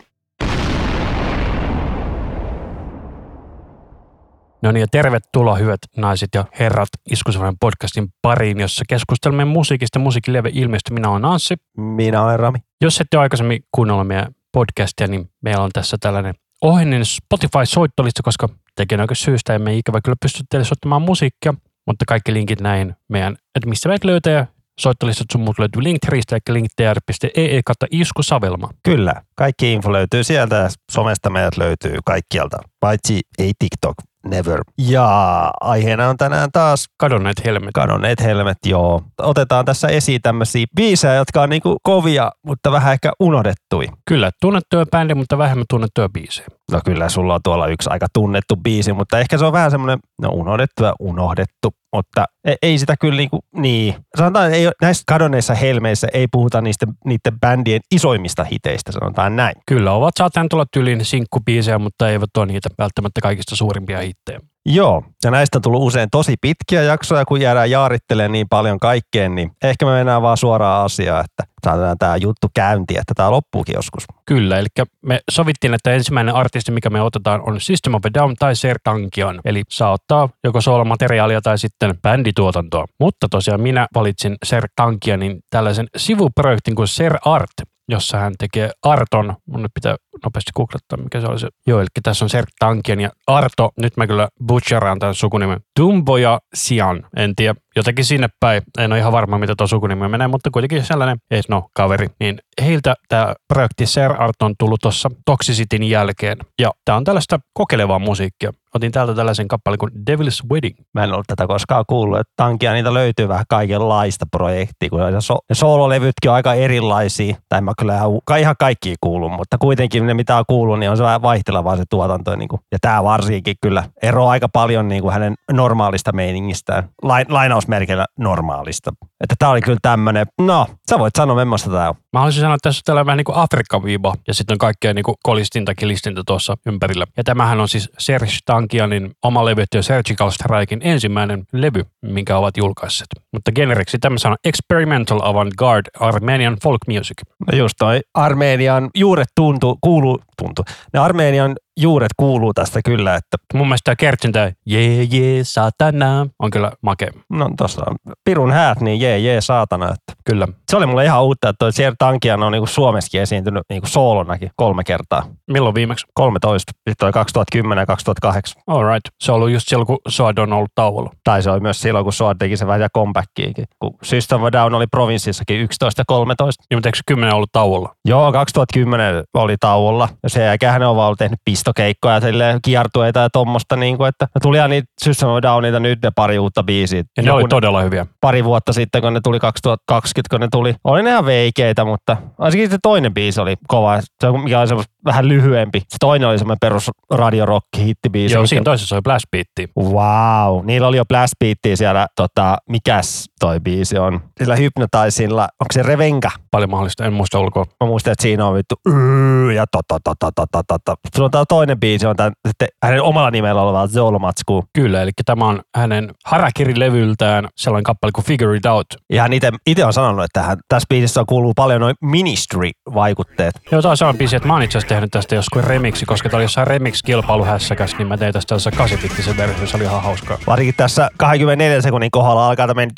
[4.62, 10.32] No niin, ja tervetuloa hyvät naiset ja herrat Iskusavainen podcastin pariin, jossa keskustelemme musiikista musiikin
[10.32, 10.92] lieve ilmeisesti.
[10.92, 11.54] Minä olen Anssi.
[11.76, 12.58] Minä olen Rami.
[12.80, 18.48] Jos ette ole aikaisemmin kuunnella meidän podcastia, niin meillä on tässä tällainen ohjeinen Spotify-soittolista, koska
[18.76, 21.54] tekijän syystä emme ikävä kyllä pysty teille soittamaan musiikkia,
[21.86, 24.46] mutta kaikki linkit näihin meidän, että mistä meidät löytää.
[24.80, 28.70] Soittolistat sun muut löytyy Linktristä, eli linktr.ee kautta iskusavelma.
[28.82, 34.60] Kyllä, kaikki info löytyy sieltä somesta meidät löytyy kaikkialta, paitsi ei TikTok, never.
[34.78, 37.70] Ja aiheena on tänään taas Kadonneet helmet.
[37.74, 39.02] kadonneet helmet, joo.
[39.18, 43.86] Otetaan tässä esiin tämmöisiä biisejä, jotka on niinku kovia, mutta vähän ehkä unohdettui.
[44.08, 46.46] Kyllä, tunnettuja bändi, mutta vähemmän tunnettuja biisejä.
[46.72, 49.98] No kyllä, sulla on tuolla yksi aika tunnettu biisi, mutta ehkä se on vähän semmoinen,
[50.22, 53.94] no unohdettu ja unohdettu, mutta ei, ei sitä kyllä niinku, niin.
[54.18, 59.54] Sanotaan, ei, näissä kadonneissa helmeissä ei puhuta niistä, niiden bändien isoimmista hiteistä, sanotaan näin.
[59.66, 64.40] Kyllä, ovat saattaen tulla tyylin sinkkubiisejä, mutta eivät ole niitä välttämättä kaikista suurimpia hittejä.
[64.66, 69.34] Joo, ja näistä on tullut usein tosi pitkiä jaksoja, kun jäädään jaarittelemaan niin paljon kaikkeen,
[69.34, 73.74] niin ehkä me mennään vaan suoraan asiaan, että saadaan tämä juttu käyntiin, että tämä loppuukin
[73.74, 74.04] joskus.
[74.26, 74.66] Kyllä, eli
[75.02, 79.40] me sovittiin, että ensimmäinen artisti, mikä me otetaan, on System of a Down tai Sertankion.
[79.44, 82.84] Eli saa ottaa joko soolomateriaalia tai sitten bändituotantoa.
[83.00, 89.34] Mutta tosiaan minä valitsin Sertankionin tällaisen sivuprojektin kuin Ser Art, jossa hän tekee Arton.
[89.46, 91.48] Mun nyt pitää nopeasti googlettaa, mikä se oli se.
[91.66, 93.70] Joo, eli tässä on Sertankion ja Arto.
[93.80, 95.60] Nyt mä kyllä butcheraan tämän sukunimen.
[95.80, 97.06] Dumboja Sian.
[97.16, 98.62] En tiedä, jotenkin sinne päin.
[98.78, 102.08] En ole ihan varma, mitä tuo sukunimi menee, mutta kuitenkin sellainen, ei no, kaveri.
[102.20, 106.38] Niin heiltä tämä projekti Ser Art on tullut tuossa Toxicityn jälkeen.
[106.60, 108.52] Ja tämä on tällaista kokeilevaa musiikkia.
[108.76, 110.76] Otin täältä tällaisen kappaleen kuin Devil's Wedding.
[110.94, 115.20] Mä en ollut tätä koskaan kuullut, että tankia niitä löytyy vähän kaikenlaista projektia, kun ne,
[115.20, 120.06] so, ne soololevytkin on aika erilaisia, tai mä kyllä ihan, ihan kaikki kuulu, mutta kuitenkin
[120.06, 122.36] ne mitä on kuullut, niin on se vähän vaihtelevaa se tuotanto.
[122.36, 127.26] Niin kuin, ja tämä varsinkin kyllä eroaa aika paljon niin kuin hänen normaalista meiningistään, Lain,
[127.28, 128.92] lainausmerkillä normaalista.
[129.20, 131.94] Että tämä oli kyllä tämmöinen, no sä voit sanoa, millaista tämä on.
[132.12, 134.94] Mä haluaisin sanoa, että tässä on tällainen vähän niin kuin Afrikka-viiva ja sitten on kaikkea
[134.94, 137.06] niin kuin kolistinta, kilistintä tuossa ympärillä.
[137.16, 138.32] Ja tämähän on siis Serge
[138.64, 143.08] Tankianin oma levytty Surgical Strikein ensimmäinen levy, minkä ovat julkaisseet.
[143.32, 147.16] Mutta generiksi tämä on Experimental Avant-Garde Armenian Folk Music.
[147.52, 150.64] No just toi Armenian juuret tuntuu, kuuluu, tuntuu.
[150.92, 156.50] Ne Armenian juuret kuuluu tästä kyllä, että Mun mielestä tämä kertsintä jee jee satana on
[156.50, 157.10] kyllä makea.
[157.30, 159.84] no tossa on pirun häät, niin jee jee saatana.
[159.86, 160.12] Että.
[160.24, 160.48] Kyllä.
[160.70, 164.50] Se oli mulle ihan uutta, että toi Sier Tankian on niinku Suomessakin esiintynyt niinku soolonakin
[164.56, 165.22] kolme kertaa.
[165.50, 166.06] Milloin viimeksi?
[166.14, 168.62] 13, sitten toi 2010 ja 2008.
[168.66, 169.04] All right.
[169.20, 171.10] Se on ollut just silloin, kun Soad on ollut tauolla.
[171.24, 173.64] Tai se oli myös silloin, kun Soad teki se vähän comebackiinkin.
[173.78, 176.64] Kun System of Down oli provinssissakin 11 ja 13.
[176.70, 177.94] Niin, mutta eikö se kymmenen ollut tauolla?
[178.04, 180.08] Joo, 2010 oli tauolla.
[180.22, 183.76] Ja sen jälkeen ne on vaan ollut tehnyt pistokeikkoja, silleen kiertueita ja tommosta.
[183.76, 186.98] Niin kuin, että tuli ihan niitä System of Downita nyt ne pari uutta biisiä.
[186.98, 188.06] Ja ne Joku- oli todella hyviä.
[188.20, 190.74] pari vuotta sitten, kun ne tuli 2020, kun ne tuli.
[190.84, 194.00] Oli ne ihan veikeitä, mutta ainakin se toinen biisi oli kova.
[194.00, 195.80] Se, mikä oli semmoista vähän lyhyempi.
[195.80, 198.34] Se toinen oli semmoinen perus radio-rock hittibiisi.
[198.34, 199.68] Joo, mikä- siinä toisessa oli Blast Beatti.
[199.78, 204.20] Wow, niillä oli jo blast beattiä siellä, tota, mikäs toi biisi on?
[204.38, 206.30] Sillä Hypnotisilla, onko se Revenka?
[206.50, 207.64] Paljon mahdollista, en muista ulkoa.
[207.80, 210.94] Mä muistan, että siinä on vittu "Yy", ja tota, tota, tota, tota.
[211.16, 214.64] Sulla on tää toinen biisi, on tää, sitten hänen omalla nimellä oleva Zolomatsku.
[214.72, 218.86] Kyllä, eli tämä on hänen Harakiri-levyltään sellainen kappale kuin Figure It Out.
[219.12, 219.32] Ja hän
[219.66, 223.54] itse on sanonut, että hän, tässä biisissä kuuluu paljon noin ministry-vaikutteet.
[223.70, 226.28] Joo, tämä on sellainen biisi, että mä oon itse asiassa tehnyt tästä joskus remiksi, koska
[226.28, 230.38] tämä oli jossain remix-kilpailuhässäkäs, niin mä tein tästä tällaisen kasipittisen versio, se oli ihan hauskaa.
[230.46, 232.94] Varsinkin tässä 24 sekunnin kohdalla alkaa tämmöinen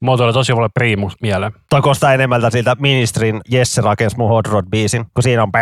[0.00, 1.52] Mulla tulee tosi paljon priimus mieleen.
[1.70, 5.52] Toi kostaa enemmältä siltä Ministrin Jesse rakensi mun Hot Rod biisin, kun siinä on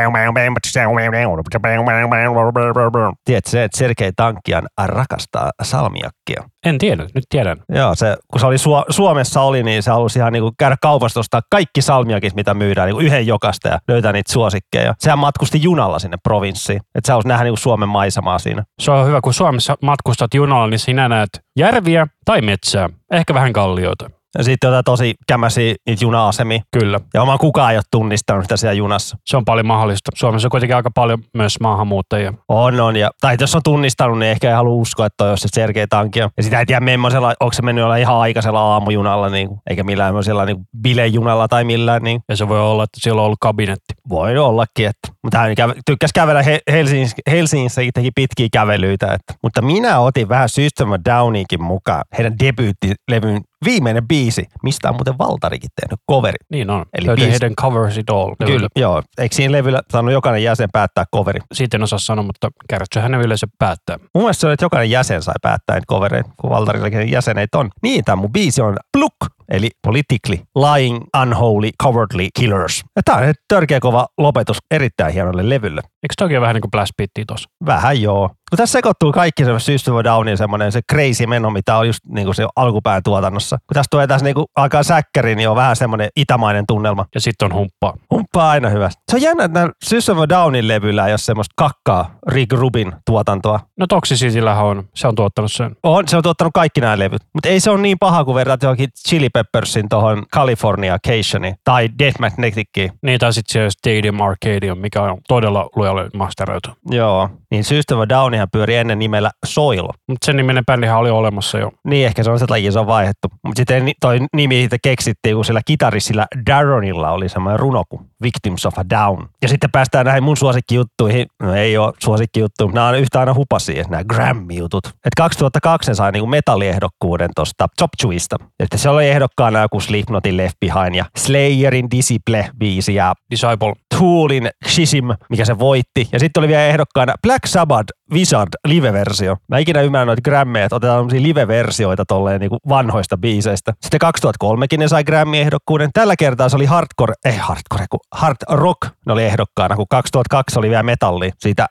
[3.25, 6.44] Tiedätkö se, että Sergei Tankian rakastaa salmiakkia?
[6.67, 7.57] En tiedä, nyt tiedän.
[7.69, 11.21] Joo, se, kun se oli Su- Suomessa oli, niin se halusi ihan niinku käydä kaupasta
[11.21, 14.95] ostaa kaikki salmiakit, mitä myydään, niinku yhden jokasta ja löytää niitä suosikkeja.
[14.99, 18.65] Sehän matkusti junalla sinne provinssiin, että se halusi nähdä niinku Suomen maisemaa siinä.
[18.81, 21.29] Se on hyvä, kun Suomessa matkustat junalla, niin sinä näet
[21.59, 24.11] järviä tai metsää, ehkä vähän kallioita.
[24.38, 26.61] Ja sitten jotain tosi kämäsiä niitä juna-asemia.
[26.79, 27.00] Kyllä.
[27.15, 29.17] Ja oma kukaan ei ole tunnistanut sitä siellä junassa.
[29.27, 30.11] Se on paljon mahdollista.
[30.15, 32.33] Suomessa on kuitenkin aika paljon myös maahanmuuttajia.
[32.49, 32.97] On, on.
[32.97, 36.31] Ja, tai jos on tunnistanut, niin ehkä ei halua uskoa, että on se Sergei Tankia.
[36.37, 40.15] Ja sitä ei tiedä, memmoisella, onko se mennyt olla ihan aikaisella aamujunalla, niin eikä millään
[40.47, 42.03] niin bilejunalla tai millään.
[42.03, 43.94] Niin Ja se voi olla, että siellä on ollut kabinetti.
[44.09, 44.87] voi ollakin.
[44.87, 49.06] Että, mutta hän käve, tykkäsi kävellä He- Helsingissä, Helsingissä teki pitkiä kävelyitä.
[49.06, 54.94] Että, mutta minä otin vähän System of Downiinkin mukaan heidän debyyttilevyn viimeinen biisi, mistä on
[54.94, 56.37] muuten Valtarikin tehnyt coveri.
[56.50, 56.85] Niin on.
[56.99, 58.35] Eli Löytyy biisi- heidän Covers It All.
[58.47, 59.03] Kyllä, joo.
[59.19, 61.41] Eikö siinä levyllä saanut jokainen jäsen päättää coveri?
[61.53, 63.99] Siitä en osaa sanoa, mutta Kärtsöhän ne yleensä päättää.
[64.14, 67.70] Mun mielestä se oli, että jokainen jäsen sai päättää covereita, kun Valtarillakin jäseneitä on.
[67.82, 69.14] Niin, tämä mun biisi on Pluk,
[69.49, 72.85] eli Politically Lying Unholy Cowardly Killers.
[72.97, 75.81] Ja tää on törkeä kova lopetus erittäin hienolle levylle.
[75.81, 76.93] Eikö toki vähän niin kuin Blast
[77.26, 77.49] tossa?
[77.67, 78.31] Vähän joo.
[78.50, 82.00] Kun tässä sekoittuu kaikki se System of Downin semmoinen se crazy meno, mitä on just
[82.08, 83.58] niin kuin se alkupään tuotannossa.
[83.58, 87.06] Kun tässä tulee tässä niin kuin alkaa säkkäri, niin on vähän semmoinen itämainen tunnelma.
[87.14, 87.94] Ja sitten on humppaa.
[88.10, 88.90] Humppaa aina hyvä.
[88.90, 93.60] Se on jännä, että System of Downin levyllä ei ole semmoista kakkaa Rick Rubin tuotantoa.
[93.78, 94.84] No Toxicitylähän on.
[94.94, 95.76] Se on tuottanut sen.
[95.82, 97.22] On, se on tuottanut kaikki nämä levyt.
[97.34, 101.88] Mutta ei se ole niin paha kuin verraat johonkin Chili Peppersin tuohon California Cationiin tai
[101.98, 102.93] Death Magnetickiin.
[103.02, 106.70] Niin, tai sitten siellä Stadium Arcadium, mikä on todella lujalle masteroitu.
[106.90, 107.31] Joo.
[107.50, 109.88] Niin System of a Downihan pyöri ennen nimellä Soil.
[110.09, 111.73] Mutta sen niminen bändihän oli olemassa jo.
[111.85, 113.29] Niin, ehkä se on se laji, se on vaihdettu.
[113.44, 118.67] Mutta sitten toi nimi siitä keksittiin, kun sillä kitarissilla Darronilla oli semmoinen runo kuin Victims
[118.67, 119.29] of a Down.
[119.43, 121.27] Ja sitten päästään näihin mun suosikkijuttuihin.
[121.43, 124.87] No ei ole suosikkijuttuja, mutta nämä on yhtä aina hupasia, nämä Grammy-jutut.
[124.87, 128.37] Et 2002 ne sai niinku metalliehdokkuuden tuosta Chop Chewista.
[128.61, 133.73] Että se oli ehdokkaana joku Slipknotin Left Behind ja Slayerin Disciple-biisi ja Disciple.
[133.99, 136.09] Toolin Shizim, mikä se voitti.
[136.12, 139.37] Ja sitten oli vielä ehdokkaana Black Sabbath Wizard live-versio.
[139.49, 143.73] Mä ikinä ymmärrän noita Grammyja, että otetaan tämmöisiä live-versioita tolleen niin vanhoista biiseistä.
[143.82, 144.00] Sitten
[144.44, 145.91] 2003kin ne sai Grammy-ehdokkuuden.
[145.93, 150.58] Tällä kertaa se oli hardcore, ei hardcore, kun hard rock ne oli ehdokkaana, kun 2002
[150.58, 151.67] oli vielä metalli siitä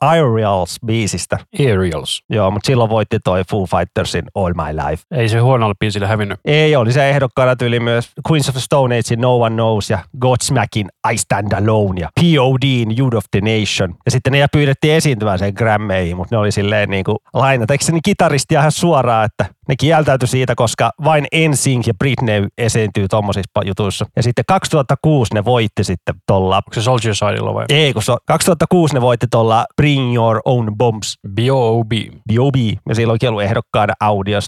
[0.00, 1.38] Aerials-biisistä.
[1.58, 2.22] Aerials.
[2.30, 5.02] Joo, mutta silloin voitti toi Foo Fightersin All My Life.
[5.10, 6.40] Ei se huonolla biisillä hävinnyt.
[6.44, 10.88] Ei, oli se ehdokkaana tyyli myös Queens of Stone Agein No One Knows ja Godsmackin
[11.12, 13.94] I Stand Alone ja PODin Youth of the Nation.
[14.06, 17.70] Ja sitten ne pyydettiin esiintymään sen Grammeihin, mutta ne oli silleen niin kuin lainat.
[17.70, 22.46] Eikö se niin kitaristi ihan suoraan, että ne kieltäytyi siitä, koska vain NSYNC ja Britney
[22.58, 24.06] esiintyy tommosissa jutuissa.
[24.16, 27.64] Ja sitten 2006 ne voitti sitten tolla Onko se Soldier Sidella vai?
[27.68, 31.92] ei, kun se, 2006 ne voitti tuolla Bring Your Own Bombs B.O.B.
[32.32, 32.56] B.O.B.
[32.88, 34.38] Ja silloinkin ollut ehdokkaana Audio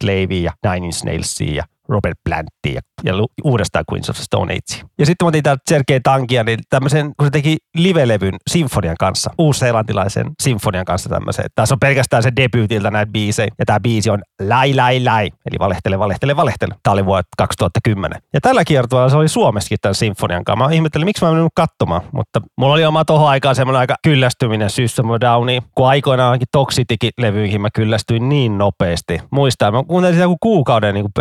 [0.43, 3.15] ja Nine Inch Nailsia ja Robert Plantia ja, ja
[3.45, 4.89] uudestaan Queens of Stone Age.
[4.99, 9.31] Ja sitten mä otin täältä Sergei Tankia, niin tämmöisen, kun se teki livelevyn Sinfonian kanssa,
[9.39, 11.45] uus-seelantilaisen Sinfonian kanssa tämmöisen.
[11.55, 13.49] Tässä on pelkästään se debyytiltä näitä biisejä.
[13.59, 16.75] Ja tämä biisi on Lai Lai Lai, eli valehtele, valehtele, valehtele.
[16.83, 18.21] Tämä oli vuonna 2010.
[18.35, 20.65] Ja tällä kiertoilla se oli Suomessakin tämän Sinfonian kanssa.
[20.65, 23.95] Mä ihmettelin, miksi mä en mennyt katsomaan, mutta mulla oli oma tohon aikaan semmoinen aika
[24.03, 25.63] kyllästyminen System of Downiin.
[25.75, 29.21] Kun aikoinaankin Toxicity-levyihin mä kyllästyin niin nopeasti.
[29.31, 31.13] Muistan, mä kuuntelin sitä kuukauden niin kuin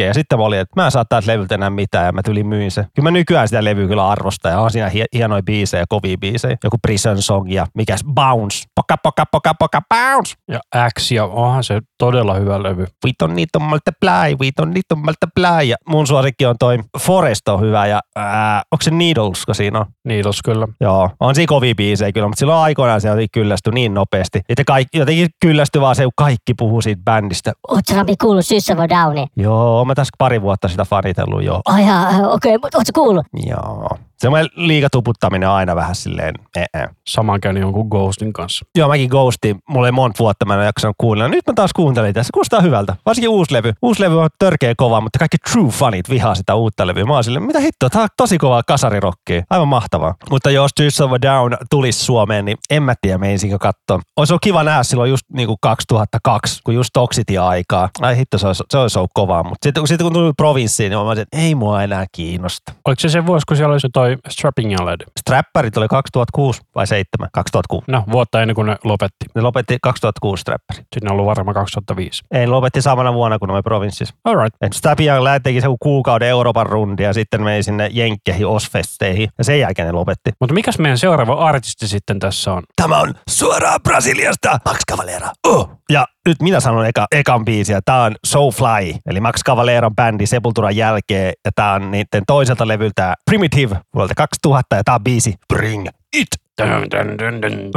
[0.00, 2.22] putkeen ja sitten mä olin, että mä en saa täältä levyltä enää mitään ja mä
[2.22, 2.86] tylin myin se.
[2.94, 6.56] Kyllä mä nykyään sitä levyä kyllä arvostan ja on siinä hie- hienoja biisejä, kovia biisejä.
[6.64, 8.64] Joku Prison Song ja mikäs Bounce.
[8.74, 10.34] Poka, poka, poka, poka, bounce.
[10.48, 10.60] Ja
[10.98, 12.86] X, ja onhan se todella hyvä levy.
[13.04, 15.64] We don't need to multiply, we don't need to multiply.
[15.64, 19.78] Ja mun suosikki on toi Forest on hyvä ja ää, onko se Needles, kun siinä
[19.78, 19.86] on?
[20.04, 20.68] Needles kyllä.
[20.80, 24.40] Joo, on siinä kovia biisejä kyllä, mutta silloin aikoinaan se kyllästyi niin nopeasti.
[24.48, 27.52] Että kaikki, jotenkin kyllästyi vaan se, kun kaikki puhuu siitä bändistä.
[27.68, 29.26] Ootko Rabi kuullut System Downia?
[29.36, 31.60] Joo, mä tässä pari vuotta sitä fanitellut jo.
[31.64, 33.26] Ai okei, okay, mutta ootko kuullut?
[33.46, 33.98] Joo.
[34.20, 36.88] Semmoinen liikatuputtaminen on aina vähän silleen, ee.
[37.08, 38.66] Saman käyn jonkun Ghostin kanssa.
[38.78, 41.30] Joo, mäkin Ghostin, mulla ei monta vuotta mä en ole jaksanut kuunnella.
[41.30, 42.96] Nyt mä taas kuuntelin tässä, kuulostaa hyvältä.
[43.06, 43.72] Varsinkin uusi levy.
[43.82, 47.04] Uusi levy on törkeä kova, mutta kaikki true fanit vihaa sitä uutta levyä.
[47.04, 49.42] Mä oon silleen, mitä hittoa, tää on tosi kovaa kasarirokkia.
[49.50, 50.14] Aivan mahtavaa.
[50.30, 54.00] Mutta jos Tears of a Down tulisi Suomeen, niin en mä tiedä, meinsinkö katsoa.
[54.16, 57.88] Olisi ollut kiva nähdä silloin just niinku 2002, kun just Toxity-aikaa.
[58.00, 59.42] Ai hitto, se olisi, se olisi ollut kovaa.
[59.42, 62.72] Mutta sitten, kun tuli provinssiin, niin mä olisin, ei mua enää kiinnosta.
[62.84, 65.00] Oliko se se vuosi, kun siellä oli se toi Strapping Lad?
[65.20, 67.28] Strapperit oli 2006 vai 7?
[67.32, 67.84] 2006.
[67.88, 69.26] No, vuotta ennen kuin ne lopetti.
[69.34, 70.78] Ne lopetti 2006 Strapperi.
[70.78, 72.24] Sitten ne on ollut varmaan 2005.
[72.30, 74.14] Ei, lopetti samana vuonna, ne oli provinssissa.
[74.24, 74.56] Alright.
[74.60, 79.28] Et Stab Young Lad teki se kuukauden Euroopan rundia ja sitten meni sinne Jenkkeihin, Osfesteihin
[79.38, 80.30] ja sen jälkeen ne lopetti.
[80.40, 82.62] Mutta mikäs meidän seuraava artisti sitten tässä on?
[82.76, 85.30] Tämä on suoraan Brasiliasta, Max Cavalera.
[85.46, 85.70] Oh.
[85.90, 87.80] Ja nyt minä sanon eka, ekan biisiä.
[87.84, 91.32] Tämä on So Fly, eli Max Cavaleron bändi Sepulturan jälkeen.
[91.44, 95.86] Ja tämä on niiden toiselta levyltä Primitive vuodelta 2000 ja tämä on biisi Bring
[96.16, 96.28] it.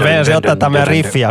[0.03, 1.23] Meidän se ottaa tämä meidän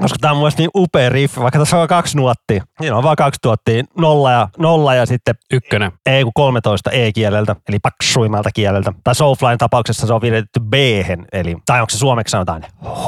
[0.00, 2.64] koska tämä on mun mielestä niin upea riffi, vaikka tässä on kaksi nuottia.
[2.80, 5.92] Siinä on vaan kaksi nuottia, nolla ja, nolla ja sitten Ykkönen.
[6.06, 8.92] E kuin 13 E-kieleltä, eli paksuimmalta kieleltä.
[9.04, 10.74] Tai Soulflyn tapauksessa se on viitetty b
[11.32, 13.06] eli, tai onko se suomeksi sanotaan H.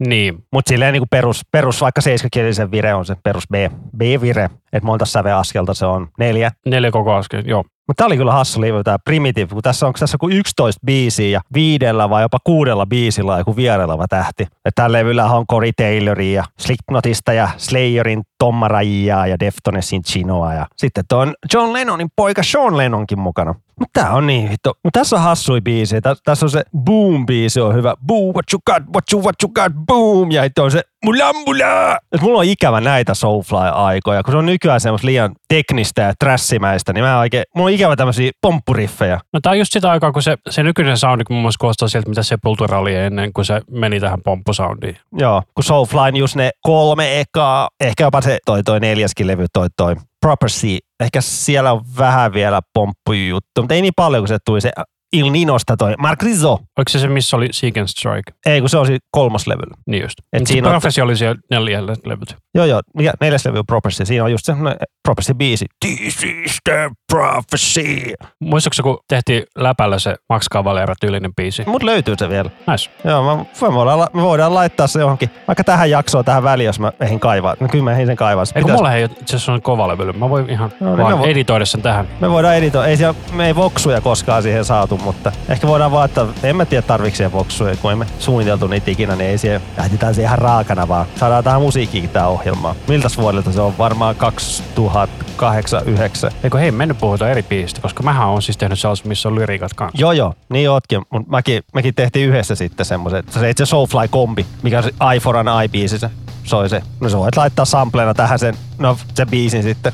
[0.00, 0.44] Niin.
[0.52, 3.54] Mutta silleen niin kuin perus, perus, vaikka seiskakielisen vire on se perus B,
[3.96, 6.50] B-vire, että monta säveaskelta se on, neljä.
[6.66, 7.64] Neljä koko askel, joo.
[7.86, 11.28] Mutta tämä oli kyllä hassu live, tämä Primitive, kun tässä on tässä kuin 11 biisiä
[11.28, 14.42] ja viidellä vai jopa kuudella biisillä on joku viereleva tähti.
[14.42, 20.54] Että tällä levyllä on Cory Tayloria ja Slipknotista ja Slayerin Tomma Rajaa ja Deftonesin Chinoa
[20.54, 23.54] ja sitten tuon John Lennonin poika Sean Lennonkin mukana.
[23.80, 24.72] Mutta tää on niin hitto.
[24.84, 26.00] Mutta tässä on hassui biisi.
[26.00, 27.94] Tä- Tässä on se Boom-biisi on hyvä.
[28.06, 30.30] Boom, what you got, what you, what you got, boom.
[30.30, 31.98] Ja sitten on se mula mula.
[32.12, 36.92] Et mulla on ikävä näitä Soulfly-aikoja, kun se on nykyään semmoista liian teknistä ja trassimäistä,
[36.92, 39.20] niin mä oikein, mulla on ikävä tämmöisiä pomppuriffejä.
[39.32, 41.88] No tää on just sitä aikaa, kun se, se nykyinen soundi kun mun mielestä koostaa
[41.88, 44.96] sieltä, mitä Sepultura oli ennen kuin se meni tähän pomppusoundiin.
[45.12, 49.66] Joo, kun Soulflyn just ne kolme ekaa, ehkä jopa se toi toi neljäskin levy, toi
[49.76, 50.78] toi Property.
[51.00, 54.72] Ehkä siellä on vähän vielä pomppujuttu, mutta ei niin paljon, kun se tuli se
[55.14, 56.50] Il Ninosta toi Mark Rizzo.
[56.52, 58.32] Oliko se se, missä oli Seek and Strike?
[58.46, 59.74] Ei, kun se on siinä kolmoslevyllä.
[59.86, 60.18] Niin just.
[60.32, 62.36] Et Et siinä siinä on- oli siellä neljällä levyt.
[62.54, 62.80] Joo, joo.
[62.96, 64.04] Mikä neljäs levy on Prophecy?
[64.06, 64.76] Siinä on just semmoinen
[65.08, 65.64] Prophecy-biisi.
[65.86, 68.14] This is the prophecy.
[68.40, 71.62] Muistatko kun tehtiin läpällä se Max Cavalera tyylinen biisi?
[71.66, 72.50] Mut löytyy se vielä.
[72.70, 72.90] Nice.
[73.04, 76.80] Joo, mä, me, voidaan, me voidaan laittaa se johonkin, vaikka tähän jaksoon tähän väliin, jos
[76.80, 77.54] mä ehdin kaivaa.
[77.60, 78.44] No kyllä mä ehdin sen kaivaa.
[78.44, 80.12] Se Eikö pitäis- mulla ei itse asiassa on kova levyllä.
[80.12, 82.08] Mä voin ihan No niin, vaan vo- editoida sen tähän.
[82.20, 82.88] Me voidaan editoida.
[82.88, 86.64] Ei siellä, me ei voksuja koskaan siihen saatu, mutta ehkä voidaan vaan, että en mä
[86.64, 90.38] tiedä tarvitse siellä voksuja, kun emme suunniteltu niitä ikinä, niin ei siellä, lähdetään siihen ihan
[90.38, 91.06] raakana vaan.
[91.16, 92.76] Saadaan tähän musiikkiin tää ohjelma.
[92.88, 93.78] Miltäs vuodelta se on?
[93.78, 99.08] Varmaan 2008 9 Eikö hei, mennyt puhutaan eri biisistä, koska mähän on siis tehnyt sellaisen,
[99.08, 100.00] missä on lyriikat kanssa.
[100.00, 104.78] Joo, joo, niin ootkin, mutta mäkin, mekin tehtiin yhdessä sitten semmoisen, se itse Soulfly-kombi, mikä
[104.78, 106.10] on Eye for an Eye biisi, se
[106.44, 106.82] soi se.
[107.00, 109.92] No se voit laittaa samplena tähän sen, no se biisin sitten.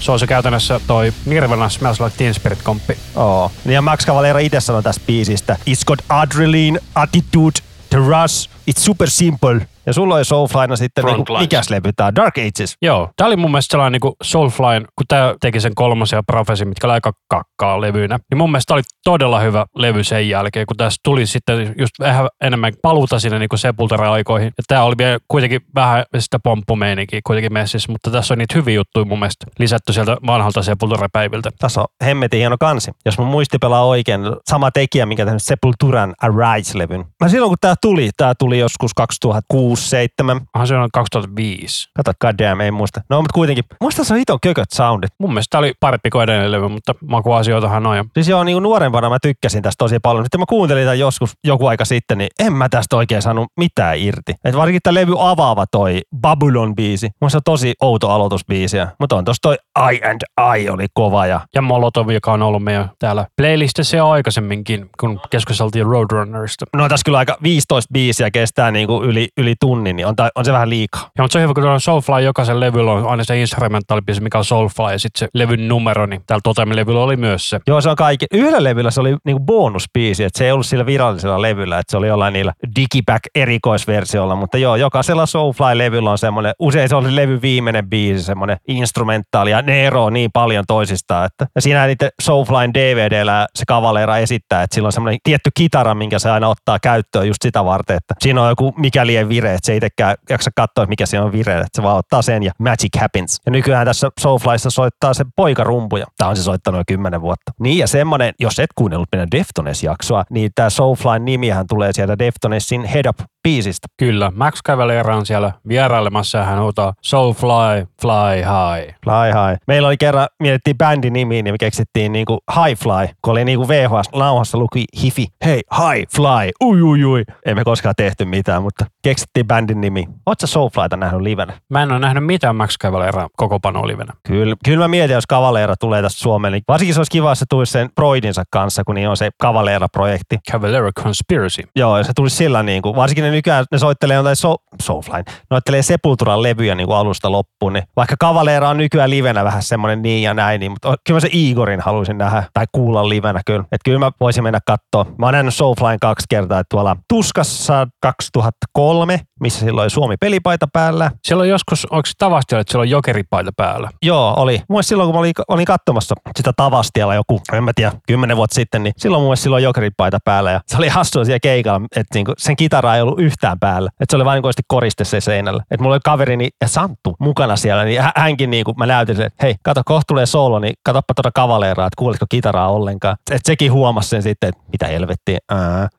[0.00, 2.98] Se on se käytännössä toi Nirvana Smells Like Teen Spirit komppi.
[3.16, 3.52] Oo.
[3.64, 8.80] Niin Ja Max Cavalera itse sanoi tästä biisistä, It's got adrenaline, attitude, the rush, it's
[8.80, 9.66] super simple.
[9.88, 11.40] Ja sulla oli Soulflyna sitten, niinku, Frontlines.
[11.40, 12.14] mikäs levy on?
[12.14, 12.76] Dark Ages.
[12.82, 16.22] Joo, tää oli mun mielestä sellainen niin kuin Soulflyn, kun tää teki sen kolmosen ja
[16.22, 20.66] Prophecy, mitkä oli aika kakkaa levyynä, niin mun mielestä oli todella hyvä levy sen jälkeen,
[20.66, 24.52] kun tässä tuli sitten just vähän enemmän paluuta sinne niin Sepultura-aikoihin.
[24.58, 28.74] Ja tää oli vielä kuitenkin vähän sitä pomppumeininkiä kuitenkin messissä, mutta tässä on niitä hyviä
[28.74, 31.50] juttuja mun mielestä lisätty sieltä vanhalta Sepultura-päiviltä.
[31.58, 32.90] Tässä on hemmetin hieno kansi.
[33.04, 37.04] Jos mun muisti pelaa oikein, sama tekijä, mikä tehnyt Sepulturan Arise-levyn.
[37.24, 41.88] Mä silloin kun tää tuli, tää tuli joskus 2006 2007 Onhan se on 2005.
[41.96, 43.00] Kato, goddamn, ei muista.
[43.10, 43.64] No, mutta kuitenkin.
[43.80, 45.10] Muista se on hiton kököt soundit.
[45.20, 47.96] Mun mielestä tää oli parempi kuin edellinen levy, mutta makuasioitahan on.
[47.96, 50.24] Ja Siis joo, niin nuorempana mä tykkäsin tästä tosi paljon.
[50.24, 53.98] Sitten mä kuuntelin tämän joskus joku aika sitten, niin en mä tästä oikein saanut mitään
[53.98, 54.34] irti.
[54.44, 57.08] Et varsinkin tämä levy avaava toi Babylon-biisi.
[57.20, 58.88] Mun se on tosi outo aloitusbiisiä.
[59.00, 59.56] Mutta on tossa toi
[59.92, 60.20] I and
[60.58, 65.20] I oli kova ja ja Molotov, joka on ollut meidän täällä playlistissä jo aikaisemminkin, kun
[65.30, 66.64] keskusteltiin Roadrunnerista.
[66.76, 70.44] No tässä kyllä aika 15 biisiä kestää niinku yli, yli tunnin, niin on, ta, on
[70.44, 71.10] se vähän liikaa.
[71.16, 74.38] Ja mutta se on hyvä, kun tuolla Soulfly jokaisen levyllä on aina se instrumentaalibisi, mikä
[74.38, 77.60] on Soulfly, ja sitten se levyn numero, niin täällä Totem-levyllä oli myös se.
[77.66, 78.26] Joo, se on kaikki.
[78.32, 81.96] Yhdellä levyllä se oli niinku bonusbiisi, että se ei ollut sillä virallisella levyllä, että se
[81.96, 87.42] oli jollain niillä Digipack erikoisversiolla, mutta joo, jokaisella Soulfly-levyllä on semmoinen, usein se oli levy
[87.42, 92.74] viimeinen biisi, semmoinen instrumentaali, ja ne eroo niin paljon toisistaan, että ja siinä niiden Soulflyn
[92.74, 97.26] DVDllä se kavaleera esittää, että sillä on semmoinen tietty kitara, minkä se aina ottaa käyttöön
[97.28, 100.50] just sitä varten, että siinä on joku mikä lie vire, että se ei itsekään jaksa
[100.56, 103.40] katsoa, mikä siinä on vire, että se vaan ottaa sen ja magic happens.
[103.46, 106.06] Ja nykyään tässä Soulflyssa soittaa se poikarumpuja.
[106.18, 107.52] Tämä on se soittanut jo kymmenen vuotta.
[107.60, 112.84] Niin ja semmonen, jos et kuunnellut meidän Deftones-jaksoa, niin tämä Soulflyn nimihän tulee sieltä Deftonesin
[112.84, 113.88] Head Up biisistä.
[113.96, 118.94] Kyllä, Max Cavalera on siellä vierailemassa ja hän huutaa Soulfly, fly high.
[119.04, 119.62] Fly High.
[119.66, 123.68] Meillä oli kerran, mietittiin bändin nimiä, niin me keksittiin niinku High Fly, kun oli niinku
[123.68, 125.26] VHS-nauhassa luki hifi.
[125.44, 127.24] Hei, High Fly, ui ui ui.
[127.46, 130.04] Ei me koskaan tehty mitään, mutta keksittiin bändin nimi.
[130.26, 131.52] Oletko Soulflyta nähnyt livenä?
[131.68, 134.12] Mä en ole nähnyt mitään Max Cavalera koko livenä.
[134.26, 137.38] Kyllä, kyllä mä mietin, jos Cavaleera tulee tästä Suomeen, niin varsinkin se olisi kiva, jos
[137.38, 140.38] se tulisi sen Broidinsa kanssa, kun niin on se Cavaleera-projekti.
[140.52, 141.62] Cavalera Conspiracy.
[141.76, 145.18] Joo, ja se tulisi sillä niin kuin, varsinkin ne nykyään, ne soittelee jotain so, Soulfly,
[145.18, 149.62] ne soittelee Sepulturan levyjä niin kuin alusta loppuun, niin vaikka Cavaleera on nykyään livenä vähän
[149.62, 153.40] semmoinen niin ja näin, niin, mutta kyllä mä se Igorin haluaisin nähdä tai kuulla livenä
[153.46, 153.60] kyllä.
[153.60, 155.14] Että kyllä mä voisin mennä katsoa.
[155.18, 160.66] Mä oon nähnyt Soulflyn kaksi kertaa, että tuolla Tuskassa 2003 missä silloin oli Suomi pelipaita
[160.72, 161.10] päällä.
[161.24, 163.90] Siellä on joskus, onko tavasti, että siellä on jokeripaita päällä?
[164.02, 164.62] Joo, oli.
[164.68, 168.54] Mun silloin, kun mä olin, olin katsomassa sitä tavastialla joku, en mä tiedä, kymmenen vuotta
[168.54, 170.50] sitten, niin silloin mun silloin jokeripaita päällä.
[170.50, 173.90] Ja se oli hassua siellä keikalla, että niinku sen kitara ei ollut yhtään päällä.
[174.00, 175.62] Että se oli vain niin koriste se seinällä.
[175.70, 179.26] Että mulla oli kaverini ja Santtu mukana siellä, niin hä- hänkin niinku, mä näytin sen,
[179.26, 183.16] että hei, kato, kohta tulee solo, niin katoppa tuota kavaleeraa, että kuulitko kitaraa ollenkaan.
[183.30, 185.38] Että sekin huomasi sen sitten, että mitä helvettiä.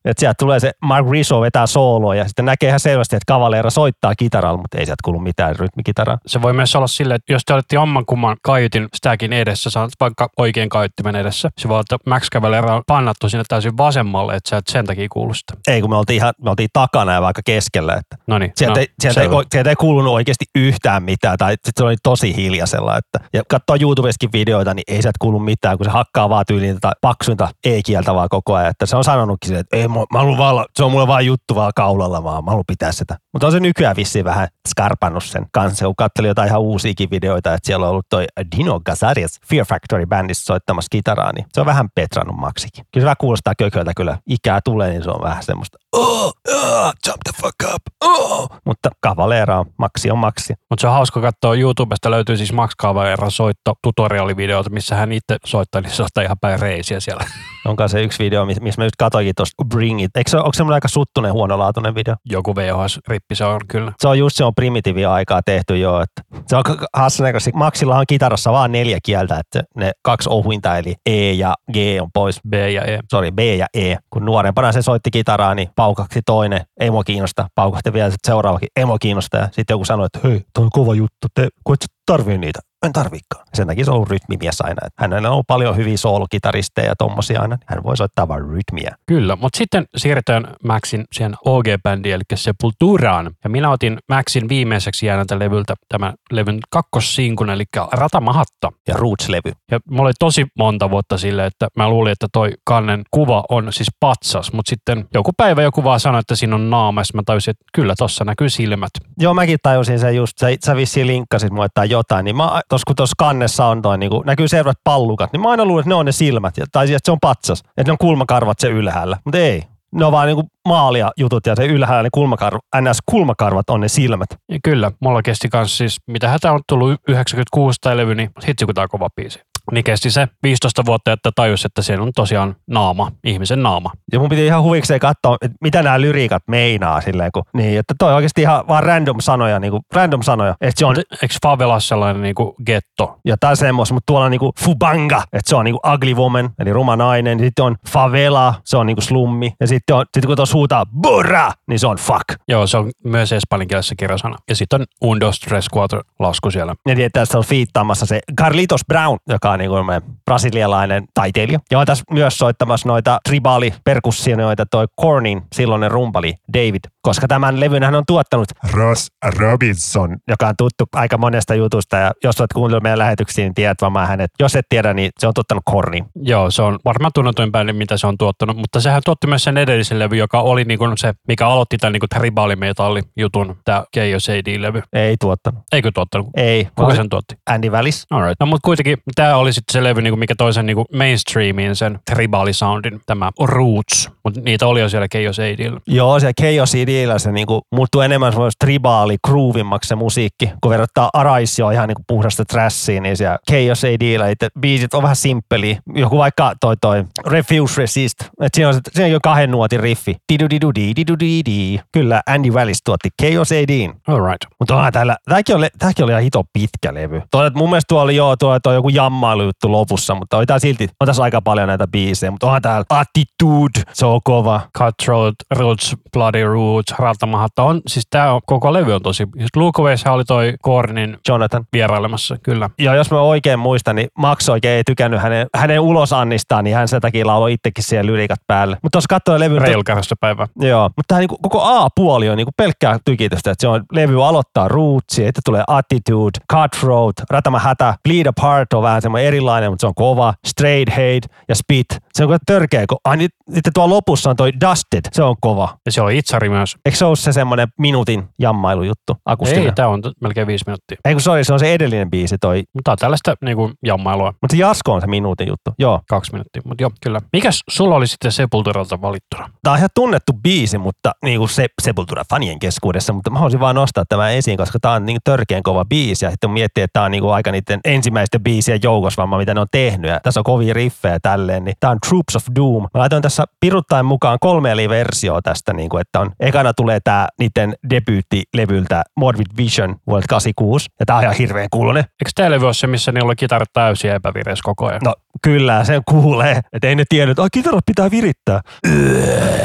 [0.05, 3.69] Että sieltä tulee se Mark Rizzo vetää sooloa ja sitten näkee ihan selvästi, että kavaleera
[3.69, 6.17] soittaa kitaralla, mutta ei sieltä kuulu mitään rytmikitaraa.
[6.27, 10.29] Se voi myös olla silleen, että jos te olette jommankumman kaiutin stackin edessä, saat vaikka
[10.37, 14.49] oikein kaiuttimen edessä, se voi olla, että Max Cavalera on pannattu sinne täysin vasemmalle, että
[14.49, 15.53] sä et sen takia kuulu sitä.
[15.67, 17.93] Ei, kun me oltiin, ihan, me oltiin takana ja vaikka keskellä.
[17.93, 18.51] Että No niin.
[18.55, 19.43] sieltä, no, ei, sieltä, ei, selvä.
[19.51, 22.97] sieltä ei kuulunut oikeasti yhtään mitään, tai se oli tosi hiljaisella.
[22.97, 26.75] Että, ja katsoo YouTubeskin videoita, niin ei sieltä kuulu mitään, kun se hakkaa vaan tyyliin
[26.75, 28.69] tätä paksuinta ei-kieltä vaan koko ajan.
[28.69, 31.25] Että se on sanonutkin sille, että ei, mä, mä haluan vaan, se on mulle vaan
[31.25, 33.17] juttu vaan kaulalla vaan, mä haluan pitää sitä.
[33.33, 37.53] Mutta on se nykyään vissiin vähän skarpannut sen kanssa, kun katselin jotain ihan uusiakin videoita,
[37.53, 38.25] että siellä on ollut toi
[38.57, 42.85] Dino Gazarias Fear Factory bändistä soittamassa kitaraa, niin se on vähän petrannut maksikin.
[42.93, 44.17] Kyllä se vähän kuulostaa kököltä kyllä.
[44.27, 48.49] Ikää tulee, niin se on vähän semmoista, oh, oh, jump the fuck up, oh.
[48.65, 50.53] Mutta Cavalera on, maksi on maksi.
[50.69, 55.37] Mutta se on hauska katsoa YouTubesta, löytyy siis Max Cavalera soitto tutorialivideota, missä hän itse
[55.45, 57.23] soittaa, niin se soittaa ihan päin reisiä siellä.
[57.65, 60.11] Onko se yksi video, missä mä just katsoinkin tuosta Bring It.
[60.15, 62.15] Eikö se, onko semmoinen aika suttunen, huonolaatuinen video?
[62.29, 63.91] Joku VHS-rippi se on kyllä.
[63.99, 66.01] Se on just se on primitiivia aikaa tehty jo.
[66.01, 67.51] Että se on hassun näköisesti.
[67.53, 72.09] Maxilla on kitarassa vaan neljä kieltä, että ne kaksi ohuinta eli E ja G on
[72.13, 72.39] pois.
[72.49, 72.99] B ja E.
[73.11, 73.95] Sorry, B ja E.
[74.09, 77.47] Kun nuorempana se soitti kitaraa, niin paukaksi toinen, ei mua kiinnosta.
[77.55, 79.37] Paukahti vielä sit seuraavakin, ei mua kiinnosta.
[79.37, 82.37] Ja sitten joku sanoi, että hei, toi on kova juttu, te, kun et sä tarvii
[82.37, 82.59] niitä.
[82.85, 83.45] En tarviikaan.
[83.53, 84.87] Sen takia se on rytmimies aina.
[84.87, 87.57] Että Hänellä on ollut paljon hyviä soolokitaristeja ja tommosia aina.
[87.65, 88.95] Hän voi soittaa vain rytmiä.
[89.05, 93.31] Kyllä, mutta sitten siirrytään Maxin siihen OG-bändiin, eli Sepulturaan.
[93.43, 98.71] Ja minä otin Maxin viimeiseksi jäänältä levyltä tämän levyn kakkossinkun, eli Ratamahatta.
[98.87, 99.51] Ja Roots-levy.
[99.71, 103.73] Ja mulla oli tosi monta vuotta sille, että mä luulin, että toi kannen kuva on
[103.73, 107.51] siis patsas, mutta sitten joku päivä joku vaan sanoi, että siinä on naama, mä tajusin,
[107.51, 108.91] että kyllä tossa näkyy silmät.
[109.17, 112.85] Joo, mäkin tajusin sen just, sä, sä vissiin linkkasit mulle tai jotain, niin mä, tos,
[112.85, 115.95] kun tuossa kannessa on toi, niin näkyy selvät pallukat, niin mä aina luulin, että ne
[115.95, 119.17] on ne silmät, tai siis, että se on patsas, että ne on kulmakarvat se ylhäällä,
[119.25, 119.63] mutta ei.
[119.91, 122.97] Ne on vaan niinku maalia jutut ja se ylhäällä ne kulmakarvat, ns.
[123.05, 124.29] kulmakarvat on ne silmät.
[124.51, 128.65] Ja kyllä, mulla kesti kanssa siis, mitä hätä on tullut 96 tai levy, niin hitsi
[128.65, 129.39] kun tää on kova biisi.
[129.71, 133.91] Niin kesti se 15 vuotta, että tajus, että siellä on tosiaan naama, ihmisen naama.
[134.13, 137.93] Ja mun piti ihan huvikseen katsoa, että mitä nämä lyriikat meinaa silleen, kun, niin, että
[137.99, 141.87] toi on oikeasti ihan vaan random sanoja, niinku, random sanoja, että se on Eikö favelas
[141.87, 143.19] sellainen niinku getto?
[143.25, 146.95] jotain semmoista, mutta tuolla on niinku fubanga, että se on niinku ugly woman, eli ruma
[146.95, 147.39] nainen.
[147.39, 149.53] Sitten on favela, se on niinku slummi.
[149.59, 152.25] Ja sitten on, sit kun tuossa huutaa burra, niin se on fuck.
[152.47, 154.37] Joo, se on myös espanjankielisessä kirjasana.
[154.49, 156.75] Ja sitten on Undo Stress Quattro lasku siellä.
[156.87, 161.59] Ja niin, tässä on fiittaamassa se Carlitos Brown, joka on niinku semmoinen brasilialainen taiteilija.
[161.71, 166.81] Ja on tässä myös soittamassa noita tribaali-perkussioita, toi Cornin silloinen rumpali David.
[167.01, 171.97] Koska tämän levyn hän on tuottanut Ross Robinson, joka on tuttu aika monesta jutusta.
[171.97, 174.31] Ja jos olet kuunnellut meidän lähetyksiä, niin tiedät varmaan hänet.
[174.39, 176.05] Jos et tiedä, niin se on tuottanut Cornin.
[176.15, 179.57] Joo, se on varmaan tunnetuin bändi, mitä se on tuottanut, mutta sehän tuotti myös sen
[179.57, 184.81] edellisen levy, joka oli niinku se, mikä aloitti tämän niinku tribalimetalli-jutun, tämä Chaos AD-levy.
[184.93, 185.63] Ei tuottanut.
[185.71, 186.27] Eikö tuottanut?
[186.37, 186.67] Ei.
[186.75, 187.35] Kuka sen tuotti?
[187.49, 188.05] Andy Wallis.
[188.09, 188.39] Alright.
[188.39, 191.99] No mutta kuitenkin tämä oli sitten se levy, niinku, mikä toi sen niinku mainstreamiin, sen
[192.11, 194.09] tribali-soundin, tämä Roots.
[194.23, 195.79] Mutta niitä oli jo siellä Chaos ADllä.
[195.87, 200.51] Joo, se Chaos Idillä se niinku muuttuu enemmän semmoista tribaali, groovimmaksi se musiikki.
[200.61, 203.83] Kun verrattuna Araisio ihan niinku puhdasta trashia, niin siellä Chaos
[204.31, 205.77] itse biisit on vähän simppeliä.
[205.95, 208.15] Joku vaikka toi toi Refuse Resist.
[208.41, 210.15] Et siinä on, se- siinä on jo kahden nuotin riffi.
[210.33, 211.79] didu didu di didu di di.
[211.91, 213.93] Kyllä Andy Wallis tuotti Chaos ADin.
[214.07, 214.45] Alright.
[214.59, 217.21] Mutta onhan täällä, tääkin oli, tääkin oli ihan hito pitkä levy.
[217.31, 218.89] Toi, mun mielestä tuo oli joo, tuo, tuo joku
[219.29, 222.85] jammailujuttu lopussa, mutta oli tää silti, on tässä aika paljon näitä biisejä, mutta onhan täällä
[222.89, 224.61] Attitude, se on kova.
[224.77, 230.11] Cutthroat, Roots, Bloody Roots, Ratamahatta on, siis tämä on, koko levy on tosi, just Luukoveissa
[230.11, 231.65] oli toi Kornin Jonathan.
[231.73, 232.69] vierailemassa, kyllä.
[232.79, 236.87] Ja jos mä oikein muistan, niin Max oikein ei tykännyt hänen, hänen ulosannistaan, niin hän
[236.87, 238.77] sen takia lauloi itsekin siellä lyrikat päälle.
[238.83, 239.59] Mutta tuossa katsoi levy...
[239.59, 240.47] Reilkärästä päivä.
[240.59, 244.67] Joo, mutta tämä niinku, koko A-puoli on niinku pelkkää tykitystä, että se on levy aloittaa
[244.67, 249.81] Rootsia, että tulee Attitude, Cutthroat, Ratama Hätä, Bleed Apart on vähän semmoinen hieman erilainen, mutta
[249.81, 250.33] se on kova.
[250.47, 251.85] Straight Hate ja Spit.
[252.13, 252.81] Se on törkeä.
[252.81, 255.01] Ko- Ai, nyt, nyt tuo lopussa on toi Dusted.
[255.11, 255.77] Se on kova.
[255.85, 256.75] Ja siellä on itsari myös.
[256.85, 259.15] Eikö se ole se semmoinen minuutin jammailujuttu?
[259.25, 259.65] Akustinen.
[259.65, 260.97] Ei, tämä on melkein viisi minuuttia.
[261.05, 262.63] Ei kun sorry, se on se edellinen biisi toi.
[262.83, 264.33] Tää on tällaista niinku jammailua.
[264.41, 265.71] Mutta se Jasko on se minuutin juttu.
[265.79, 266.01] Joo.
[266.09, 267.19] Kaksi minuuttia, mutta joo, kyllä.
[267.33, 269.49] Mikäs sulla oli sitten Sepulturalta valittuna?
[269.63, 273.59] Tämä on ihan tunnettu biisi, mutta niin kuin se, Sepultura fanien keskuudessa, mutta mä haluaisin
[273.59, 276.93] vaan nostaa tämän esiin, koska tämä on niin törkeän kova biisi ja sitten miettii, että
[276.93, 280.19] tämä on niin kuin aika niiden ensimmäisten biisien joukossa, vaan mitä ne on tehnyt ja
[280.23, 282.83] tässä on kovia riffejä tälleen, niin tämä on Troops of Doom.
[282.83, 286.99] Mä laitoin tässä piruttaen mukaan kolme eri versioa tästä, niin kuin, että on, ekana tulee
[287.03, 292.03] tämä niiden debyyttilevyltä Morbid Vision vuodelta 86 ja tämä on ihan hirveän kuulunen.
[292.03, 295.01] Eikö tämä levy ole se, missä niillä on kitarat täysin epävireessä koko ajan?
[295.03, 296.59] No kyllä, sen kuulee.
[296.73, 298.61] Että ei ne tiedä, että kitarat pitää virittää.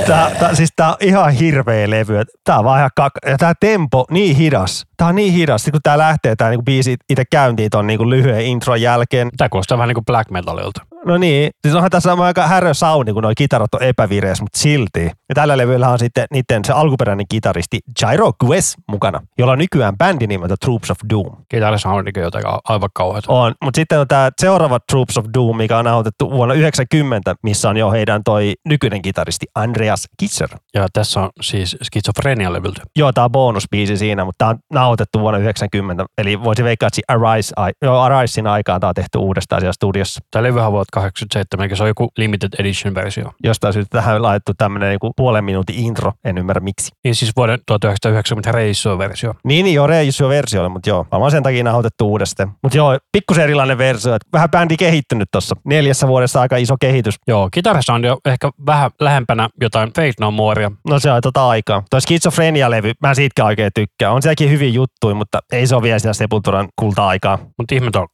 [0.07, 2.23] Tää, tää, siis tää on ihan hirveä levy.
[2.45, 4.85] Tää on vaan ihan kak- ja tää tempo niin hidas.
[4.97, 5.69] Tää on niin hidas.
[5.71, 9.29] Kun tää lähtee tää niinku biisi itse käyntiin ton niinku lyhyen intron jälkeen.
[9.37, 10.94] Tämä kuulostaa vähän niin kuin black metalilta.
[11.07, 15.11] No niin, siis onhan tässä aika härö sauni, kun nuo kitarat on epävireessä, mutta silti.
[15.29, 19.99] Ja tällä levyllä on sitten niiden se alkuperäinen kitaristi Jairo Gues mukana, jolla on nykyään
[19.99, 21.37] bändi nimeltä Troops of Doom.
[21.49, 23.33] Kitarissa on niin jotain aivan kauheata.
[23.33, 27.69] On, mutta sitten on tämä seuraava Troops of Doom, mikä on nauhoitettu vuonna 90, missä
[27.69, 30.49] on jo heidän toi nykyinen kitaristi Andreas Kisser.
[30.75, 32.83] Ja tässä on siis skitsofrenia-levyltä.
[32.97, 37.01] Joo, tämä on bonusbiisi siinä, mutta tämä on nauhoitettu vuonna 90, eli voisi veikkaa, että
[37.09, 37.55] Arise,
[38.03, 40.21] Arisin aikaan tämä on tehty uudestaan siellä studiossa.
[40.31, 43.33] Tämä levyhän on vuotta 87, eikä se on joku limited edition versio.
[43.45, 46.93] Jostain syystä tähän on laitettu tämmöinen niinku puolen minuutin intro, en ymmärrä miksi.
[47.05, 49.35] Niin siis vuoden 1990 reissue-versio.
[49.45, 52.53] Niin, niin joo, reissio versiolle, mutta joo, varmaan sen takia nauhoitettu uudestaan.
[52.63, 55.57] Mutta joo, pikkusen erilainen versio, että vähän bändi kehittynyt tuossa.
[55.65, 57.15] Neljässä vuodessa aika iso kehitys.
[57.29, 60.71] Joo, kitarissa on jo ehkä vähän lähempänä jotain Fate No Morea.
[60.89, 61.83] No se on tota aikaa.
[61.91, 64.13] Toi Schizophrenia-levy, mä siitäkään oikein tykkää.
[64.13, 67.39] On sielläkin hyvin juttuja, mutta ei se ole vielä sitä Sepulturan kulta-aikaa.
[67.59, 68.09] Mutta ihme tuolla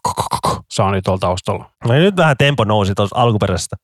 [0.70, 1.70] saani tuolla taustalla.
[1.84, 3.76] No niin nyt vähän tempo nousi tuossa alkuperäisestä.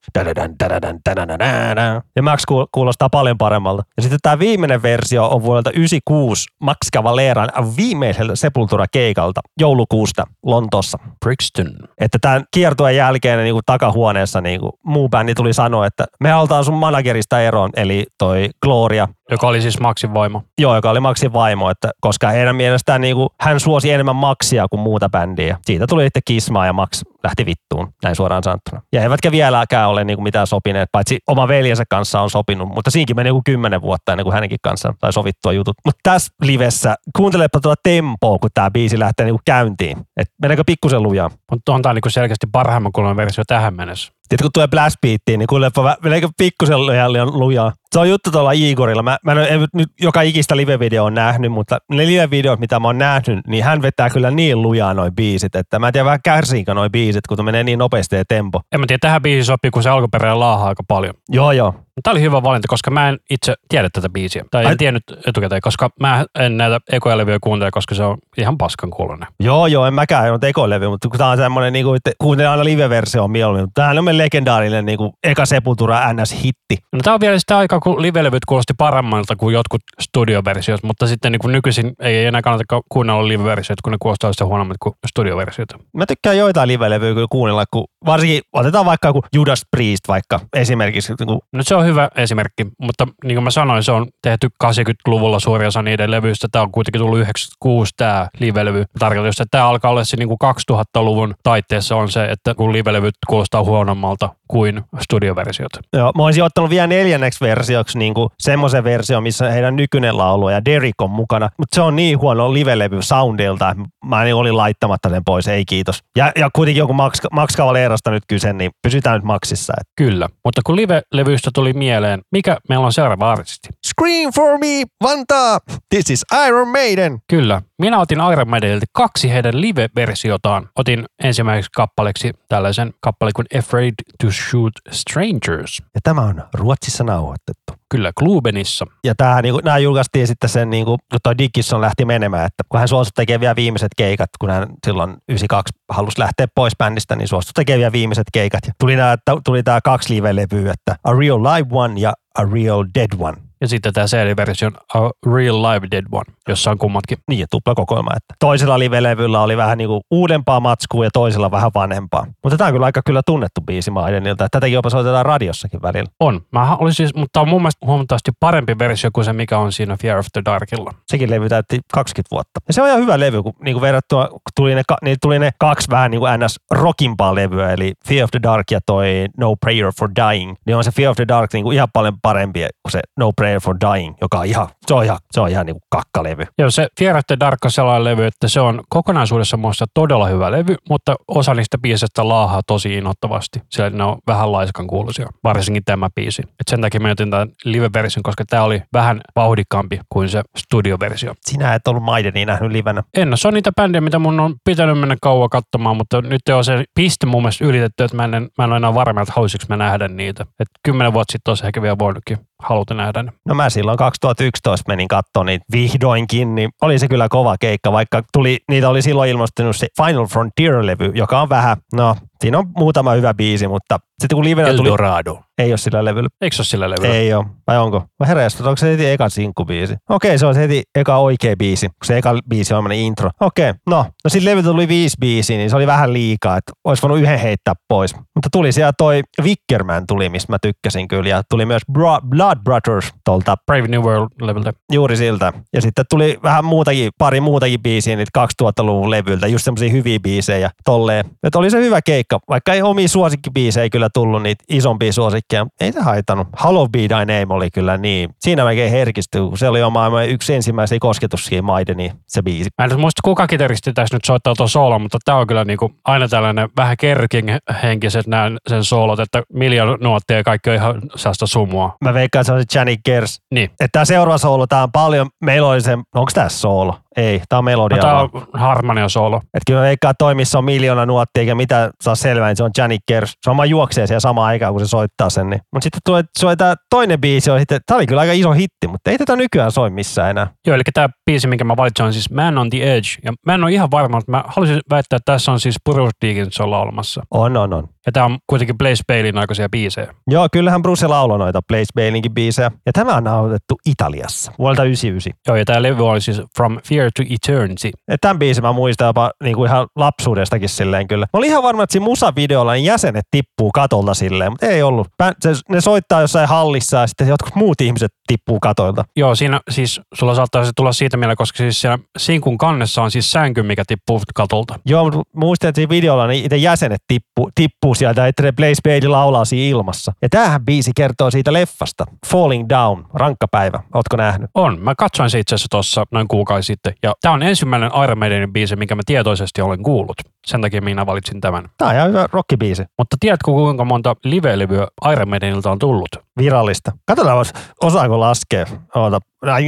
[2.17, 3.83] Ja Max kuul- kuulostaa paljon paremmalta.
[3.97, 10.99] Ja sitten tämä viimeinen versio on vuodelta 96 Max Cavaleran viimeiseltä Sepultura-keikalta joulukuusta Lontoossa.
[11.25, 11.67] Brixton.
[12.01, 16.31] Että tämän kiertueen jälkeen niin kuin takahuoneessa niin kuin muu bändi tuli sanoa, että me
[16.31, 20.43] halutaan sun managerista eroon, eli toi Gloria, Joka oli siis Maxin vaimo.
[20.59, 24.67] Joo, joka oli Maxin vaimo, että koska heidän mielestään niin kuin, hän suosi enemmän Maxia
[24.71, 25.59] kuin muuta bändiä.
[25.63, 28.76] Siitä tuli sitten kismaa ja Max lähti vittuun, näin suoraan sanottuna.
[28.93, 32.91] Ja eivätkä vieläkään ole niin kuin mitään sopineet, paitsi oma veljensä kanssa on sopinut, mutta
[32.91, 35.77] siinkin meni kymmenen vuotta ennen kuin hänenkin kanssa sai sovittua jutut.
[35.85, 39.99] Mutta tässä livessä, kuuntelepa tuota tempoa, kun tämä biisi lähtee niin kuin käyntiin.
[40.17, 41.31] Et meneekö pikkusen lujaa?
[41.51, 44.13] Mutta on tämä niinku selkeästi parhaimman kuuluvan versio tähän mennessä.
[44.27, 47.73] Sitten kun tulee blast beattiin, niin kuulepa vä- meneekö pikkusen liian lujaa.
[47.93, 49.03] Se on juttu tuolla Igorilla.
[49.03, 52.89] Mä, mä en, en nyt joka ikistä live-video on nähnyt, mutta ne live-videot, mitä mä
[52.89, 56.23] oon nähnyt, niin hän vetää kyllä niin lujaa noin biisit, että mä en tiedä vähän
[56.25, 58.61] kärsiinkö noin biisit, kun menee niin nopeasti ja tempo.
[58.73, 61.15] En mä tiedä, tähän biisiin sopii, kun se alkuperäinen laahaa aika paljon.
[61.29, 61.75] Joo, joo.
[62.03, 64.45] Tämä oli hyvä valinta, koska mä en itse tiedä tätä biisiä.
[64.51, 68.19] Tai en Ai- tiennyt etukäteen, koska mä en näitä ekoja levyjä kuuntele, koska se on
[68.39, 69.29] ihan paskan kuulonen.
[69.41, 72.51] Joo, joo, en mäkään ole tekolevy, mutta kun tää on semmoinen, niin kuin, että kuuntelen
[72.51, 73.69] aina live-versio mieluummin.
[73.75, 76.77] Tämähän on meidän legendaarinen niin kuin, eka Sepultura NS-hitti.
[76.93, 81.33] No, tämä on vielä sitä aikaa, kun live-levyt kuulosti paremmalta kuin jotkut studioversiot, mutta sitten
[81.33, 84.95] niin kuin nykyisin ei enää kannata ka- kuunnella live-versiot, kun ne kuulostaa sitä huonommat kuin
[85.07, 85.69] studioversiot.
[85.95, 91.13] Mä tykkään joitain live-levyjä kuunnella, kun varsinkin otetaan vaikka joku Judas Priest vaikka esimerkiksi.
[91.19, 94.49] Niin kuin, No se on hyvä esimerkki, mutta niin kuin mä sanoin, se on tehty
[94.65, 96.49] 80-luvulla suuri osa niiden levyistä.
[96.53, 98.85] Tämä on kuitenkin tullut 96 tämä live-levy.
[98.99, 100.39] Tarkoitus, että tämä alkaa olla se niin kuin
[100.73, 105.73] 2000-luvun taitteessa on se, että kun live-levyt kuulostaa huonommalta kuin studioversiot.
[105.93, 110.65] Joo, mä olisin ottanut vielä neljänneksi versioksi niin semmoisen version, missä heidän nykyinen laulu ja
[110.65, 111.49] Derek on mukana.
[111.59, 115.65] Mutta se on niin huono live-levy soundilta, että mä niin olin laittamatta sen pois, ei
[115.65, 116.01] kiitos.
[116.17, 119.73] Ja, ja kuitenkin joku Max, Max Cavalerasta nyt kyse, niin pysytään nyt Maxissa.
[119.81, 119.87] Et.
[119.97, 123.69] Kyllä, mutta kun live-levyistä tuli mieleen, mikä meillä on seuraava artisti?
[123.87, 125.59] Scream for me, Vantaa!
[125.95, 127.19] This is Iron Maiden!
[127.29, 130.69] Kyllä, minä otin Iron Maidenilta kaksi heidän live-versiotaan.
[130.79, 135.83] Otin ensimmäiseksi kappaleeksi tällaisen kappaleen kuin Afraid to Shoot Strangers.
[135.95, 137.73] Ja tämä on Ruotsissa nauhoitettu.
[137.91, 138.87] Kyllä, Klubenissa.
[139.05, 142.63] Ja tämä, niin nämä julkaistiin sitten sen, niin kuin, kun toi Dickinson lähti menemään, että
[142.69, 147.17] kun hän suostui tekemään vielä viimeiset keikat, kun hän silloin 92 halusi lähteä pois bändistä,
[147.17, 148.61] niin suostui tekemään vielä viimeiset keikat.
[148.67, 152.85] Ja tuli nämä, tuli tämä kaksi live-levyä, että A Real Live One ja A Real
[152.95, 153.46] Dead One.
[153.61, 157.19] Ja sitten tämä CD-versio on A Real Live Dead One, jossa on kummatkin.
[157.29, 158.11] Niin, ja tuplakokoelma.
[158.17, 162.27] Että toisella live-levyllä oli vähän niin kuin uudempaa matskua ja toisella vähän vanhempaa.
[162.43, 164.49] Mutta tämä on kyllä aika kyllä tunnettu biisi Maidenilta.
[164.51, 166.11] Tätäkin jopa soitetaan radiossakin välillä.
[166.21, 166.41] On.
[166.53, 169.73] Mä olin siis, mutta tämä on mun mielestä huomattavasti parempi versio kuin se, mikä on
[169.73, 170.95] siinä Fear of the Darkilla.
[171.07, 172.61] Sekin levy täytti 20 vuotta.
[172.69, 175.17] Ja se on ihan hyvä levy, kun niin kuin verrattuna kun tuli ne, ka- niin
[175.23, 176.57] tuli ne kaksi vähän niin kuin ns.
[176.71, 180.55] rockimpaa levyä, eli Fear of the Dark ja toi No Prayer for Dying.
[180.67, 183.33] Niin on se Fear of the Dark niin kuin ihan paljon parempi kuin se No
[183.33, 186.45] Prayer for Dying, joka on ihan, se on ihan, se on ihan niin kuin kakkalevy.
[186.59, 190.27] Joo, se Fear of the Dark on sellainen levy, että se on kokonaisuudessa muista todella
[190.27, 195.27] hyvä levy, mutta osa niistä biiseistä laahaa tosi innoittavasti, sillä ne on vähän laiskan kuuluisia,
[195.45, 196.43] varsinkin tämä biisi.
[196.43, 201.35] Et sen takia mä otin tämän live-version, koska tämä oli vähän vauhdikkaampi kuin se studioversio.
[201.41, 203.03] Sinä et ollut Maidenia nähnyt livenä.
[203.17, 206.65] En, se on niitä bändejä, mitä mun on pitänyt mennä kauan katsomaan, mutta nyt on
[206.65, 209.67] se piste mun mielestä ylitetty, että mä en, mä en ole enää varma, että haluaisinko
[209.69, 210.47] mä nähdä niitä.
[210.61, 213.33] Et kymmenen vuotta sitten olisi ehkä vielä voinutkin haluta nähdä ne.
[213.47, 218.23] No mä silloin 2011 menin katsomaan niitä vihdoinkin, niin oli se kyllä kova keikka, vaikka
[218.33, 223.13] tuli, niitä oli silloin ilmoittanut se Final Frontier-levy, joka on vähän, no siinä on muutama
[223.13, 225.39] hyvä biisi, mutta sitten kun livenä tuli, Eldorado.
[225.59, 226.29] ei ole sillä levyllä.
[226.41, 227.15] Eikö se ole sillä levyllä?
[227.15, 227.45] Ei ole.
[227.67, 228.05] Vai onko?
[228.21, 229.95] Vai herra, onko se heti eka sinkkubiisi?
[230.09, 233.31] Okei, se on se heti eka oikea biisi, kun se eka biisi on intro.
[233.41, 233.97] Okei, no.
[234.25, 237.39] No sitten levyltä tuli viisi biisiä, niin se oli vähän liikaa, että olisi voinut yhden
[237.39, 238.15] heittää pois.
[238.15, 242.59] Mutta tuli siellä toi Wickerman tuli, mistä mä tykkäsin kyllä, ja tuli myös Bro- Blood
[242.65, 244.73] Brothers tuolta Brave New World-levyltä.
[244.93, 245.53] juuri siltä.
[245.73, 250.71] Ja sitten tuli vähän muutakin, pari muutakin biisiä niitä 2000-luvun levyltä, just semmoisia hyviä biisejä
[250.85, 251.25] tolleen.
[251.43, 255.67] Että oli se hyvä keikka, vaikka ei omia suosikkibiisejä kyllä tullut niitä isompia suosikkeja.
[255.81, 256.49] Ei se haitannut.
[256.65, 258.31] Hollow Be Thy Name oli kyllä niin.
[258.41, 262.71] Siinä melkein herkistyi, kun se oli oma yksi ensimmäisiä kosketuksia Maideniin, se biisi.
[262.79, 265.93] Mä en muista, kuka kitaristi tässä nyt soittaa tuon soolon, mutta tämä on kyllä niinku
[266.05, 271.47] aina tällainen vähän kerking-henkiset nämä sen soolot, että miljoona nuottia ja kaikki on ihan sellaista
[271.47, 271.97] sumua.
[272.05, 273.41] Mä veikkaan, että se on se Janik Gers.
[273.55, 273.65] Niin.
[273.65, 276.99] Että tämä seuraava soolo, tää on paljon melodisen, onko tässä soolo?
[277.17, 277.97] Ei, tää on melodia.
[277.97, 279.37] No, tämä on harmonia soolo.
[279.37, 282.65] Että kyllä mä veikkaan, toi, missä on miljoona nuottia eikä mitä saa selvää, niin se
[282.65, 283.33] on Janik Kers.
[283.43, 285.51] Se on juoksee siellä samaan aikaan, kun se soittaa sen.
[285.51, 285.61] Niin.
[285.73, 288.89] Mutta sitten tulee, soi tää toinen biisi, on sitten, tää oli kyllä aika iso hitti,
[288.89, 290.47] mutta ei tätä nykyään soi missään enää.
[290.67, 293.09] Joo, eli tämä biisi, minkä mä valitsin, on siis Man on the Edge.
[293.25, 296.11] Ja mä en ole ihan varma, mutta mä haluaisin väittää, että tässä on siis Bruce
[296.23, 297.23] Dickinson laulamassa.
[297.31, 297.89] On, on, on.
[298.07, 300.15] Ja tämä on kuitenkin Blaze Bailin aikaisia biisejä.
[300.27, 302.71] Joo, kyllähän Bruce lauloi noita Blaze Bailinkin biisejä.
[302.87, 305.41] Ja tämä on nauhoitettu Italiassa vuodelta 99.
[305.49, 307.91] Joo, ja tämä levy oli siis From Fear to Eternity.
[308.09, 311.27] Et tämän biisin mä muistan jopa niin kuin ihan lapsuudestakin silleen kyllä.
[311.33, 315.09] Mä olin ihan varma, että siinä musavideolla niin jäsenet tippuu katolta silleen, mutta ei ollut.
[315.41, 319.05] Se, ne soittaa jossain hallissa ja sitten jotkut muut ihmiset tippuu katolta.
[319.17, 323.11] Joo, siinä siis sulla saattaa se tulla siitä mieleen, koska siis siellä sinkun kannessa on
[323.11, 324.79] siis sänky, mikä tippuu katolta.
[324.87, 329.09] Joo, mutta muistan, että siinä videolla niin itse jäsenet tippuu, tippuu sieltä, että Blaze Bailey
[329.09, 330.13] laulaa siinä ilmassa.
[330.23, 332.05] Ja tämähän biisi kertoo siitä leffasta.
[332.27, 333.81] Falling Down, rankka päivä.
[333.95, 334.51] Ootko nähnyt?
[334.55, 334.81] On.
[334.81, 336.95] Mä katsoin se itse asiassa tuossa noin kuukausi sitten.
[337.03, 340.17] Ja tämä on ensimmäinen Iron Maidenin biisi, minkä mä tietoisesti olen kuullut.
[340.47, 341.69] Sen takia minä valitsin tämän.
[341.79, 342.85] Tämä on ihan hyvä rockibiisi.
[342.99, 346.09] Mutta tiedätkö, kuinka monta live-levyä Iron Maidenilta on tullut?
[346.39, 346.93] Virallista.
[347.07, 348.67] Katsotaan, os- osaako laskea.
[348.95, 349.21] Oota.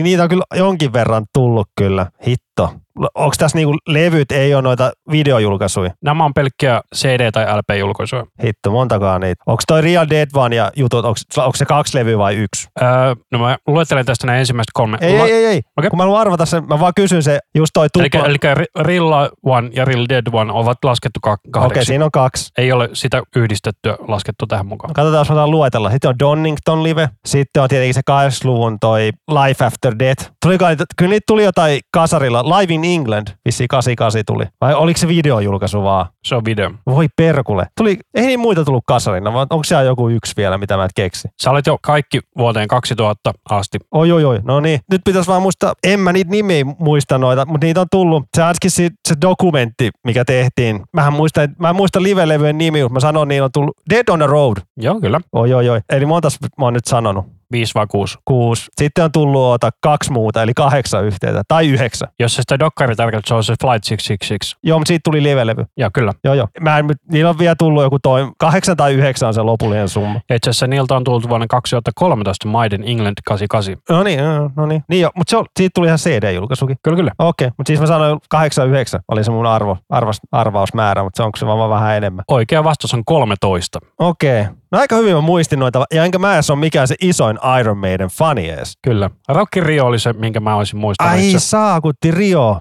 [0.03, 2.07] Niitä on kyllä jonkin verran tullut kyllä.
[2.27, 2.75] Hitto.
[3.15, 5.91] Onko tässä niinku levyt, ei ole noita videojulkaisuja?
[6.05, 8.25] Nämä on pelkkiä CD- tai LP-julkaisuja.
[8.45, 9.43] Hitto, montakaan niitä.
[9.47, 12.69] Onko toi Real Dead One ja jutut, onko se kaksi levyä vai yksi?
[12.83, 12.89] Öö,
[13.33, 14.99] no mä luettelen tästä nämä ensimmäiset kolme.
[15.01, 15.61] Ei, La- ei, ei, ei.
[15.79, 15.91] Okei.
[15.91, 18.27] Kun mä haluan arvata sen, mä vaan kysyn se, just toi Eli, tupla.
[18.29, 21.85] eli Ri- Rilla One ja Real Dead One ovat laskettu ka- Okei, kahdeksi.
[21.85, 22.51] siinä on kaksi.
[22.59, 24.93] Ei ole sitä yhdistettyä laskettu tähän mukaan.
[24.95, 25.91] Katsotaan, jos mä luetella.
[25.91, 27.09] Sitten on Donington Live.
[27.27, 30.31] Sitten on tietenkin se 80-luvun toi Life After Death.
[30.47, 32.45] Niitä, kyllä niitä tuli jotain kasarilla.
[32.59, 34.45] Live in England, vissiin 88 tuli.
[34.61, 36.07] Vai oliko se videojulkaisu vaan?
[36.25, 36.71] Se on video.
[36.87, 37.67] Voi perkule.
[37.77, 40.91] Tuli, ei niin muita tullut kasarina, vaan onko siellä joku yksi vielä, mitä mä et
[40.95, 41.29] keksi?
[41.43, 43.79] Sä olet jo kaikki vuoteen 2000 asti.
[43.93, 44.41] Oi, oi, oi.
[44.43, 44.81] No niin.
[44.91, 48.25] Nyt pitäisi vaan muistaa, en mä niitä nimiä muista noita, mutta niitä on tullut.
[48.37, 50.83] Se ainakin se, se dokumentti, mikä tehtiin.
[50.93, 54.19] Mähän muistan, mä en muista live-levyjen nimi, mutta mä sanon, niin on tullut Dead on
[54.19, 54.57] the Road.
[54.77, 55.21] Joo, kyllä.
[55.33, 55.81] Oi, oi, oi.
[55.93, 57.38] Eli montas mä oon nyt sanonut?
[57.53, 58.19] Viisi vai kuusi.
[58.25, 58.71] Kuusi.
[58.81, 61.43] Sitten on tullut ota kaksi muuta, eli kahdeksan yhteensä.
[61.49, 62.09] Tai yhdeksän.
[62.21, 64.57] Jos se sitä dokkari tarkoittaa, se on se Flight 666.
[64.63, 65.65] Joo, mutta siitä tuli live-levy.
[65.77, 66.13] Joo, kyllä.
[66.25, 66.49] Joo, joo.
[66.61, 70.21] Mä en, niillä on vielä tullut joku toi, kahdeksan tai yhdeksän on se lopullinen summa.
[70.31, 73.77] Ja Itse asiassa niiltä on tullut vuonna 2013 Maiden England 88.
[73.91, 74.85] No niin, joo, no niin.
[74.89, 76.77] Niin jo, mutta se on, siitä tuli ihan CD-julkaisukin.
[76.83, 77.13] Kyllä, kyllä.
[77.19, 81.37] Okei, mutta siis mä sanoin 89 oli se mun arvo, arvas, arvausmäärä, mutta se onko
[81.37, 82.25] se vaan vähän enemmän.
[82.29, 83.79] Oikea vastaus on 13.
[83.99, 84.45] Okei.
[84.73, 87.79] No aika hyvin mä muistin noita, ja enkä mä edes ole mikään se isoin Iron
[87.79, 88.73] Maiden fani edes.
[88.83, 89.11] Kyllä.
[89.29, 91.39] Rocky Rio oli se, minkä mä olisin muistanut Ai itse.
[91.39, 92.61] saakutti Rio.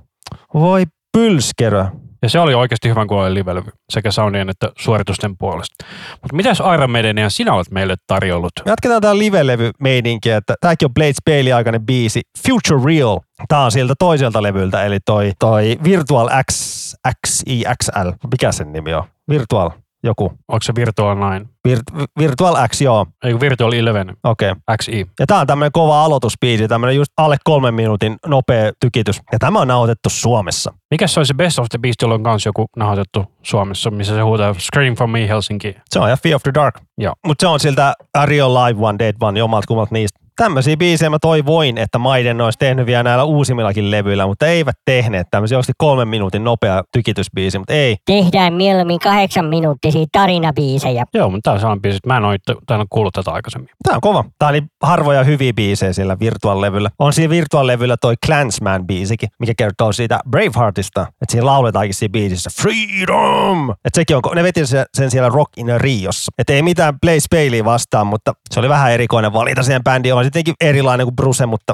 [0.54, 0.84] Voi
[1.18, 1.86] pylskerö.
[2.22, 5.86] Ja se oli oikeasti hyvän kuuloinen livelevy sekä soundien että suoritusten puolesta.
[6.12, 8.52] Mutta mitäs Iron Maidenia sinä olet meille tarjollut?
[8.66, 13.20] Jatketaan tää live-levy meininkiä, että tääkin on Blades Bailey aikainen biisi Future Real.
[13.48, 16.94] Tää on siltä toiselta levyltä, eli toi, toi Virtual X,
[17.28, 18.10] XIXL.
[18.32, 19.04] Mikä sen nimi on?
[19.30, 19.70] Virtual
[20.04, 20.34] joku.
[20.48, 21.50] Onko se Virtual 9?
[21.68, 23.06] Vir- Virtual X, joo.
[23.24, 24.52] Ei Virtual 11, Okei.
[24.52, 24.78] Okay.
[24.78, 25.06] XI.
[25.20, 29.22] Ja tää on tämmönen kova aloitusbiisi, tämmönen just alle kolmen minuutin nopea tykitys.
[29.32, 30.74] Ja tämä on nauhoitettu Suomessa.
[30.92, 34.16] Mikä se oli se Best of the Beast, jolla on myös joku nauhoitettu Suomessa, missä
[34.16, 35.76] se huutaa Scream from me Helsinki.
[35.90, 36.82] Se on ihan Fear of the Dark.
[36.98, 37.14] Joo.
[37.26, 37.94] Mutta se on siltä
[38.26, 40.27] Real Live One, Dead One, jomalta kummalta niistä.
[40.38, 45.28] Tämmöisiä biisejä mä toivoin, että Maiden olisi tehnyt vielä näillä uusimmillakin levyillä, mutta eivät tehneet
[45.32, 45.58] tämmöisiä.
[45.58, 47.98] Onko kolmen minuutin nopea tykitysbiisi, mutta ei.
[48.06, 51.06] Tehdään mieluummin kahdeksan minuuttisia tarinabiisejä.
[51.14, 53.70] Joo, mutta tämä on sellainen biisi, että mä en ole tainnut kuullut tätä aikaisemmin.
[53.84, 54.26] Tää on kova.
[54.40, 56.90] Tää oli harvoja hyviä biisejä sillä Virtual-levyllä.
[57.00, 61.02] On siinä Virtual-levyllä toi Clansman-biisikin, mikä kertoo siitä Braveheartista.
[61.02, 63.70] Että siinä lauletaankin siinä biisissä Freedom!
[63.70, 66.32] Että sekin on, ne veti sen, siellä Rock in Riossa.
[66.38, 70.16] Että ei mitään Blaze Bailey vastaan, mutta se oli vähän erikoinen valita siihen bändiin.
[70.16, 71.74] On sittenkin erilainen kuin Bruce, mutta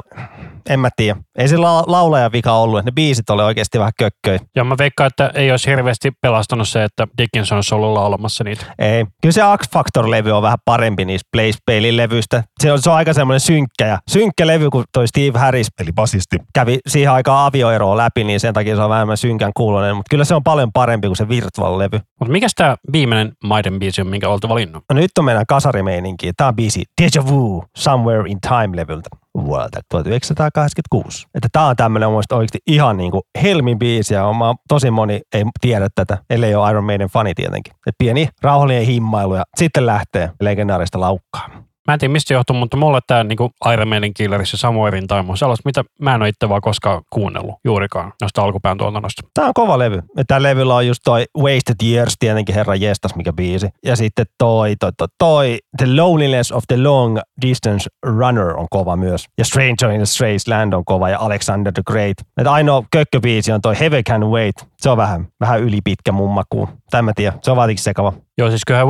[0.68, 1.16] en mä tiedä.
[1.38, 4.38] Ei se la- laulajan vika ollut, että ne biisit oli oikeasti vähän kökköjä.
[4.56, 8.66] Ja mä veikkaan, että ei olisi hirveästi pelastanut se, että Dickinson olisi ollut laulamassa niitä.
[8.78, 9.06] Ei.
[9.22, 12.44] Kyllä se X Factor-levy on vähän parempi niistä Blaze Bailey levyistä.
[12.62, 15.92] Se on, se on aika semmoinen synkkä ja synkkä levy, kun toi Steve Harris, eli
[15.92, 19.96] basisti, kävi siihen aikaan avioeroa läpi, niin sen takia se on vähemmän synkän kuulonen.
[19.96, 22.00] Mutta kyllä se on paljon parempi kuin se Virtual-levy.
[22.20, 24.84] Mutta mikä tämä viimeinen maiden biisi on, minkä olette valinnut?
[24.90, 26.32] No nyt on meidän kasarimeininki.
[26.36, 31.26] Tämä on biisi Deja Vu Somewhere in Time-levyltä vuodelta 1986.
[31.34, 35.44] Että tää on tämmönen mun oikeasti ihan niinku helmin biisi ja oma, tosi moni ei
[35.60, 37.74] tiedä tätä, ellei ole Iron Maiden fani tietenkin.
[37.86, 41.63] Et pieni rauhallinen himmailu ja sitten lähtee legendaarista laukkaa.
[41.88, 45.24] Mä en tiedä mistä johtuu, mutta mulle tämä niinku Iron Maiden Killers ja in Time
[45.28, 49.22] on sellaista, mitä mä en ole itse vaan koskaan kuunnellut juurikaan noista alkupään tuotannosta.
[49.34, 50.02] Tää on kova levy.
[50.26, 53.68] Tää levyllä on just toi Wasted Years, tietenkin herra jestas, mikä biisi.
[53.84, 58.96] Ja sitten toi, toi, toi, toi The Loneliness of the Long Distance Runner on kova
[58.96, 59.26] myös.
[59.38, 62.16] Ja Stranger in a Strange Land on kova ja Alexander the Great.
[62.40, 64.73] Et ainoa kökköbiisi on toi Heaven Can Wait.
[64.84, 66.68] Se on vähän, vähän ylipitkä mun makuun.
[66.90, 67.32] Tämä mä tiedä.
[67.42, 68.12] Se on vaan jotenkin sekava.
[68.38, 68.88] Joo, siis kyllähän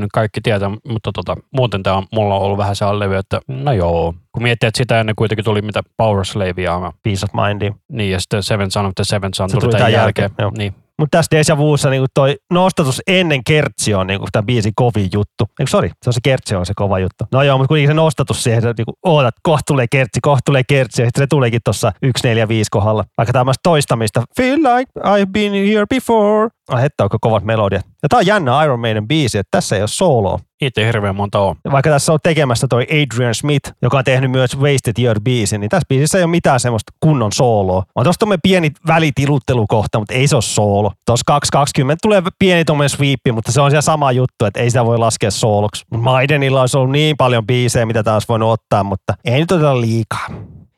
[0.00, 3.40] nyt kaikki tietää, mutta tota, muuten tämä on mulla on ollut vähän se levy, että
[3.48, 4.14] no joo.
[4.32, 7.72] Kun miettii, että sitä ennen kuitenkin tuli mitä Power Slave ja Peace of Mindia.
[7.92, 10.22] niin, ja sitten Seven Son of the Seven Son Se tuli, tuli tämän tämän jälkeen.
[10.22, 10.52] jälkeen, joo.
[10.58, 10.74] niin.
[11.00, 15.44] Mutta tässä Deja Vuussa niinku toi nostatus ennen kertsi on niinku tämä biisin kovin juttu.
[15.58, 17.24] Eikö sori, se on se kertsi on se kova juttu.
[17.32, 20.62] No joo, mutta kuitenkin se nostatus siihen, että niinku, ootat, kohta tulee kertsi, kohta tulee
[20.68, 23.04] kertsi, ja sitten se tuleekin tuossa 1, 4, 5 kohdalla.
[23.18, 26.48] Vaikka tämmöistä toistamista, feel like I've been here before.
[26.70, 27.86] Ai hetta, onko kovat melodiat.
[28.02, 30.38] Ja tää on jännä Iron Maiden biisi, että tässä ei ole soloa.
[30.60, 31.38] Ei hirveän monta.
[31.64, 35.68] Ja Vaikka tässä on tekemässä toi Adrian Smith, joka on tehnyt myös Wasted Year-biisin, niin
[35.68, 37.82] tässä biisissä ei ole mitään semmoista kunnon sooloa.
[37.94, 40.92] On tossa tommonen pieni välitiluttelukohta, mutta ei se ole soolo.
[41.06, 41.40] Tuossa
[41.82, 44.98] 2.20 tulee pieni tommonen sweepi, mutta se on siellä sama juttu, että ei sitä voi
[44.98, 45.84] laskea sooloksi.
[45.96, 50.26] Maidenilla olisi ollut niin paljon biisejä, mitä taas voinut ottaa, mutta ei nyt oteta liikaa.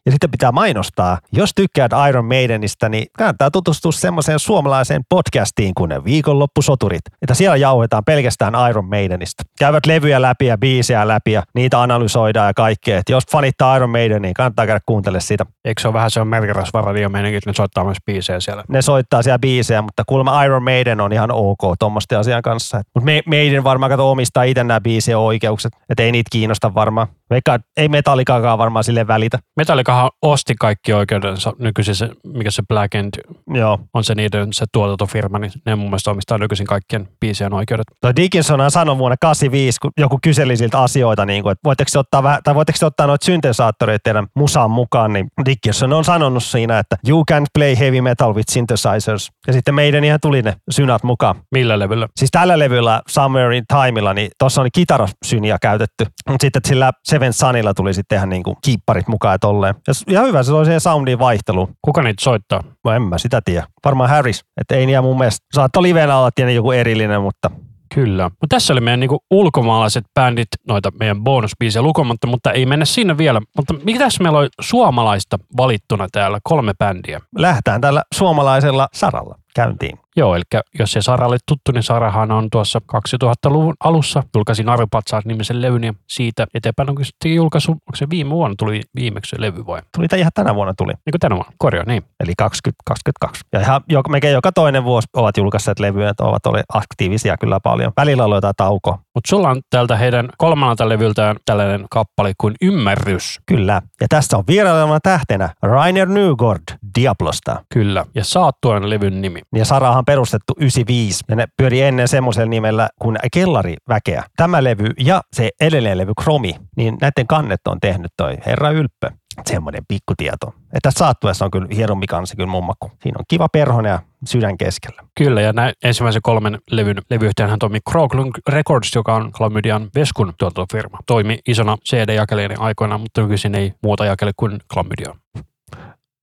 [0.07, 1.19] Ja sitten pitää mainostaa.
[1.33, 7.01] Jos tykkäät Iron Maidenistä, niin kannattaa tutustua semmoiseen suomalaiseen podcastiin kuin ne viikonloppusoturit.
[7.23, 9.43] Että siellä jauhetaan pelkästään Iron Maidenista.
[9.59, 12.99] Käyvät levyjä läpi ja biisejä läpi ja niitä analysoidaan ja kaikkea.
[12.99, 15.47] Et jos fanittaa Iron Maiden, niin kannattaa käydä kuuntele sitä.
[15.65, 18.65] Eikö se ole vähän se on merkirasvaradio meininki, että ne soittaa myös biisejä siellä?
[18.69, 22.83] Ne soittaa siellä biisejä, mutta kuulemma Iron Maiden on ihan ok tuommoisten asian kanssa.
[22.95, 25.73] Mutta Maiden varmaan kato omistaa itse nämä biisien oikeukset.
[25.91, 27.07] Että ei niitä kiinnosta varmaan.
[27.33, 29.39] Vaikka ei Metallicakaan varmaan sille välitä.
[29.57, 33.15] Metallikahan osti kaikki oikeudensa nykyisin se, mikä se Black End
[33.55, 33.79] Joo.
[33.95, 37.87] on se niiden se tuotantofirma, niin ne mun mielestä omistaa nykyisin kaikkien biisien oikeudet.
[38.01, 41.99] Toi Dickinson sanoi vuonna 85, kun joku kyseli siltä asioita, niin kuin, että voitteko te
[41.99, 46.45] ottaa, vähän, tai voitteko te ottaa noita syntesaattoreita teidän musaan mukaan, niin Dickinson on sanonut
[46.45, 49.31] siinä, että you can play heavy metal with synthesizers.
[49.47, 51.35] Ja sitten meidän ihan tuli ne synät mukaan.
[51.51, 52.09] Millä levyllä?
[52.17, 56.93] Siis tällä levyllä Somewhere in Timeilla, niin tuossa on kitarasyniä käytetty, mutta sitten sillä
[57.23, 59.75] Seven Sunilla tuli sitten tehdä niinku kiipparit mukaan ja tolleen.
[59.87, 61.69] Ja ihan hyvä, se oli siihen soundiin vaihtelu.
[61.83, 62.65] Kuka niitä soittaa?
[62.85, 63.67] No en mä sitä tiedä.
[63.85, 64.45] Varmaan Harris.
[64.61, 65.47] Että ei niitä mun mielestä.
[65.55, 67.51] Saattoi livenä olla tietenkin joku erillinen, mutta
[67.95, 68.25] Kyllä.
[68.25, 73.19] Mutta tässä oli meidän niinku ulkomaalaiset bändit, noita meidän bonusbiisejä lukomatta, mutta ei mennä sinne
[73.19, 73.41] vielä.
[73.57, 76.39] Mutta mitäs meillä on suomalaista valittuna täällä?
[76.43, 77.21] Kolme bändiä.
[77.39, 79.99] lähdetään tällä suomalaisella saralla käyntiin.
[80.17, 80.43] Joo, eli
[80.79, 85.95] jos se Saralle tuttu, niin Sarahan on tuossa 2000-luvun alussa julkaisin Arvipatsaat nimisen levyn ja
[86.09, 89.81] siitä eteenpäin on sitten julkaisu, onko se viime vuonna tuli viimeksi se levy vai?
[89.97, 92.03] Tuli tää ihan tänä vuonna tuli, Niin kuin tänä vuonna, korjaa, niin.
[92.21, 93.43] eli 2022.
[93.53, 97.61] Ja ihan joka, melkein joka toinen vuosi ovat julkaisseet levyjä, että ovat olleet aktiivisia kyllä
[97.61, 97.93] paljon.
[97.97, 98.99] Välillä on jotain taukoa.
[99.15, 103.41] Mutta sulla on täältä heidän kolmannelta levyltään tällainen kappale kuin Ymmärrys.
[103.47, 103.83] Kyllä.
[104.01, 107.65] Ja tässä on vierailevana tähtenä Rainer Nygård Diablosta.
[107.73, 108.07] Kyllä.
[108.15, 109.41] Ja saat tuon levyn nimi.
[109.57, 114.25] Ja Sarahan on perustettu 95 ja ne pyöri ennen semmoisella nimellä kuin Kellariväkeä.
[114.37, 119.11] Tämä levy ja se edellinen levy Kromi, niin näiden kannet on tehnyt toi Herra Ylppö.
[119.47, 120.47] Semmoinen pikkutieto.
[120.47, 122.91] Että tässä saattuessa on kyllä hienompi kansi kyllä mummakku.
[123.03, 125.03] Siinä on kiva perhonen ja sydän keskellä.
[125.19, 130.99] Kyllä, ja näin ensimmäisen kolmen levyn levyyhtiönhän toimi Kroglund Records, joka on Klamydian Veskun tuotantofirma.
[131.07, 135.15] Toimi isona CD-jakelijana aikoinaan, mutta nykyisin ei muuta jakele kuin Klamydia.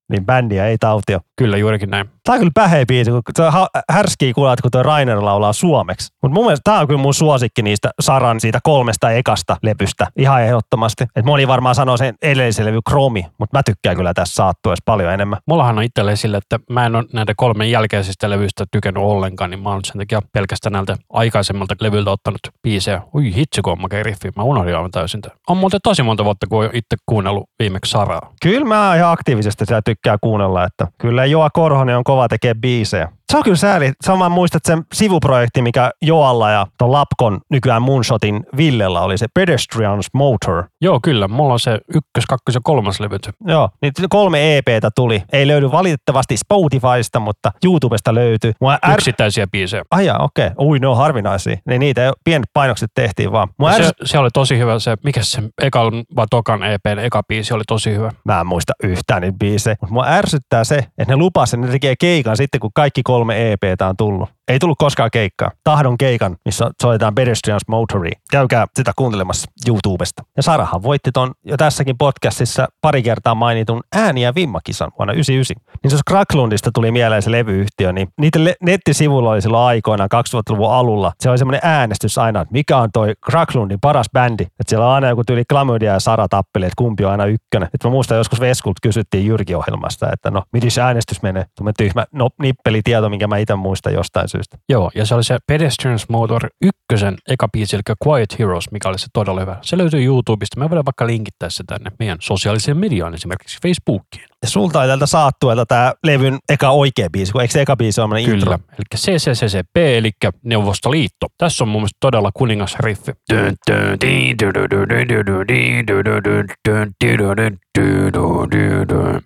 [0.09, 1.19] Niin bändiä ei tautia.
[1.35, 2.09] Kyllä, juurikin näin.
[2.23, 3.43] Tämä on kyllä päheä biisi, kun se
[3.89, 6.13] härskii kuulla, kun tuo Rainer laulaa suomeksi.
[6.21, 10.43] Mutta mun mielestä tämä on kyllä mun suosikki niistä Saran siitä kolmesta ekasta lepystä ihan
[10.43, 11.05] ehdottomasti.
[11.15, 15.13] Et moni varmaan sanoo sen edellisen levy Kromi, mutta mä tykkään kyllä tässä saattuessa paljon
[15.13, 15.39] enemmän.
[15.45, 19.63] Mullahan on itselleen sille, että mä en ole näiden kolmen jälkeisistä levyistä tykännyt ollenkaan, niin
[19.63, 23.01] mä oon sen takia pelkästään näiltä aikaisemmalta levyiltä ottanut biisejä.
[23.15, 24.29] Ui hitsi, kun on makea riffi.
[24.35, 25.21] Mä unohdin aivan täysin.
[25.49, 28.31] On muuten tosi monta vuotta, kun oon itse kuunnellut viimeksi Saraa.
[28.41, 33.11] Kyllä mä ihan aktiivisesti sitä tykkää kuunnella, että kyllä Joa Korhonen on kova tekee biisejä.
[33.29, 33.91] Se on kyllä sääli.
[34.03, 40.07] Sama muistat sen sivuprojekti, mikä Joalla ja ton Lapkon nykyään Moonshotin Villellä oli se Pedestrians
[40.13, 40.63] Motor.
[40.81, 41.27] Joo, kyllä.
[41.27, 43.29] Mulla on se ykkös, kakkos ja kolmas levyt.
[43.47, 45.23] Joo, niin kolme EPtä tuli.
[45.33, 48.51] Ei löydy valitettavasti Spotifysta, mutta YouTubesta löytyy.
[48.61, 48.93] Mua är...
[48.93, 49.83] Yksittäisiä biisejä.
[49.91, 50.47] Ai jaa, okei.
[50.47, 50.65] Okay.
[50.65, 51.57] Ui, ne on harvinaisia.
[51.67, 53.47] Niin niitä pienet painokset tehtiin vaan.
[53.57, 53.73] Mua.
[53.73, 54.79] Se, se, oli tosi hyvä.
[54.79, 58.11] Se, mikä se ekan vai tokan EPn eka biisi oli tosi hyvä.
[58.25, 59.75] Mä en muista yhtään niitä biisejä.
[59.81, 63.18] Mutta mua ärsyttää se, että ne lupasivat, että ne tekee keikan sitten, kun kaikki kolme
[63.27, 64.29] EPtä on tullut.
[64.49, 65.51] Ei tullut koskaan keikkaa.
[65.63, 68.19] Tahdon keikan, missä soitetaan Pedestrians Motoria.
[68.31, 70.23] Käykää sitä kuuntelemassa YouTubesta.
[70.37, 75.63] Ja Sarahan voitti ton jo tässäkin podcastissa pari kertaa mainitun ääni- ja vimmakisan vuonna 99.
[75.83, 80.71] Niin jos Kraklundista tuli mieleen se levyyhtiö, niin niiden le- nettisivuilla oli silloin aikoinaan 2000-luvun
[80.71, 81.11] alulla.
[81.19, 84.43] Se oli semmoinen äänestys aina, että mikä on toi Kraklundin paras bändi.
[84.43, 87.69] Että siellä on aina joku tyyli Klamydia ja Sara tappeli, että kumpi on aina ykkönen.
[87.73, 91.45] Et mä muistan joskus Veskult kysyttiin Jyrki-ohjelmasta, että no, se äänestys menee?
[91.57, 94.38] Tuommoinen tyhmä no, nippelitieto, minkä mä itse muistan jostain syystä.
[94.69, 98.99] Joo, ja se oli se Pedestrians Motor ykkösen eka biisi, eli Quiet Heroes, mikä oli
[98.99, 99.57] se todella hyvä.
[99.61, 100.59] Se löytyy YouTubesta.
[100.59, 104.25] Me voidaan vaikka linkittää se tänne meidän sosiaaliseen mediaan, esimerkiksi Facebookiin.
[104.43, 108.01] Ja sulta oli tältä saattuelta tää levyn eka oikea biisi, kun eikö se eka biisi
[108.01, 108.35] ole Kyllä.
[108.35, 108.53] intro?
[108.53, 110.11] Eli CCCCP, eli
[110.43, 111.27] Neuvostoliitto.
[111.37, 113.11] Tässä on mun mielestä todella kuningas riffi.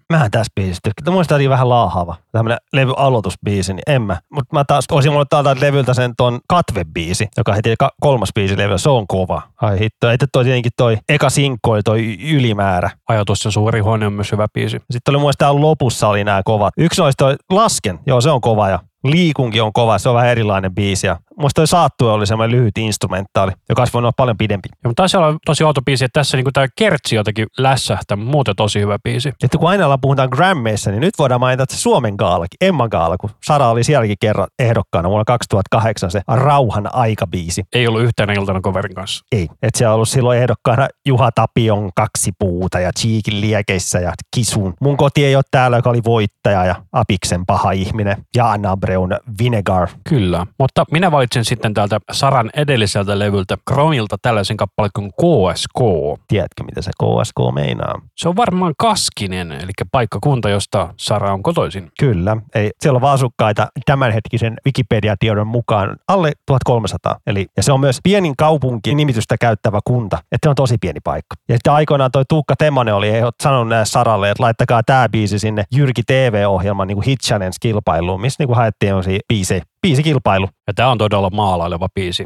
[0.10, 1.14] Mähän tässä biisissä tykkään.
[1.14, 2.16] Mun oli vähän laahaava.
[2.32, 4.18] Tämmönen levy aloitusbiisi, niin en mä.
[4.34, 8.78] Mutta mä taas olisin mulle täältä levyltä sen ton Katve-biisi, joka heti kolmas biisi levyllä.
[8.78, 9.42] Se on kova.
[9.62, 10.12] Ai hitto.
[10.12, 12.90] Ei toi tietenkin toi eka sinkko oli toi ylimäärä.
[13.08, 14.78] Ajatus ja suuri huone on myös hyvä biisi.
[14.78, 16.74] Sitten oli mun mielestä täällä lopussa oli nämä kovat.
[16.78, 18.00] Yksi noista Lasken.
[18.06, 21.08] Joo, se on kova ja Liikunkin on kova, se on vähän erilainen biisi.
[21.08, 24.70] Ja musta toi Saattue oli semmoinen lyhyt instrumentaali, joka olisi voinut olla paljon pidempi.
[24.84, 28.32] Ja, mutta taisi olla tosi outo biisi, että tässä niinku tämä kertsi jotenkin lässähtää, mutta
[28.32, 29.32] muuten tosi hyvä biisi.
[29.40, 33.18] Sitten kun aina puhutaan Grammeissa, niin nyt voidaan mainita, että se Suomen gaalakin, Emma gaala,
[33.18, 37.64] kun Sara oli sielläkin kerran ehdokkaana vuonna 2008 se Rauhan aikabiisi.
[37.74, 39.26] Ei ollut yhtenä iltana coverin kanssa.
[39.32, 39.48] Ei.
[39.62, 44.74] Että siellä on ollut silloin ehdokkaana Juha Tapion kaksi puuta ja Cheekin liekeissä ja Kisun.
[44.82, 49.20] Mun koti ei ole täällä, joka oli voittaja ja Apiksen paha ihminen ja Anna Breun
[49.40, 49.88] Vinegar.
[50.10, 55.80] Kyllä, mutta minä valitsin sitten täältä Saran edelliseltä levyltä Kromilta tällaisen kappaleen kuin KSK.
[56.28, 58.02] Tiedätkö, mitä se KSK meinaa?
[58.18, 61.92] Se on varmaan Kaskinen, eli paikkakunta, josta Sara on kotoisin.
[62.00, 62.38] Kyllä.
[62.56, 67.18] Ei, siellä on vaan asukkaita tämänhetkisen Wikipedia-tiedon mukaan alle 1300.
[67.28, 70.18] Eli, ja se on myös pienin kaupunki nimitystä käyttävä kunta.
[70.18, 71.36] Että se on tosi pieni paikka.
[71.50, 73.12] Ja sitten aikoinaan toi Tuukka Temmonen oli
[73.44, 78.83] sanonut Saralle, että laittakaa tämä biisi sinne Jyrki TV-ohjelman niin Hit Challenge-kilpailuun, missä niin haettiin
[78.88, 79.64] sellaisia biisejä.
[79.82, 80.50] Biisikilpailu.
[80.68, 82.26] Ja tämä on todella maalaileva biisi.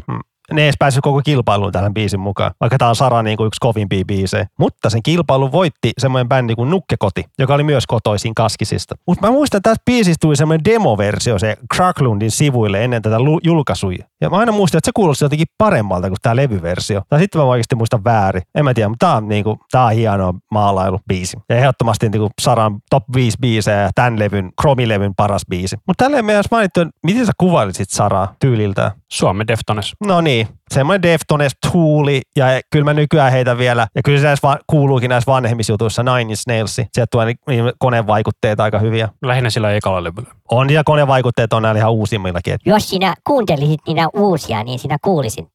[0.54, 3.58] Ne edes päässyt koko kilpailuun tällä biisin mukaan, vaikka tämä on Sara niin kuin yksi
[3.60, 4.48] kovimpia biisejä.
[4.60, 8.96] Mutta sen kilpailun voitti semmoinen bändi kuin Nukkekoti, joka oli myös kotoisin Kaskisista.
[9.08, 13.92] Mutta mä muistan, että tästä biisistä tuli semmoinen demoversio se Kraklundin sivuille ennen tätä julkaisua.
[14.22, 17.02] Ja mä aina muistan, että se kuulosti jotenkin paremmalta kuin tämä levyversio.
[17.10, 18.42] Tai sitten mä oikeasti muistan väärin.
[18.56, 21.38] En mä tiedä, mutta tää on, niinku, tää on hieno maalailubiisi.
[21.50, 25.78] Ja ehdottomasti niinku Saran top 5 biisejä ja tämän levyn, Chromilevyn paras biisi.
[25.88, 28.92] Mutta tälleen meidän olisi mainittu, miten sä kuvailisit Saraa tyyliltään?
[29.12, 29.94] Suomen Deftones.
[30.06, 30.37] No niin,
[30.74, 35.10] semmoinen Deftones tuuli ja kyllä mä nykyään heitä vielä, ja kyllä se näissä va- kuuluukin
[35.10, 36.76] näissä vanhemmissa jutuissa Nine Inch Nails.
[36.76, 39.10] Sieltä tulee ni- ni- konevaikutteet aika hyviä.
[39.22, 40.30] Lähinnä sillä ekalla levyllä.
[40.52, 42.54] On ja konevaikutteet on näillä ihan uusimmillakin.
[42.54, 45.48] Et, Jos sinä kuuntelisit niitä uusia, niin sinä kuulisit.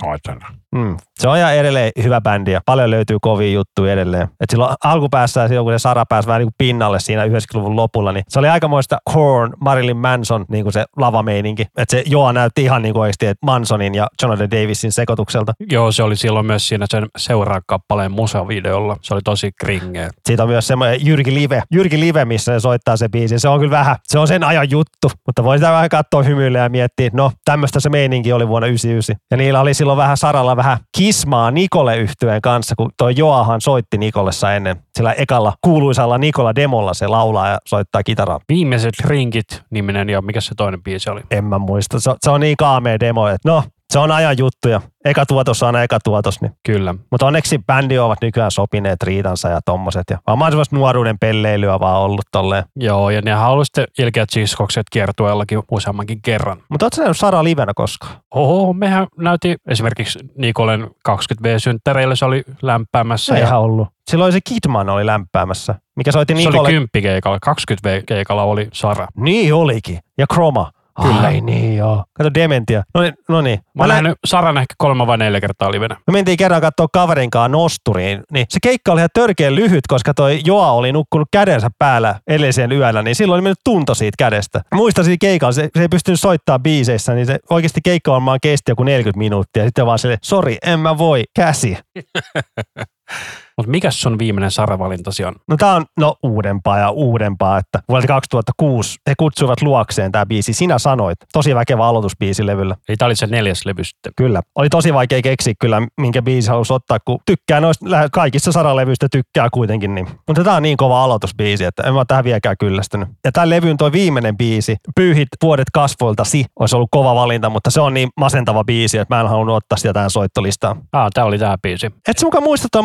[0.00, 0.46] Saatana.
[0.74, 4.28] mm, se on ihan edelleen hyvä bändi ja paljon löytyy kovia juttuja edelleen.
[4.40, 8.12] Et silloin alkupäässä silloin kun se Sara pääsi vähän niin kuin pinnalle siinä 90-luvun lopulla,
[8.12, 11.62] niin se oli aikamoista Korn, Marilyn Manson niin kuin se lavameininki.
[11.62, 15.52] Että se Joa näytti ihan niin kuin oikeasti, että Mansonin ja Jonathan Davisin sekoitukselta.
[15.70, 18.96] Joo, se oli silloin myös siinä sen seuraa kappaleen musavideolla.
[19.02, 20.10] Se oli tosi kringeä.
[20.26, 23.38] Siitä on myös semmoinen Jyrki Live, Jyrki Live, missä se soittaa se biisi.
[23.38, 26.22] Se on kyllä vähän, se on sen sen ajan juttu, mutta voi sitä vähän katsoa
[26.22, 29.16] hymyillä ja miettiä, no tämmöistä se meininki oli vuonna 99.
[29.30, 33.98] Ja niillä oli silloin vähän Saralla vähän kismaa Nikole yhtyeen kanssa, kun toi Joahan soitti
[33.98, 34.76] Nikolessa ennen.
[34.96, 38.40] Sillä ekalla kuuluisalla Nikola Demolla se laulaa ja soittaa kitaraa.
[38.48, 41.20] Viimeiset rinkit niminen ja mikä se toinen biisi oli?
[41.30, 42.00] En mä muista.
[42.00, 44.80] Se, se on niin kaamea demo, että no, se on ajan juttuja.
[45.04, 46.40] Eka tuotos on aina eka tuotos.
[46.40, 46.52] Niin.
[46.66, 46.94] Kyllä.
[47.10, 50.04] Mutta onneksi bändi ovat nykyään sopineet riitansa ja tommoset.
[50.10, 52.64] Ja varmaan semmoista nuoruuden pelleilyä vaan ollut tolleen.
[52.76, 56.62] Joo, ja nehän ollut sitten ilkeät siskokset kiertueellakin useammankin kerran.
[56.68, 58.16] Mutta ootko nähnyt Sara livenä koskaan?
[58.34, 63.34] Oho, mehän näytti esimerkiksi Nikolen 20V-synttäreillä se oli lämpäämässä.
[63.34, 63.88] Se ja ihan ollut.
[64.10, 66.58] Silloin se Kidman oli lämpäämässä, mikä soitti se Nikole.
[66.58, 69.06] oli 10 keikalla, 20 keikalla oli Sara.
[69.16, 69.98] Niin olikin.
[70.18, 70.70] Ja Chroma.
[71.02, 71.20] Kyllä.
[71.20, 72.04] Ai niin joo.
[72.12, 72.82] Kato Dementia.
[72.94, 73.14] No niin.
[73.28, 73.58] No niin.
[73.74, 75.96] Mä oon lähdin- nähnyt Saran ehkä kolme vai neljä kertaa livenä.
[76.06, 80.40] Me mentiin kerran katsoa kaverinkaan nosturiin, niin se keikka oli ihan törkeän lyhyt, koska toi
[80.44, 84.58] Joa oli nukkunut kädensä päällä edellisen yöllä, niin silloin oli mennyt tunto siitä kädestä.
[84.58, 88.38] Mä Muistan siitä keikalla, se, se ei pystynyt soittaa biiseissä, niin se oikeasti keikka varmaan
[88.42, 89.64] kesti joku 40 minuuttia.
[89.64, 91.78] Sitten vaan sille, sori, en mä voi, käsi.
[93.58, 95.34] Mutta mikä sun viimeinen Sara-valintasi on?
[95.48, 100.52] No tää on no uudempaa ja uudempaa, että vuodelta 2006 he kutsuivat luokseen tämä biisi.
[100.52, 102.76] Sinä sanoit, tosi väkevä aloitusbiisi levyllä.
[102.88, 104.12] Eli tää oli se neljäs levy sitten.
[104.16, 104.42] Kyllä.
[104.54, 109.48] Oli tosi vaikea keksiä kyllä, minkä biisi halusi ottaa, kun tykkää noista, kaikista saralevyistä tykkää
[109.52, 109.94] kuitenkin.
[109.94, 110.08] Niin.
[110.26, 113.08] Mutta tämä on niin kova aloitusbiisi, että en mä tähän vieläkään kyllästynyt.
[113.24, 117.80] Ja tämän levyn toi viimeinen biisi, Pyyhit vuodet kasvoiltasi, olisi ollut kova valinta, mutta se
[117.80, 120.76] on niin masentava biisi, että mä en halunnut ottaa sitä tähän soittolistaan.
[120.92, 121.86] Ah, tää oli tää biisi.
[121.86, 122.84] Et sä mukaan muista tuon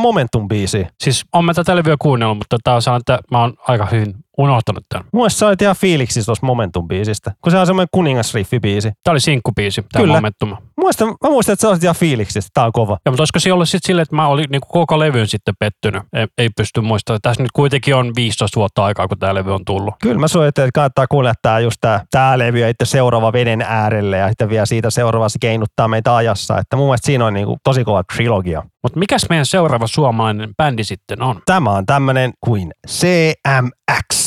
[0.64, 0.88] Momentum-biisi?
[1.04, 4.16] Siis on mä tätä levyä kuunnellut, mutta tää on sellainen, että mä oon aika hyvin
[4.38, 5.06] unohtanut tämän.
[5.14, 8.92] Mun mielestä sä olit ihan fiiliksissä tuossa Momentum-biisistä, kun se on semmoinen kuningasriffi-biisi.
[9.04, 10.14] Tää oli sinkkubiisi, tää Kyllä.
[10.14, 10.58] Momentum.
[10.78, 12.98] Muistan, mä muistan, että sä olit ihan fiiliksissä, että tää on kova.
[13.06, 16.04] Ja, mutta olisiko se ollut sitten silleen, että mä olin niinku koko levyn sitten pettynyt.
[16.14, 17.20] Ei, ei pysty muistamaan.
[17.22, 19.94] Tässä nyt kuitenkin on 15 vuotta aikaa, kun tämä levy on tullut.
[20.02, 24.18] Kyllä mä suosittelen, että kannattaa tää, just tää, tää levy ja sitten seuraava veden äärelle
[24.18, 26.58] ja sitten vielä siitä seuraava se keinuttaa meitä ajassa.
[26.58, 28.64] Että mun mielestä siinä on niinku tosi kova trilogia.
[28.84, 31.42] Mutta mikäs meidän seuraava suomalainen bändi sitten on?
[31.46, 34.23] Tämä on tämmönen kuin CMX,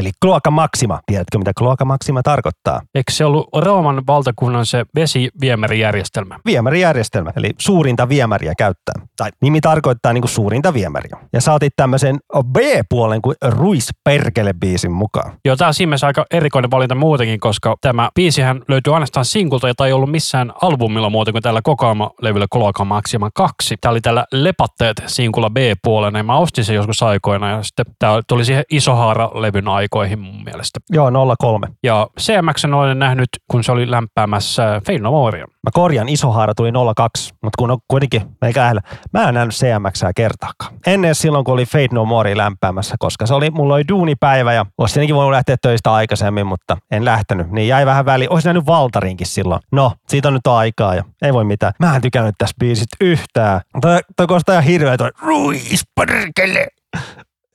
[0.00, 1.00] eli Cloaca Maxima.
[1.06, 2.80] Tiedätkö, mitä Cloaca Maxima tarkoittaa?
[2.94, 6.38] Eikö se ollut Rooman valtakunnan se vesiviemärijärjestelmä?
[6.44, 8.94] Viemärijärjestelmä, eli suurinta viemäriä käyttää.
[9.16, 11.18] Tai nimi tarkoittaa niinku suurinta viemäriä.
[11.32, 12.18] Ja saatit tämmöisen
[12.52, 15.32] B-puolen kuin Ruis Perkele-biisin mukaan.
[15.44, 19.86] Joo, tämä on siinä aika erikoinen valinta muutenkin, koska tämä biisihän löytyy ainoastaan sinkulta, jota
[19.86, 23.76] ei ollut missään albumilla muuta kuin tällä kokoelma-levyllä Cloaca Maxima 2.
[23.80, 28.20] Tämä oli tällä Lepatteet sinkulla B-puolena ja mä ostin sen joskus aikoina ja sitten tämä
[28.28, 30.80] tuli siihen Isohaara-levyn aikoihin mun mielestä.
[30.90, 31.68] Joo, 03.
[31.82, 35.46] Ja CMX olen nähnyt, kun se oli lämpäämässä Fein No Morea.
[35.46, 38.80] Mä korjan, Isohaara tuli 02, mutta kun on kuitenkin meikä lähellä.
[39.12, 40.74] Mä en nähnyt CMXää kertaakaan.
[40.86, 44.66] Ennen silloin, kun oli Fate No More lämpäämässä, koska se oli, mulla oli duunipäivä ja
[44.78, 47.50] olisi tietenkin voinut lähteä töistä aikaisemmin, mutta en lähtenyt.
[47.50, 48.32] Niin jäi vähän väliin.
[48.32, 49.60] Olisi nähnyt Valtarinkin silloin.
[49.72, 51.72] No, siitä on nyt aikaa ja ei voi mitään.
[51.78, 53.60] Mä en tykännyt tästä biisistä yhtään.
[53.80, 55.84] Toi, toi kuulostaa ihan hirveä toi Ruis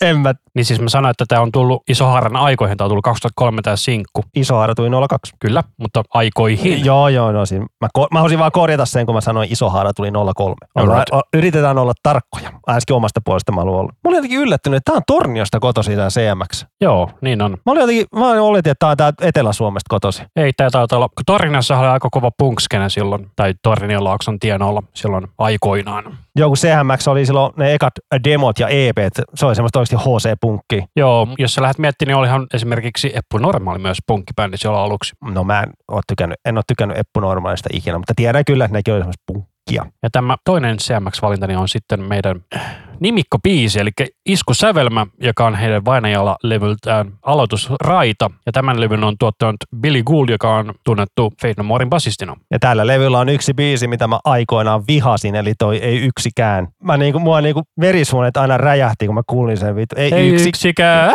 [0.05, 0.33] En mä.
[0.55, 3.75] Niin siis mä sanoin, että tämä on tullut Isohaaran aikoihin, tämä on tullut 2003 tämä
[3.75, 4.23] sinkku.
[4.35, 5.33] Isohaara tuli 02.
[5.39, 6.85] Kyllä, mutta aikoihin.
[6.85, 7.65] Joo, joo, no siinä.
[7.81, 10.55] Mä, ko- mä halusin vaan korjata sen, kun mä sanoin Isohaara tuli 03.
[10.75, 11.13] Ollaan, Alright.
[11.13, 12.51] o, yritetään olla tarkkoja.
[12.67, 13.91] Ainakin omasta puolesta mä haluan olla.
[13.91, 16.65] Mä olin jotenkin yllättynyt, että tää on Torniosta kotosi tää CMX.
[16.85, 17.51] Joo, niin on.
[17.65, 20.23] Mä olin jotenkin, mä oletin, että tää on täältä Etelä-Suomesta kotosi.
[20.35, 25.27] Ei tämä taitaa olla, kun Torniassa oli aika kova punkskene silloin, tai Torniolaakson tienoilla silloin
[25.37, 26.17] aikoinaan.
[26.35, 30.87] Joo, kun CMX oli silloin ne ekat demot ja EPt, se oli semmoista oikeasti HC-punkkia.
[30.95, 35.13] Joo, jos sä lähdet miettimään, niin olihan esimerkiksi Eppu Normaali myös punkkibändi silloin aluksi.
[35.21, 38.77] No mä en ole tykännyt, en ole tykännyt Eppu Normaalista ikinä, mutta tiedän kyllä, että
[38.77, 39.85] nekin oli semmoista punkkia.
[40.03, 42.41] Ja tämä toinen CMX-valintani on sitten meidän
[42.99, 43.89] nimikkobiisi, eli
[44.25, 48.31] Isku Sävelmä, joka on heidän vainajalla levyltään aloitusraita.
[48.45, 52.35] Ja tämän levyn on tuottanut Billy Gould, joka on tunnettu Fate No Morein basistina.
[52.51, 56.67] Ja tällä levyllä on yksi biisi, mitä mä aikoinaan vihasin, eli toi Ei yksikään.
[56.83, 59.95] Mä niinku, mua niinku verisuonet aina räjähti, kun mä kuulin sen vittu.
[59.97, 61.11] Ei, Ei yksi, yksikään.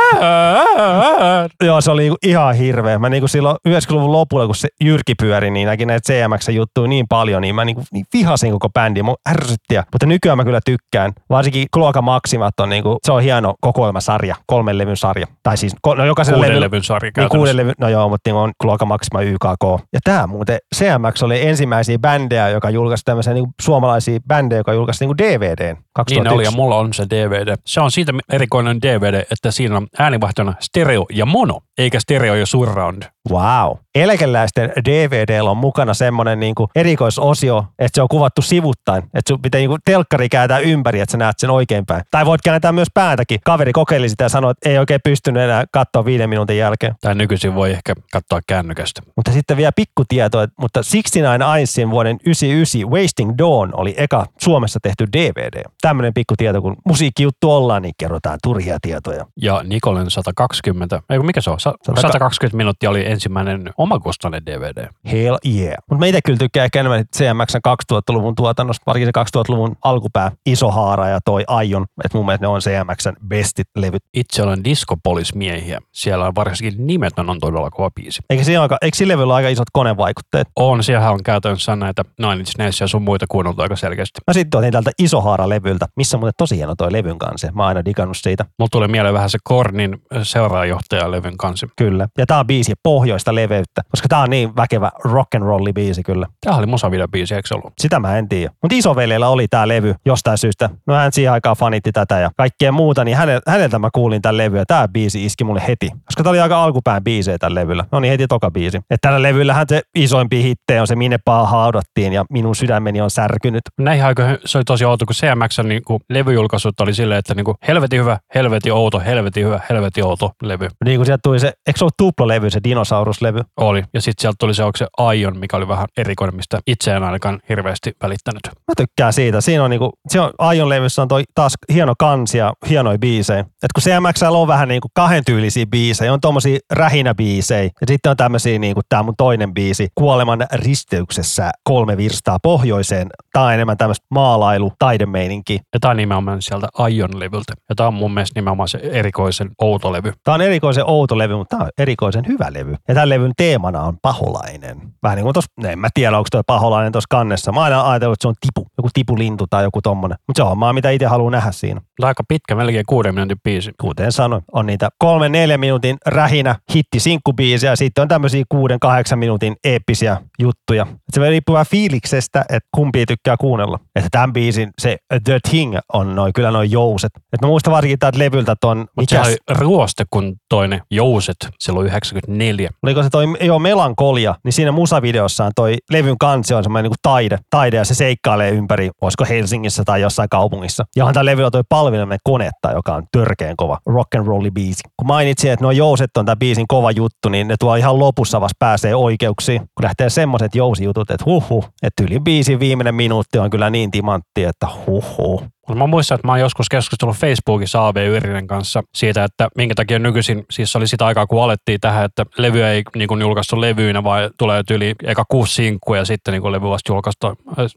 [1.64, 2.98] Joo, se oli niinku ihan hirveä.
[2.98, 7.42] Mä niinku silloin 90-luvun lopulla, kun se Jyrki pyöri, niin näki näitä CMX-juttuja niin paljon,
[7.42, 9.02] niin mä niinku niin vihasin koko bändi.
[9.02, 9.84] Mun ärsyttiä.
[9.92, 11.12] Mutta nykyään mä kyllä tykkään.
[11.30, 15.26] Varsinkin Cloaca Maximat on niinku, se on hieno kokoelmasarja, kolmen levyn sarja.
[15.42, 18.36] Tai siis, no jokaisella Kuuden levyllä, levyn sarja niin kuuden levy, no joo, mutta niin
[18.36, 19.64] on Cloaca Maxima YKK.
[19.92, 25.06] Ja tää muuten, CMX oli ensimmäisiä bändejä, joka julkaisi tämmöisiä niin suomalaisia bändejä, joka julkaisi
[25.06, 26.14] niin DVDn 2001.
[26.14, 27.56] Niin oli ja mulla on se DVD.
[27.66, 32.46] Se on siitä erikoinen DVD, että siinä on äänivaihtona stereo ja mono, eikä stereo ja
[32.46, 33.02] surround.
[33.30, 33.76] Wow.
[33.94, 39.02] Eläkeläisten DVDllä on mukana semmoinen niin erikoisosio, että se on kuvattu sivuttain.
[39.02, 42.02] Että sun pitää niin telkkari kääntää ympäri, että sä näet sen oikein päin.
[42.10, 43.40] Tai voit kääntää myös pääntäkin.
[43.44, 46.94] Kaveri kokeili sitä ja sanoi, että ei oikein pystynyt enää katsoa viiden minuutin jälkeen.
[47.00, 49.02] Tai nykyisin voi ehkä katsoa kännykästä.
[49.16, 54.78] Mutta sitten vielä pikkutieto, että, mutta 69 Einsin vuoden 99 Wasting Dawn oli eka Suomessa
[54.82, 55.62] tehty DVD.
[55.80, 59.26] Tämmöinen pikkutieto, kun musiikkijuttu ollaan, niin kerrotaan turhia tietoja.
[59.36, 61.60] Ja Nikolen 120, ei mikä se on?
[61.60, 64.88] Sa- 120 minuuttia oli ensimmäinen omakustainen DVD.
[65.12, 65.74] Hell yeah.
[65.90, 67.54] Mutta meitä kyllä tykkää ehkä enemmän CMX
[67.92, 71.86] 2000-luvun tuotannosta, varsinkin se 2000-luvun alkupää, Iso Haara ja toi Aion.
[72.04, 74.02] Että mun mielestä ne on CMXn bestit levyt.
[74.14, 75.78] Itse olen Discopolis-miehiä.
[75.92, 78.22] Siellä on varsinkin nimetön on todella kova biisi.
[78.30, 80.48] Eikä, siinä aika, eikö sillä levyllä aika isot konevaikutteet?
[80.56, 84.20] On, siellä on käytännössä näitä Nine Inch Nails ja sun muita kuunneltu aika selkeästi.
[84.26, 87.52] Mä sitten otin tältä Isohaara-levyltä, missä muuten tosi hieno toi levyn kanssa.
[87.52, 88.44] Mä oon aina digannut siitä.
[88.58, 91.66] Mulla tulee mieleen vähän se Kornin seuraajohtaja levyn kanssa.
[91.76, 92.08] Kyllä.
[92.18, 96.02] Ja tää on biisi pohjoista leveyttä, koska tää on niin väkevä rock and rolli biisi
[96.02, 96.26] kyllä.
[96.40, 97.72] Tämä oli musavideo biisi, eikö ollut?
[97.80, 98.52] Sitä mä en tiedä.
[98.62, 100.70] Mutta isoveljellä oli tää levy jostain syystä.
[100.86, 104.36] No hän siihen aikaan fanitti tätä ja kaikkea muuta, niin häneltä, häneltä mä kuulin tämän
[104.36, 104.64] levyä.
[104.66, 105.90] Tää biisi iski mulle heti.
[106.04, 107.84] Koska tää oli aika alkupään biisejä tällä levyllä.
[107.92, 108.76] No niin heti toka biisi.
[108.76, 113.10] Että tällä levyllähän se isoimpi hitte on se Minne paha haudattiin ja minun sydämeni on
[113.10, 113.62] särkynyt.
[113.78, 117.44] Näihin aikoihin se oli tosi outo, kun CMX niin kuin levyjulkaisut oli silleen, että niin
[117.44, 120.68] kuin helvetin hyvä, helvetin outo, helvetin hyvä, helvetin outo levy.
[120.84, 123.40] Niin kuin sieltä tuli se, eikö se ollut tuplalevy, se dinosauruslevy?
[123.56, 123.84] Oli.
[123.94, 127.02] Ja sitten sieltä tuli se, onko se Aion, mikä oli vähän erikoinen, mistä itse en
[127.02, 128.40] ainakaan hirveästi välittänyt.
[128.46, 129.40] Mä tykkään siitä.
[129.40, 133.40] Siinä on niinku, se on, Aion levyssä on toi taas hieno kansi ja hienoja biisejä.
[133.40, 137.62] Et kun CMX on vähän niinku kahden tyylisiä biisejä, on tommosia rähinäbiisejä.
[137.62, 143.08] Ja sitten on tämmöisiä niinku tää mun toinen biisi, Kuoleman risteyksessä kolme virstaa pohjoiseen.
[143.32, 145.60] Tää on enemmän tämmöistä maalailu, taidemeininki.
[145.74, 147.52] Ja tämä on nimenomaan sieltä Aion levyltä.
[147.68, 150.12] Ja tämä on mun mielestä nimenomaan se erikoisen outo levy.
[150.24, 152.74] Tää on erikoisen outo levy, mutta tää on erikoisen hyvä levy.
[152.88, 154.80] Ja tämän levyn teemana on paholainen.
[155.02, 157.52] Vähän niin kuin tossa, en mä tiedä, onko tuo paholainen tuossa kannessa.
[157.52, 160.18] Mä aina ajatellut, että se on tipu, joku tipulintu tai joku tommonen.
[160.26, 161.80] Mutta se on maa, mitä itse haluan nähdä siinä.
[161.80, 163.70] Tämä on aika pitkä, melkein kuuden minuutin biisi.
[163.80, 168.80] Kuten sanoin, on niitä kolmen neljän minuutin rähinä hitti sinkkubiisiä ja sitten on tämmöisiä kuuden
[168.80, 170.86] kahdeksan minuutin eeppisiä juttuja.
[170.90, 173.78] Et se riippuu vähän fiiliksestä, että kumpi tykkää kuunnella.
[173.96, 177.10] Että tämän biisin se The Thing on noin, kyllä noin jouset.
[177.16, 181.86] Et mä muistan varsinkin täältä levyltä ton, Mutta se oli ruoste kuin toinen Jouset silloin
[181.86, 182.70] 94.
[182.82, 187.38] oliko se toi joo, melankolia, niin siinä musavideossaan toi levyn kansi on semmoinen niin taide,
[187.50, 188.69] taide ja se seikkailee ympäri,
[189.00, 190.84] olisiko Helsingissä tai jossain kaupungissa.
[190.96, 194.82] Ja on tällä levyllä toi palveliminen konetta, joka on törkeen kova rock and rolli biisi.
[194.96, 198.40] Kun mainitsin, että nuo jouset on tämän biisin kova juttu, niin ne tuo ihan lopussa
[198.40, 199.60] vasta pääsee oikeuksiin.
[199.60, 204.44] Kun lähtee semmoiset jousijutut, että huhu, että yli biisin viimeinen minuutti on kyllä niin timantti,
[204.44, 205.42] että huhu.
[205.70, 209.74] Mutta mä muistan, että mä oon joskus keskustellut Facebookissa AV Yrinen kanssa siitä, että minkä
[209.74, 213.60] takia nykyisin, siis oli sitä aikaa, kun alettiin tähän, että levy ei niin kuin julkaistu
[213.60, 217.26] levyinä, vaan tulee yli eka kuusi sinkkua ja sitten niin kuin levy vasta julkaistu.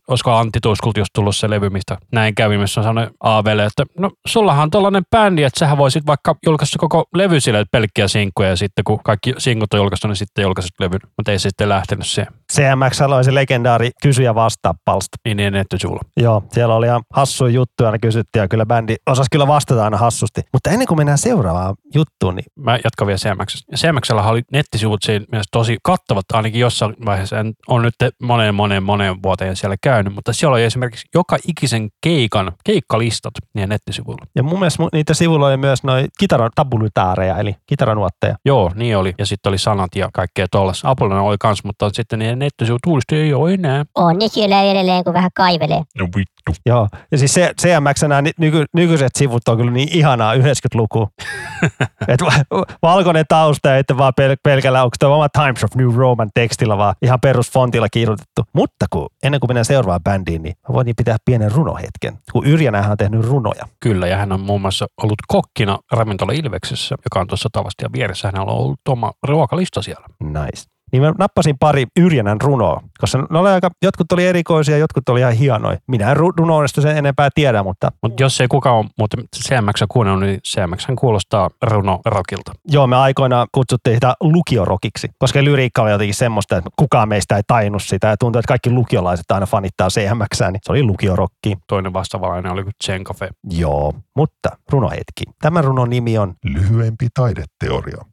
[0.07, 3.83] Olisiko Antti Tuskult just tullut se levy, mistä näin kävi, missä on sanonut AVlle, että
[3.99, 8.49] no sullahan on tollainen bändi, että sähän voisit vaikka julkaista koko levy sille pelkkiä sinkkuja
[8.49, 10.99] ja sitten kun kaikki sinkut on julkaistu, niin sitten julkaisit levyn.
[11.17, 12.33] Mutta ei sitten lähtenyt siihen.
[12.53, 15.17] CMX oli se legendaari kysyjä vastaa palsta.
[15.25, 16.01] Niin, niin nettisyvulla.
[16.17, 19.97] Joo, siellä oli ihan hassuja juttuja, aina kysyttiin ja kyllä bändi osasi kyllä vastata aina
[19.97, 20.41] hassusti.
[20.53, 23.63] Mutta ennen kuin mennään seuraavaan juttuun, niin Mä jatkan vielä CMX.
[23.75, 27.39] CMXllä oli nettisivut siinä mielessä tosi kattavat, ainakin jossain vaiheessa.
[27.39, 31.89] En on nyt moneen, moneen, moneen vuoteen siellä käynyt, mutta siellä oli esimerkiksi joka ikisen
[32.03, 34.25] keikan, keikkalistat niiden nettisivuilla.
[34.35, 38.35] ja mun mielestä niitä sivuilla oli myös noin kitaran tabulitaareja, eli kitaranuotteja.
[38.45, 39.13] Joo, niin oli.
[39.17, 40.89] Ja sitten oli sanat ja kaikkea tuollaista.
[40.89, 43.85] Apollonen oli kans, mutta sitten niiden nettisivut uudisti ei ole enää.
[43.95, 45.81] On ne siellä edelleen, kun vähän kaivelee.
[45.99, 46.33] No vittu.
[46.65, 51.09] Joo, ja siis se, CMX nämä nyky, nykyiset sivut on kyllä niin ihanaa 90-luku.
[52.07, 56.29] Et va- valkoinen tausta ja vaan pel- pelkällä, onko tuo oma Times of New Roman
[56.33, 58.41] tekstillä, vaan ihan perusfontilla kirjoitettu.
[58.53, 62.17] Mutta kun, ennen kuin mennään seuraavaan bändiin, niin mä voin pitää pienen runohetken.
[62.31, 63.65] Kun Yrjänähän on tehnyt runoja.
[63.79, 67.89] Kyllä, ja hän on muun muassa ollut kokkina ravintola Ilveksessä, joka on tuossa tavasti ja
[67.93, 70.07] vieressä hänellä on ollut oma ruokalista siellä.
[70.23, 70.72] Nice.
[70.93, 75.19] Niin mä nappasin pari Yrjänän runoa, koska ne oli aika, jotkut oli erikoisia, jotkut oli
[75.19, 75.77] ihan hienoja.
[75.87, 79.83] Minä en ru- runoista sen enempää tiedä, mutta Mutta jos ei kukaan ole muuten CMX
[79.89, 82.51] kuunnellut, niin CMX kuulostaa runo rockilta.
[82.67, 87.43] Joo, me aikoinaan kutsuttiin sitä lukiorokiksi, koska lyriikka oli jotenkin semmoista, että kukaan meistä ei
[87.47, 91.57] tainnut sitä ja tuntuu, että kaikki lukiolaiset aina fanittaa CMX, niin se oli lukiorokki.
[91.67, 93.29] Toinen vastaavalainen oli kuin Zen Cafe.
[93.49, 95.23] Joo, mutta runohetki.
[95.41, 98.12] Tämän runon nimi on Lyhyempi taideteoria.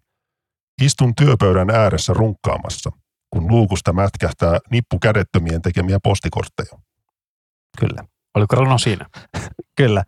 [0.80, 2.90] Istun työpöydän ääressä runkkaamassa,
[3.30, 6.78] kun luukusta mätkähtää nippu kädettömien tekemiä postikortteja.
[7.80, 8.04] Kyllä.
[8.34, 9.06] Oliko runo siinä?
[9.78, 10.04] Kyllä.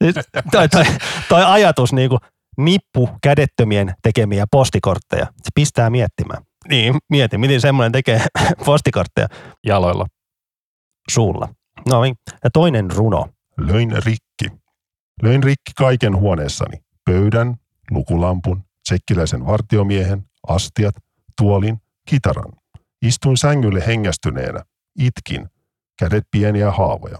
[0.00, 0.16] Nyt
[0.50, 0.84] toi, toi,
[1.28, 2.20] toi ajatus niin kuin
[2.58, 6.42] nippu kädettömien tekemiä postikortteja, se pistää miettimään.
[6.68, 8.26] Niin, mieti, miten semmoinen tekee
[8.66, 9.28] postikortteja
[9.66, 10.06] Jaloilla.
[11.10, 11.48] suulla.
[11.88, 13.28] No niin, ja toinen runo.
[13.58, 14.60] Löin rikki.
[15.22, 16.76] Löin rikki kaiken huoneessani.
[17.04, 17.54] Pöydän,
[17.90, 20.94] lukulampun, tsekkiläisen vartiomiehen, astiat,
[21.38, 21.78] tuolin,
[22.08, 22.52] kitaran.
[23.02, 24.62] Istuin sängylle hengästyneenä.
[24.98, 25.48] Itkin.
[25.98, 27.18] Kädet pieniä haavoja.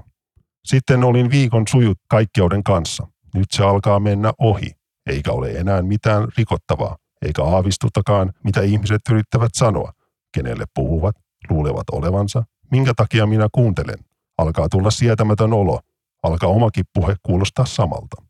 [0.64, 3.06] Sitten olin viikon sujut kaikkeuden kanssa.
[3.34, 4.70] Nyt se alkaa mennä ohi,
[5.06, 9.92] eikä ole enää mitään rikottavaa, eikä aavistuttakaan, mitä ihmiset yrittävät sanoa,
[10.34, 11.16] kenelle puhuvat,
[11.50, 13.98] luulevat olevansa, minkä takia minä kuuntelen.
[14.38, 15.80] Alkaa tulla sietämätön olo,
[16.22, 18.25] alkaa omakin puhe kuulostaa samalta.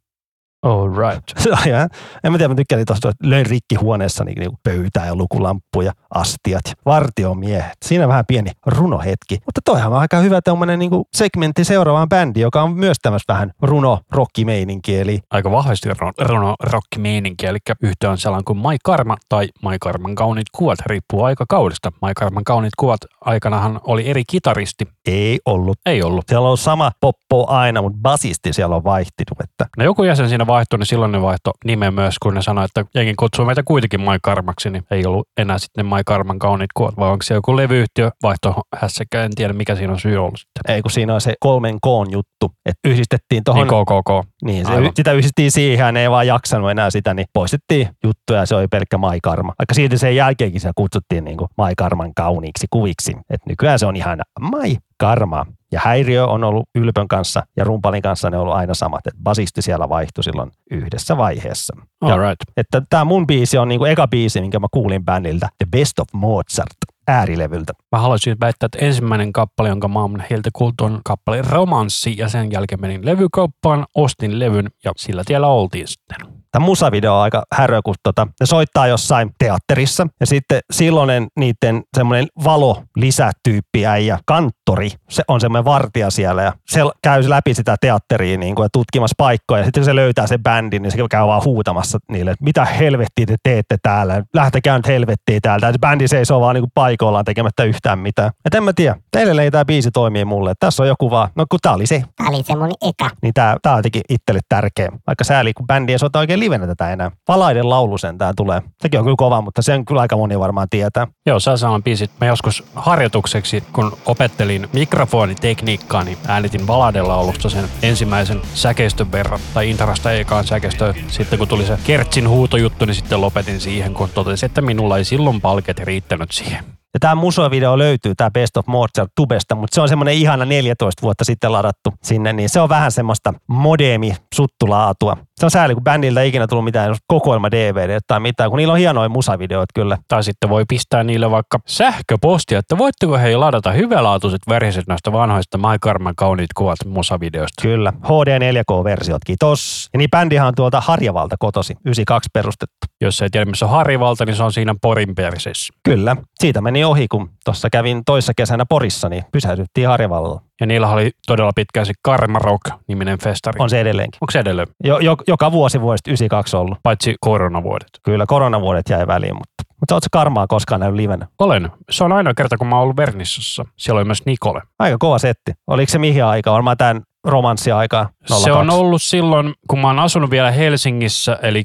[0.62, 1.46] All right.
[1.66, 1.88] Ja,
[2.24, 6.62] en mä tiedä, mä tykkäsin tuosta, että löin rikki huoneessani niin pöytää ja lukulamppuja, astiat,
[6.86, 7.76] vartiomiehet.
[7.84, 9.38] Siinä vähän pieni runohetki.
[9.46, 13.50] Mutta toihan on aika hyvä tämmöinen niin segmentti seuraavaan bändiin, joka on myös tämmöistä vähän
[13.62, 15.88] runo rockimeininki eli Aika vahvasti
[16.20, 21.22] runo rock-meininki, eli yhtä on sellainen kuin Mai Karma tai Mai Karman kauniit kuvat, riippuu
[21.24, 21.92] aikakaudesta.
[22.02, 25.78] Mai Karman kauniit kuvat aikanahan oli eri kitaristi, ei ollut.
[25.86, 26.24] ei ollut.
[26.28, 29.40] Siellä on sama poppo aina, mutta basisti siellä on vaihtunut.
[29.44, 32.64] Että No joku jäsen siinä vaihtui, niin silloin ne vaihto nimen myös, kun ne sanoi,
[32.64, 36.70] että jengi kutsuu meitä kuitenkin Mai Karmaksi, niin ei ollut enää sitten Mai Karman kauniit
[36.74, 40.38] kuvat, vai onko se joku levyyhtiö vaihto hässäkkä, en tiedä mikä siinä on syy ollut
[40.38, 40.74] sitten.
[40.74, 44.28] ei kun siinä on se kolmen koon juttu, että yhdistettiin Niin tuohon, KKK.
[44.44, 44.92] niin, se, Aivan.
[44.96, 48.68] sitä yhdistettiin siihen, ne ei vaan jaksanut enää sitä, niin poistettiin juttuja ja se oli
[48.68, 49.52] pelkkä Mai Karma.
[49.58, 53.16] Vaikka siitä sen jälkeenkin se kutsuttiin niin kuin Mai Karman kauniiksi kuviksi.
[53.30, 55.46] Et nykyään se on ihan Mai Karma.
[55.72, 59.06] Ja häiriö on ollut Ylpön kanssa ja Rumpalin kanssa ne on ollut aina samat.
[59.06, 61.76] Et basisti siellä vaihtui silloin yhdessä vaiheessa.
[62.00, 62.36] All right.
[62.56, 65.48] Että tämä mun biisi on niinku eka biisi, minkä mä kuulin bändiltä.
[65.58, 66.76] The Best of Mozart
[67.08, 67.72] äärilevyltä.
[67.92, 72.28] Mä haluaisin väittää, että ensimmäinen kappale, jonka mä oon heiltä kuultu, on kappale Romanssi, ja
[72.28, 76.35] sen jälkeen menin levykauppaan, ostin levyn, ja sillä tiellä oltiin sitten.
[76.52, 80.06] Tämä musavideo on aika härö, kun tota, ne soittaa jossain teatterissa.
[80.20, 86.52] Ja sitten silloinen niiden semmoinen valo lisätyyppi äijä, kanttori, se on semmoinen vartija siellä ja
[86.68, 89.60] se käy läpi sitä teatteria niin kuin, ja tutkimassa paikkoja.
[89.60, 92.64] Ja sitten kun se löytää sen bändin, niin se käy vaan huutamassa niille, että mitä
[92.64, 94.22] helvettiä te teette täällä.
[94.34, 95.72] Lähtekää nyt helvettiin täältä.
[95.72, 98.30] Se bändi seisoo vaan niin kuin paikoillaan tekemättä yhtään mitään.
[98.44, 98.96] Et en mä tiedä.
[99.10, 100.52] Teille ei tämä biisi toimii mulle.
[100.60, 103.10] Tässä on joku vaan, no kun tää oli se, Tää oli se mun eka.
[103.22, 104.88] niin tää, tää on jotenkin itselle tärkeä.
[105.06, 107.10] Vaikka sääli, kun bändi ei soita oikein livenä tätä enää.
[107.28, 108.62] Valaiden laulu sentään tulee.
[108.82, 111.06] Sekin on kyllä kova, mutta sen kyllä aika moni varmaan tietää.
[111.26, 112.10] Joo, sä sanon biisit.
[112.20, 119.70] Mä joskus harjoitukseksi, kun opettelin mikrofonitekniikkaa, niin äänitin Valaden laulusta sen ensimmäisen säkeistön verran, tai
[119.70, 120.94] Intrasta ekaan säkeistö.
[121.08, 125.04] Sitten kun tuli se Kertsin huutojuttu, niin sitten lopetin siihen, kun totesin, että minulla ei
[125.04, 126.64] silloin palket riittänyt siihen.
[126.96, 131.02] Ja tämä musovideo löytyy, tämä Best of Mozart tubesta, mutta se on semmoinen ihana 14
[131.02, 135.16] vuotta sitten ladattu sinne, niin se on vähän semmoista modemi suttulaatua.
[135.40, 138.72] Se on sääli, kun bändiltä ei ikinä tullut mitään kokoelma DVD tai mitään, kun niillä
[138.72, 139.98] on hienoja musavideoita kyllä.
[140.08, 145.58] Tai sitten voi pistää niille vaikka sähköpostia, että voitteko he ladata hyvälaatuiset versioit näistä vanhoista
[145.58, 147.62] My Karman kauniit kuvat musavideoista.
[147.62, 149.88] Kyllä, HD 4K-versiot, kiitos.
[149.92, 152.76] Ja niin bändihan on tuolta Harjavalta kotosi, 92 perustettu.
[153.00, 155.74] Jos ei tiedä, missä on Harivalta, niin se on siinä Porin perseissä.
[155.84, 160.45] Kyllä, siitä meni ohi, kun tuossa kävin toissa kesänä Porissa, niin pysähdyttiin Harjavallalla.
[160.60, 163.56] Ja niillä oli todella pitkään se Karma Rock-niminen festari.
[163.58, 164.18] On se edelleenkin.
[164.20, 164.68] Onko se edelleen?
[164.84, 166.78] Jo, jo, joka vuosi vuodesta 92 ollut.
[166.82, 167.88] Paitsi koronavuodet.
[168.02, 171.26] Kyllä koronavuodet jäi väliin, mutta, mutta ootko karmaa koskaan nähnyt livenä?
[171.38, 171.70] Olen.
[171.90, 173.64] Se on ainoa kerta, kun mä oon ollut Vernissassa.
[173.76, 174.62] Siellä oli myös Nikole.
[174.78, 175.52] Aika kova setti.
[175.66, 176.54] Oliko se mihin aikaan?
[176.54, 178.08] Varmaan tämän romanssiaikaa.
[178.24, 181.64] Se on ollut silloin, kun mä oon asunut vielä Helsingissä, eli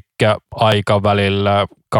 [0.54, 1.66] aikavälillä
[1.96, 1.98] 2002-2008.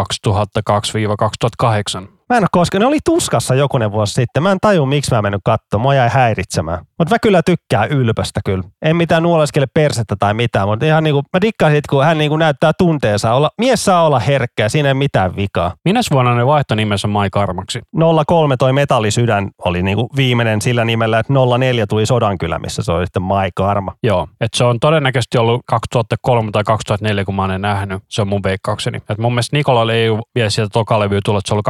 [2.33, 4.43] Mä en ole koskaan, ne oli tuskassa jokunen vuosi sitten.
[4.43, 5.83] Mä en taju, miksi mä en mennyt katsomaan.
[5.83, 6.79] Mua jäi häiritsemään.
[6.99, 8.65] Mutta mä kyllä tykkään ylpöstä kyllä.
[8.83, 12.37] En mitään nuoleskele persettä tai mitään, mutta ihan niinku, mä dikkaan siitä, kun hän niinku
[12.37, 13.35] näyttää tunteensa.
[13.35, 15.75] Olla, mies saa olla herkkä, siinä ei mitään vikaa.
[15.85, 17.81] Minäs vuonna ne vaihtoi nimensä Mai Karmaksi?
[18.27, 23.07] 03 toi metallisydän oli niinku viimeinen sillä nimellä, että 04 tuli Sodankylä, missä se oli
[23.07, 23.95] sitten Maiko Arma.
[24.03, 28.03] Joo, että se on todennäköisesti ollut 2003 tai 2004, kun mä oon nähnyt.
[28.09, 28.99] Se on mun veikkaukseni.
[29.11, 31.65] Et mun mielestä Nikolalle ei ole vielä sieltä tokalevyä tullut, että se on ollut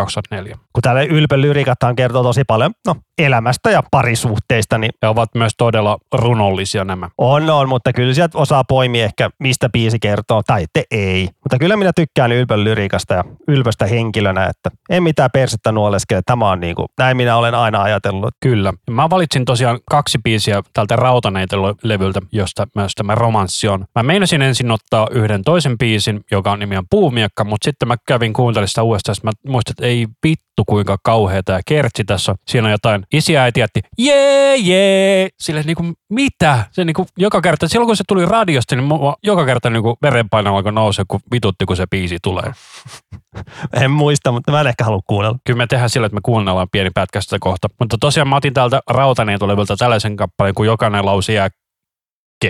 [0.00, 0.58] 2003-2004.
[0.72, 5.52] Kun täällä Ylpön lyrikathan kertoo tosi paljon no, elämästä ja parisuhteista, niin Ja ovat myös
[5.58, 7.10] todella runollisia nämä.
[7.18, 11.28] On, on, mutta kyllä sieltä osaa poimia ehkä, mistä biisi kertoo, tai te ei.
[11.44, 16.20] Mutta kyllä minä tykkään Ylpön lyrikasta ja Ylpöstä henkilönä, että en mitään persettä nuoleskele.
[16.26, 18.34] Tämä on niin kuin, näin minä olen aina ajatellut.
[18.40, 18.72] Kyllä.
[18.90, 23.84] Mä valitsin tosiaan kaksi biisiä tältä Rautaneito-levyltä, josta myös tämä romanssi on.
[23.94, 28.32] Mä meinasin ensin ottaa yhden toisen biisin, joka on nimiään Puumiekka, mutta sitten mä kävin
[28.32, 32.38] kuuntelin sitä uudestaan, mä muistin, että ei vittu kuinka kauhea tämä kertsi tässä on.
[32.48, 35.28] Siinä on jotain, isi ja äiti jätti, jee, jee.
[35.40, 36.64] Sille niinku, mitä?
[36.70, 40.56] Se niinku, joka kerta, silloin kun se tuli radiosta, niin mua, joka kerta niinku verenpaino
[40.56, 42.52] alkoi nousea, kun vitutti, kun se biisi tulee.
[43.80, 45.38] En muista, mutta mä en ehkä halua kuunnella.
[45.46, 47.68] Kyllä me tehdään sillä, että me kuunnellaan pieni pätkä sitä kohta.
[47.80, 51.48] Mutta tosiaan mä otin täältä Rautaneen tulevilta tällaisen kappaleen, kun jokainen lause jää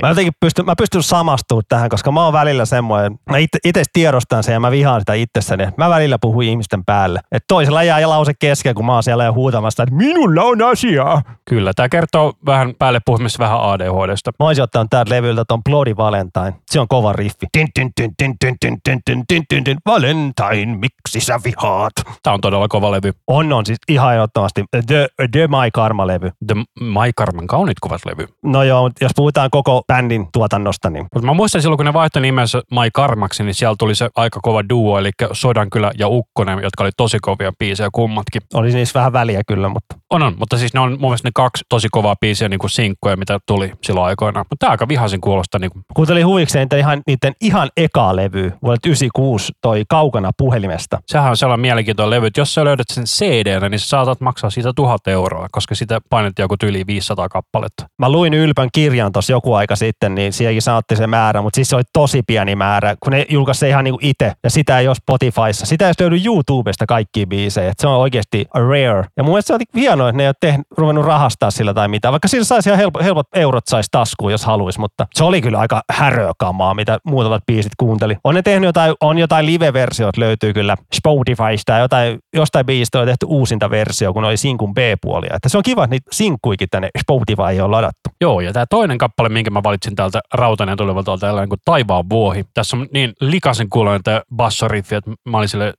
[0.03, 4.43] Mä jotenkin pystyn, mä pystyn samastumaan tähän, koska mä oon välillä semmoinen, mä itse tiedostan
[4.43, 5.69] sen ja mä vihaan sitä itsessäni.
[5.77, 7.21] Mä välillä puhun ihmisten päälle.
[7.33, 11.23] Että toisella jää lause kesken, kun mä oon siellä jo huutamassa, että minulla on asiaa.
[11.49, 14.31] Kyllä, tämä kertoo vähän päälle puhumista vähän ADHDsta.
[14.39, 16.55] Mä oisin ottanut täältä levyltä ton Bloody Valentine.
[16.71, 17.47] Se on kova riffi.
[17.53, 19.77] Tin, tin, tin, tin, tin, tin, tin, tin, tin, tin, tin.
[19.87, 21.93] Valentine, miksi sä vihaat?
[22.23, 23.13] Tämä on todella kova levy.
[23.27, 26.31] On, on siis ihan ehdottomasti The, The My Karma-levy.
[26.47, 28.27] The My Carmen kaunit kuvat levy.
[28.43, 31.93] No joo, mutta jos puhutaan koko bändin tuotannosta, niin Mutta mä muistan silloin, kun ne
[31.93, 36.59] vaihtoi nimensä My Karmaksi, niin siellä tuli se aika kova duo, eli Sodankylä ja Ukkonen,
[36.63, 38.43] jotka oli tosi kovia biisejä kummatkin.
[38.55, 41.33] oli niissä vähän väliä kyllä, mutta On, on, mutta siis ne on mun mielestä ne
[41.35, 44.47] kaksi tosi kovaa biisiä niin kuin sinkkuja, mitä tuli silloin aikoinaan.
[44.51, 48.89] Mutta tämä aika vihasin kuulostaa niin kuin, kuuntelin huvikseen ihan, niiden ihan eka levy vuodelta
[48.89, 50.99] 96 toi Kaukana puhelimesta.
[51.07, 54.51] sehän on sellainen mielenkiintoinen levy, että jos sä löydät sen cd niin sä saatat maksaa
[54.51, 57.87] siitä tuhat euroa, koska sitä painettiin joku yli 500 kappaletta.
[57.99, 61.69] Mä luin Ylpön kirjan tuossa joku aika sitten, niin sielläkin sanottiin se määrä, mutta siis
[61.69, 64.33] se oli tosi pieni määrä, kun ne julkaisi ihan niin itse.
[64.45, 65.67] Ja sitä ei ole Spotifyssa.
[65.67, 67.71] Sitä ei löydy YouTubesta kaikkia biisejä.
[67.71, 69.05] Et se on oikeasti rare.
[69.17, 71.89] Ja mun mielestä se on hienoa, että ne ei ole tehnyt, ruvennut rahastaa sillä tai
[71.89, 72.13] mitään.
[72.13, 74.81] Vaikka sillä saisi ihan helpot, helpot eurot saisi taskuun, jos haluaisi.
[74.81, 78.17] Mutta se oli kyllä aika härökamaa, mitä muutamat biisit kuunteli.
[78.25, 83.07] On ne tehnyt jotain, on jotain live-versiot löytyy kyllä Spotifysta ja jotain, jostain biisistä on
[83.07, 85.37] tehty uusinta versio, kun oli sinkun B-puolia.
[85.37, 88.11] Että se on kiva, että niitä sinkkuikin tänne Spotify on ladattu.
[88.21, 92.45] Joo, ja tämä toinen kappale, minkä mä valitsin täältä Rautanen tulevalta tällainen kuin Taivaan vuohi.
[92.55, 95.75] Tässä on niin likaisen kuuloinen tämä bassoriffi, että mä olin sille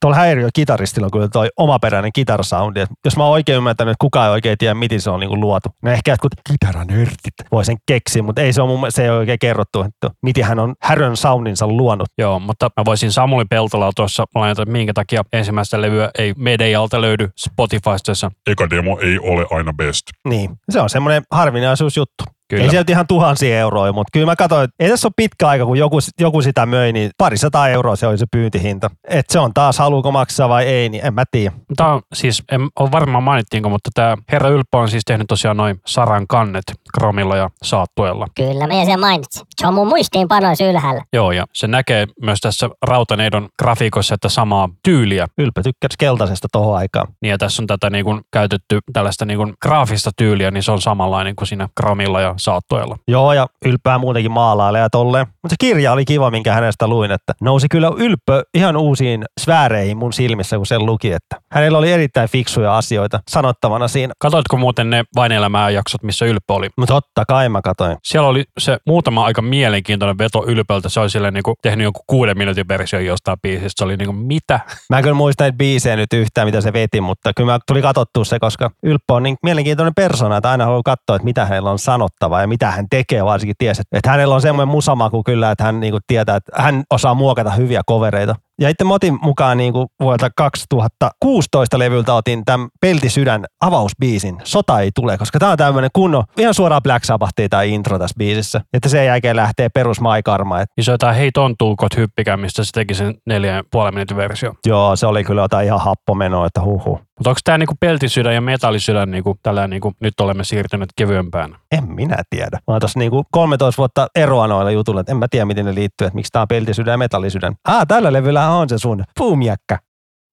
[0.00, 2.84] Tuolla häiriö kitaristilla on kyllä toi omaperäinen kitarasoundi.
[3.04, 5.68] Jos mä oon oikein ymmärtänyt, että kukaan ei oikein tiedä, miten se on niinku luotu.
[5.82, 9.10] No ehkä jotkut kitaranörtit voi sen keksiä, mutta ei se, on mun, mielestä- se ei
[9.10, 12.08] ole oikein kerrottu, että miten hän on härön soundinsa luonut.
[12.18, 17.00] Joo, mutta mä voisin Samuli Peltolaa tuossa lainata, että minkä takia ensimmäistä levyä ei Medialta
[17.00, 18.30] löydy Spotifysta.
[18.46, 20.02] Eka demo ei ole aina best.
[20.28, 22.24] Niin, se on semmoinen harvinaisuusjuttu.
[22.50, 22.64] Kyllä.
[22.64, 25.64] Ei sieltä ihan tuhansia euroja, mutta kyllä mä katsoin, että ei tässä ole pitkä aika,
[25.66, 28.90] kun joku, joku sitä möi, niin parisataa euroa se oli se pyyntihinta.
[29.08, 31.52] Et se on taas, haluuko maksaa vai ei, niin en mä tiedä.
[31.76, 35.56] Tämä on siis, en ole varmaan mainittiinko, mutta tämä Herra Ylppö on siis tehnyt tosiaan
[35.56, 36.64] noin saran kannet
[36.98, 38.26] Kromilla ja Saattuella.
[38.36, 39.46] Kyllä, mä sen mainitsin.
[39.60, 41.04] Se on mun muistiinpanoissa ylhäällä.
[41.12, 45.26] Joo, ja se näkee myös tässä Rautaneidon grafiikossa, että samaa tyyliä.
[45.38, 47.08] Ylpä tykkäsi keltaisesta tohon aikaan.
[47.22, 50.72] Niin ja tässä on tätä niin kuin käytetty tällaista niin kuin graafista tyyliä, niin se
[50.72, 52.96] on samanlainen kuin siinä Kromilla ja Saattuella.
[53.08, 55.26] Joo, ja ylpää muutenkin maalailee ja tolleen.
[55.26, 59.96] Mutta se kirja oli kiva, minkä hänestä luin, että nousi kyllä ylppö ihan uusiin sfääreihin
[59.96, 64.14] mun silmissä, kun sen luki, että hänellä oli erittäin fiksuja asioita sanottavana siinä.
[64.18, 66.68] Katoitko muuten ne Vain elämää jaksot, missä Ylppö oli?
[66.76, 67.96] Mutta totta kai mä katoin.
[68.04, 70.88] Siellä oli se muutama aika mielenkiintoinen veto Ylpöltä.
[70.88, 73.78] Se oli sille niin kuin tehnyt joku kuuden minuutin versio jostain biisistä.
[73.78, 74.60] Se oli niin kuin, mitä?
[74.90, 77.82] Mä en kyllä muista näitä biisejä nyt yhtään, mitä se veti, mutta kyllä mä tuli
[77.82, 81.70] katsottua se, koska Ylppö on niin mielenkiintoinen persona, että aina haluaa katsoa, että mitä hänellä
[81.70, 85.50] on sanottava ja mitä hän tekee, varsinkin ties, että, että hänellä on semmoinen musamaku kyllä,
[85.50, 88.34] että hän niin kuin tietää, että hän osaa muokata hyviä kovereita.
[88.60, 94.36] Ja itse mä otin mukaan niin kuin vuodelta 2016 levyltä otin tämän Peltisydän avausbiisin.
[94.44, 98.14] Sota ei tule, koska tämä on tämmöinen kunnon, ihan suoraan Black Sabbathia tämä intro tässä
[98.18, 98.60] biisissä.
[98.72, 100.60] Että sen jälkeen lähtee perus Maikarma.
[100.60, 103.94] Et Niin se on jotain Hei tontuukot hyppikää, mistä se teki sen neljän ja puolen
[103.94, 104.54] minuutin versio.
[104.66, 107.00] joo, se oli kyllä jotain ihan happomenoa, että huhu.
[107.20, 111.56] Mutta onko tämä niinku peltisydän ja metallisydän niinku, tällä niinku, nyt olemme siirtyneet kevyempään?
[111.72, 112.56] En minä tiedä.
[112.56, 115.74] Mä oon tossa niinku 13 vuotta eroa noilla jutuilla, että en mä tiedä miten ne
[115.74, 117.54] liittyy, että miksi tää on peltisydän ja metallisydän.
[117.68, 119.78] Ah, tällä levyllä on se sun puumiekkä.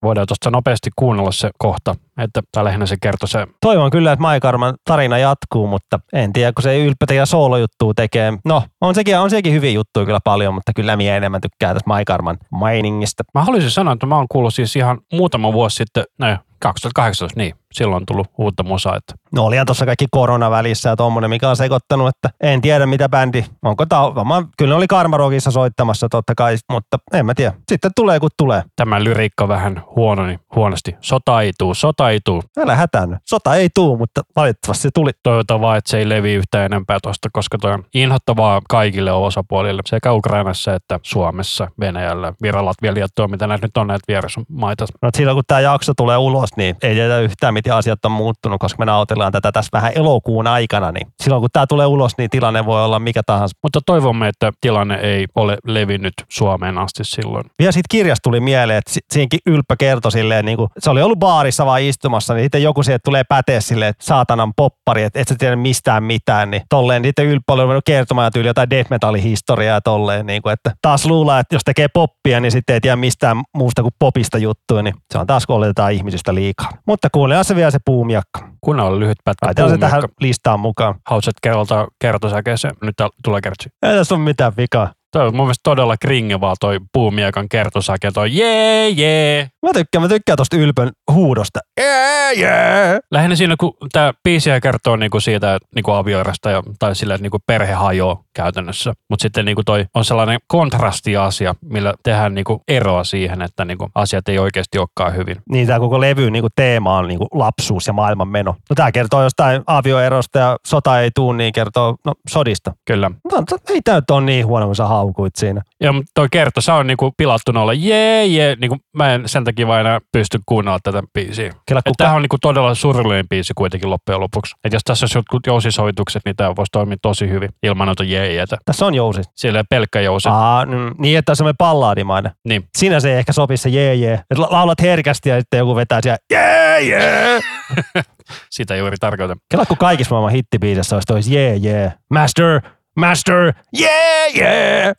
[0.03, 3.47] Voidaan tuosta nopeasti kuunnella se kohta, että lähinnä se kertoo se.
[3.61, 8.33] Toivon kyllä, että Maikarman tarina jatkuu, mutta en tiedä, kun se ylpetä ja soolojuttua tekee.
[8.45, 11.87] No, on sekin, on sekin hyviä juttuja kyllä paljon, mutta kyllä minä enemmän tykkään tästä
[11.87, 13.23] Maikarman mainingista.
[13.33, 17.55] Mä haluaisin sanoa, että mä oon kuullut siis ihan muutama vuosi sitten, no 2018, niin
[17.77, 21.49] silloin on tullut uutta musaa, että No olihan tuossa kaikki korona välissä ja tommonen, mikä
[21.49, 26.35] on sekoittanut, että en tiedä mitä bändi, onko varmaan, kyllä ne oli Karmarokissa soittamassa totta
[26.35, 27.53] kai, mutta en mä tiedä.
[27.69, 28.63] Sitten tulee kun tulee.
[28.75, 30.95] tämä lyriikka vähän huono, niin huonosti.
[31.01, 32.43] Sota ei tuu, sota ei tuu.
[32.59, 33.17] Älä hätänny.
[33.25, 35.11] Sota ei tuu, mutta valitettavasti se tuli.
[35.23, 39.81] Toivotaan vaan, että se ei levi yhtään enempää tuosta, koska toi on inhottavaa kaikille osapuolille,
[39.85, 44.85] sekä Ukrainassa että Suomessa, Venäjällä, Viralat, Viljattua, mitä näitä nyt on näitä vierasmaita.
[45.01, 48.11] No, silloin kun tämä jakso tulee ulos, niin ei tiedä yhtään, miten ja asiat on
[48.11, 52.17] muuttunut, koska me nautellaan tätä tässä vähän elokuun aikana, niin silloin kun tämä tulee ulos,
[52.17, 53.57] niin tilanne voi olla mikä tahansa.
[53.63, 57.45] Mutta toivomme, että tilanne ei ole levinnyt Suomeen asti silloin.
[57.59, 61.01] Vielä siitä kirjasta tuli mieleen, että si- siinäkin Ylppä kertoi silleen, niin kuin, se oli
[61.01, 65.19] ollut baarissa vaan istumassa, niin sitten joku sieltä tulee päteä silleen, että saatanan poppari, että
[65.19, 68.69] et sä tiedä mistään mitään, niin tolleen niin sitten Ylppä oli ruvennut kertomaan tyyli jotain
[68.69, 72.51] death metalin historiaa ja tolleen, niin kuin, että taas luulee, että jos tekee poppia, niin
[72.51, 76.35] sitten ei tiedä mistään muusta kuin popista juttuja, niin se on taas kun oletetaan ihmisistä
[76.35, 76.69] liikaa.
[76.87, 78.49] Mutta kuunnellaan se vielä se puumiakka.
[78.61, 80.95] Kunnolla lyhyt pätkä Laitetaan se tähän listaan mukaan.
[81.05, 82.73] Haluatko kerrota kertosäkeeseen?
[82.81, 83.69] Nyt täällä tulee kertsi.
[83.83, 84.93] Ei tässä ole mitään vikaa.
[85.17, 88.11] Toi on mun mielestä todella kringevaa toi puumiekan kertosäke.
[88.11, 89.47] Toi jee, jee.
[89.65, 91.59] Mä tykkään, mä tykkään tosta Ylpön huudosta.
[91.79, 92.99] Yeah, yeah.
[93.11, 97.37] Lähinnä siinä, kun tämä biisi kertoo niinku siitä niinku avioerosta ja, tai sillä, että niinku
[97.47, 98.93] perhe hajoaa käytännössä.
[99.09, 104.29] Mutta sitten niinku toi on sellainen kontrastiasia, millä tehdään niinku eroa siihen, että niinku asiat
[104.29, 105.35] ei oikeasti olekaan hyvin.
[105.49, 108.55] Niin tämä koko levy niin teema on niin lapsuus ja maailmanmeno.
[108.69, 112.73] No tämä kertoo jostain avioerosta ja sota ei tuu, niin kertoo no, sodista.
[112.85, 113.11] Kyllä.
[113.31, 115.61] No, ei tämä nyt ole niin huono kuin sä haukuit siinä.
[115.81, 118.55] Ja toi kerto, se on niinku pilattuna olla jee, jee.
[118.61, 121.53] Niinku mä en sen takia vaan enää pysty kuunnella tätä biisiä.
[121.65, 124.55] Kela, kuka, tämähän on niinku todella surullinen biisi kuitenkin loppujen lopuksi.
[124.63, 128.57] Että jos tässä olisi jotkut jousisovitukset, niin tämä voisi toimia tosi hyvin ilman noita jeejetä.
[128.65, 129.21] tässä on jousi.
[129.35, 130.29] Sillä pelkkä jousi.
[130.29, 132.31] Aa, mm, niin, että se on pallaadimainen.
[132.45, 132.63] Niin.
[132.77, 134.19] Siinä se ei ehkä sopisi se jee jee.
[134.31, 137.39] Et la- laulat herkästi ja sitten joku vetää siellä jee jee.
[138.49, 139.37] Sitä juuri tarkoitan.
[139.51, 141.93] Kela, kun kaikissa maailman hittibiisissä olisi tois jee jee.
[142.09, 142.61] Master,
[142.97, 144.93] master, yeah yeah.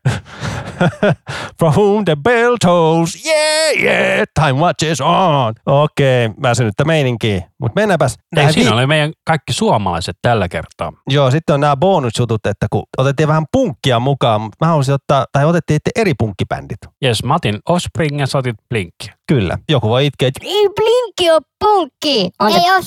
[1.58, 4.24] From whom the bell tolls, yeah yeah.
[4.34, 5.54] Time watches on.
[5.66, 7.42] Okei, okay, väsynyttä meininkiä.
[7.60, 8.16] Mutta mennäänpäs.
[8.36, 10.92] Ei, siinä vi- oli meidän kaikki suomalaiset tällä kertaa.
[11.08, 15.26] Joo, sitten on nämä bonusjutut, että kun otettiin vähän punkkia mukaan, mutta mä haluaisin ottaa,
[15.32, 16.78] tai otettiin eri punkkibändit.
[17.02, 19.17] Jes, mä otin Offspring ja sä otit Blinkkiä.
[19.28, 22.30] Kyllä, joku voi itkeä, että Ei Blinkki ole punkki.
[22.40, 22.82] On ei se- ole